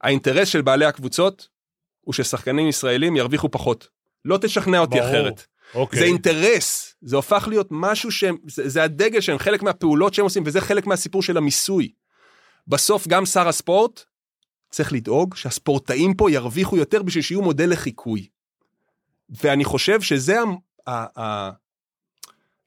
האינטרס 0.01 0.49
של 0.49 0.62
בעלי 0.62 0.85
הקבוצות 0.85 1.49
הוא 2.01 2.14
ששחקנים 2.14 2.68
ישראלים 2.68 3.16
ירוויחו 3.16 3.51
פחות. 3.51 3.89
לא 4.25 4.39
תשכנע 4.41 4.79
אותי 4.79 4.99
ברור. 4.99 5.11
אחרת. 5.11 5.47
אוקיי. 5.75 6.01
זה 6.01 6.05
אינטרס, 6.07 6.95
זה 7.01 7.16
הופך 7.16 7.49
להיות 7.49 7.69
משהו 7.71 8.11
שהם, 8.12 8.37
זה, 8.49 8.69
זה 8.69 8.83
הדגל 8.83 9.21
שהם, 9.21 9.39
חלק 9.39 9.62
מהפעולות 9.62 10.14
שהם 10.14 10.25
עושים, 10.25 10.43
וזה 10.47 10.61
חלק 10.61 10.87
מהסיפור 10.87 11.23
של 11.23 11.37
המיסוי. 11.37 11.93
בסוף 12.69 13.09
גם 13.09 13.27
שר 13.27 13.49
הספורט 13.49 14.05
צריך 14.71 14.93
לדאוג 14.93 15.35
שהספורטאים 15.37 16.14
פה 16.14 16.31
ירוויחו 16.31 16.77
יותר 16.77 17.03
בשביל 17.03 17.23
שיהיו 17.23 17.43
מודל 17.43 17.71
לחיקוי. 17.73 18.27
ואני 19.43 19.64
חושב 19.64 20.01
שזה 20.01 20.41
המ- 20.41 20.57
ה- 20.87 21.21
ה- 21.23 21.51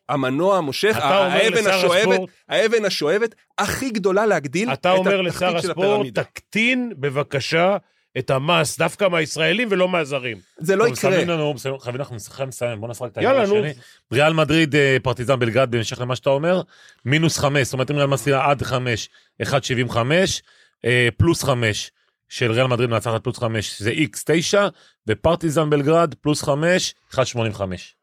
המנוע 0.09 0.57
המושך, 0.57 0.95
אתה 0.97 1.25
אומר 1.25 1.35
האבן 1.37 1.57
לשר 1.57 1.73
השואבת, 1.75 2.07
הספורט, 2.11 2.29
האבן 2.49 2.85
השואבת 2.85 3.35
הכי 3.57 3.89
גדולה 3.89 4.25
להגדיל 4.25 4.73
אתה 4.73 4.93
את 4.93 4.97
אומר 4.97 5.19
התחתית 5.21 5.35
לשר 5.35 5.49
של 5.49 5.57
הספורט, 5.57 5.77
הפירמידה. 5.87 6.23
תקטין 6.23 6.93
בבקשה 6.97 7.77
את 8.17 8.29
המס 8.29 8.77
דווקא 8.77 9.07
מהישראלים 9.07 9.67
ולא 9.71 9.87
מהזרים. 9.89 10.37
זה 10.57 10.75
לא 10.75 10.83
יקרה. 10.83 10.91
מסיימים 10.91 11.29
לנו, 11.29 11.53
חייבים 11.79 12.01
אנחנו 12.01 12.17
חייבים 12.29 12.49
לסיים, 12.49 12.81
בוא 12.81 12.89
נפרק 12.89 13.11
את 13.11 13.17
העניין. 13.17 13.35
השני. 13.35 13.73
ריאל 14.13 14.33
מדריד, 14.33 14.75
אה, 14.75 14.97
פרטיזן 15.03 15.39
בלגרד, 15.39 15.71
בהמשך 15.71 16.01
למה 16.01 16.15
שאתה 16.15 16.29
אומר, 16.29 16.61
מינוס 17.05 17.37
חמש, 17.37 17.63
זאת 17.63 17.73
אומרת 17.73 17.91
אם 17.91 17.95
ריאל 17.95 18.07
מסתירה 18.07 18.49
עד 18.51 18.63
חמש, 18.63 19.09
1.75, 19.43 20.41
אה, 20.85 21.09
פלוס 21.17 21.43
חמש, 21.43 21.91
של 22.29 22.51
ריאל 22.51 22.67
מדריד 22.67 22.89
מנצחת 22.89 23.23
פלוס 23.23 23.37
חמש, 23.37 23.81
זה 23.81 23.89
איקס 23.89 24.23
תשע, 24.27 24.67
ופרטיזן 25.07 25.69
בלגרד, 25.69 26.13
פלוס 26.21 26.43
חמש, 26.43 26.93
1.85. 27.11 28.00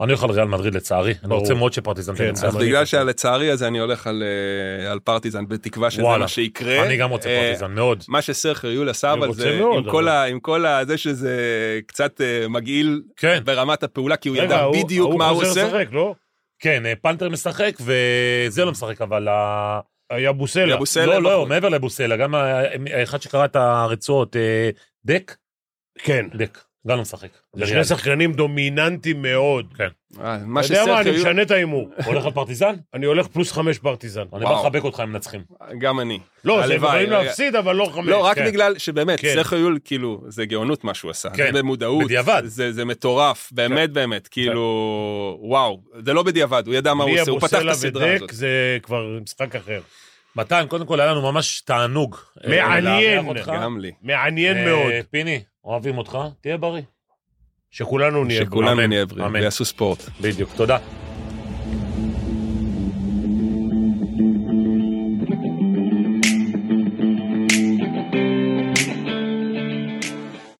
אני 0.00 0.12
הולך 0.12 0.24
על 0.24 0.30
ריאל 0.30 0.48
מדריד 0.48 0.74
לצערי, 0.74 1.14
אני. 1.24 1.34
רוצה 1.34 1.54
מאוד 1.54 1.72
שפרטיזן 1.72 2.14
כן, 2.14 2.28
תנצח. 2.28 2.44
אז 2.44 2.56
אני 2.56 2.64
בגלל 2.64 2.84
חושב. 2.84 2.98
שלצערי 2.98 3.50
הזה 3.50 3.66
אני 3.66 3.78
הולך 3.78 4.06
על, 4.06 4.22
אה, 4.22 4.92
על 4.92 4.98
פרטיזן 4.98 5.48
בתקווה 5.48 5.90
שזה. 5.90 6.02
מה 6.02 6.28
שיקרה. 6.28 6.86
אני 6.86 6.96
גם 6.96 7.10
רוצה 7.10 7.28
אה, 7.28 7.42
פרטיזן, 7.42 7.74
מאוד. 7.74 8.04
מה 8.08 8.22
שסרחר 8.22 8.68
יול 8.68 8.88
עשה 8.88 9.12
אני 9.12 9.24
אבל 9.24 9.34
זה 9.34 9.60
עם 10.28 10.40
כל 10.40 10.64
זה 10.86 10.98
שזה 10.98 11.80
קצת 11.86 12.20
אה, 12.20 12.48
מגעיל 12.48 13.02
כן, 13.16 13.40
ברמת 13.44 13.82
הפעולה 13.82 14.16
כי 14.16 14.28
הוא 14.28 14.36
ידע 14.36 14.68
בדיוק 14.68 15.14
מה 15.14 15.28
הוא 15.28 15.42
עושה. 15.42 15.82
לא? 15.92 16.14
כן, 16.58 16.82
פנתר 17.02 17.28
משחק 17.28 17.72
וזה 17.80 18.64
לא 18.64 18.72
משחק, 18.72 19.02
אבל 19.02 19.28
היה 20.10 20.32
בוסלה. 20.32 20.74
יבוסלע 20.74 21.06
לא, 21.06 21.22
לא, 21.22 21.38
בחוץ. 21.38 21.48
מעבר 21.48 21.68
לבוסלה, 21.68 22.16
גם 22.16 22.34
האחד 22.92 23.22
שקרא 23.22 23.44
את 23.44 23.56
הרצועות, 23.56 24.36
דק, 25.04 25.36
כן. 25.98 26.26
דק, 26.34 26.58
גם 26.86 26.96
לא 26.96 27.02
משחק. 27.02 27.28
זה 27.56 27.66
שני 27.66 27.84
שחקנים 27.84 28.32
דומיננטיים 28.32 29.22
מאוד. 29.22 29.66
כן. 29.76 29.88
אה, 30.20 30.38
מה 30.46 30.60
אתה 30.60 30.72
יודע 30.72 30.84
מה, 30.86 31.00
אני 31.00 31.10
משנה 31.10 31.42
את 31.42 31.50
ההימור. 31.50 31.90
הולך 32.04 32.24
על 32.24 32.32
פרטיזן? 32.32 32.74
אני 32.94 33.06
הולך 33.06 33.26
פלוס 33.26 33.52
חמש 33.52 33.78
פרטיזן. 33.78 34.24
אני 34.34 34.44
בא. 34.44 34.52
לחבק 34.52 34.84
אותך 34.84 35.00
אם 35.04 35.12
מנצחים. 35.12 35.40
גם 35.78 36.00
אני. 36.00 36.18
לא, 36.44 36.66
זה 36.66 36.74
הם 36.74 36.84
יכולים. 36.84 37.10
להפסיד, 37.10 37.56
אבל 37.56 37.76
לא 37.76 37.90
חמש. 37.94 38.08
לא, 38.08 38.24
רק 38.24 38.36
כן. 38.36 38.46
בגלל 38.46 38.78
שבאמת, 38.78 39.20
כן. 39.20 39.34
סרחר 39.34 39.56
יול, 39.56 39.78
כאילו, 39.84 40.22
זה 40.28 40.46
גאונות 40.46 40.84
מה 40.84 40.94
שהוא 40.94 41.10
עשה. 41.10 41.30
כן. 41.30 41.52
זה 41.52 41.58
במודעות. 41.58 42.04
בדיעבד. 42.04 42.42
זה 42.46 42.84
מטורף, 42.84 43.48
באמת 43.52 43.90
באמת, 43.90 44.28
כאילו, 44.28 45.38
וואו. 45.40 45.80
זה 46.04 46.12
לא 46.12 46.22
בדיעבד, 46.22 46.62
הוא 46.66 46.74
ידע 46.74 46.94
מה 46.94 47.04
הוא 47.04 47.18
עושה, 47.20 47.30
הוא 47.30 47.40
פתח 47.40 47.62
את 47.62 47.68
הסדרה 47.70 48.14
הזאת. 48.14 48.30
זה 48.32 48.78
כבר 48.82 49.18
משחק 49.22 49.56
אחר. 49.56 49.80
מתן, 50.36 50.64
קודם 50.68 50.86
כל 50.86 51.00
היה 51.00 51.12
לנו 51.12 51.32
ממש 51.32 51.60
תענוג. 51.60 52.16
אה, 52.44 52.50
מעניין. 52.50 53.26
גם 53.46 53.80
לי. 53.80 53.92
מעניין 54.02 54.56
אה, 54.56 54.64
מאוד. 54.64 54.92
פיני, 55.10 55.42
אוהבים 55.64 55.98
אותך, 55.98 56.18
תהיה 56.40 56.56
בריא. 56.56 56.82
שכולנו 57.70 58.24
נהיה. 58.24 58.40
שכולנו 58.40 58.72
אמן, 58.72 58.88
נהיה 58.88 59.06
בריאים 59.06 59.26
אמן. 59.28 59.40
ויעשו 59.40 59.64
ספורט. 59.64 59.98
בדיוק, 60.20 60.50
תודה. 60.56 60.78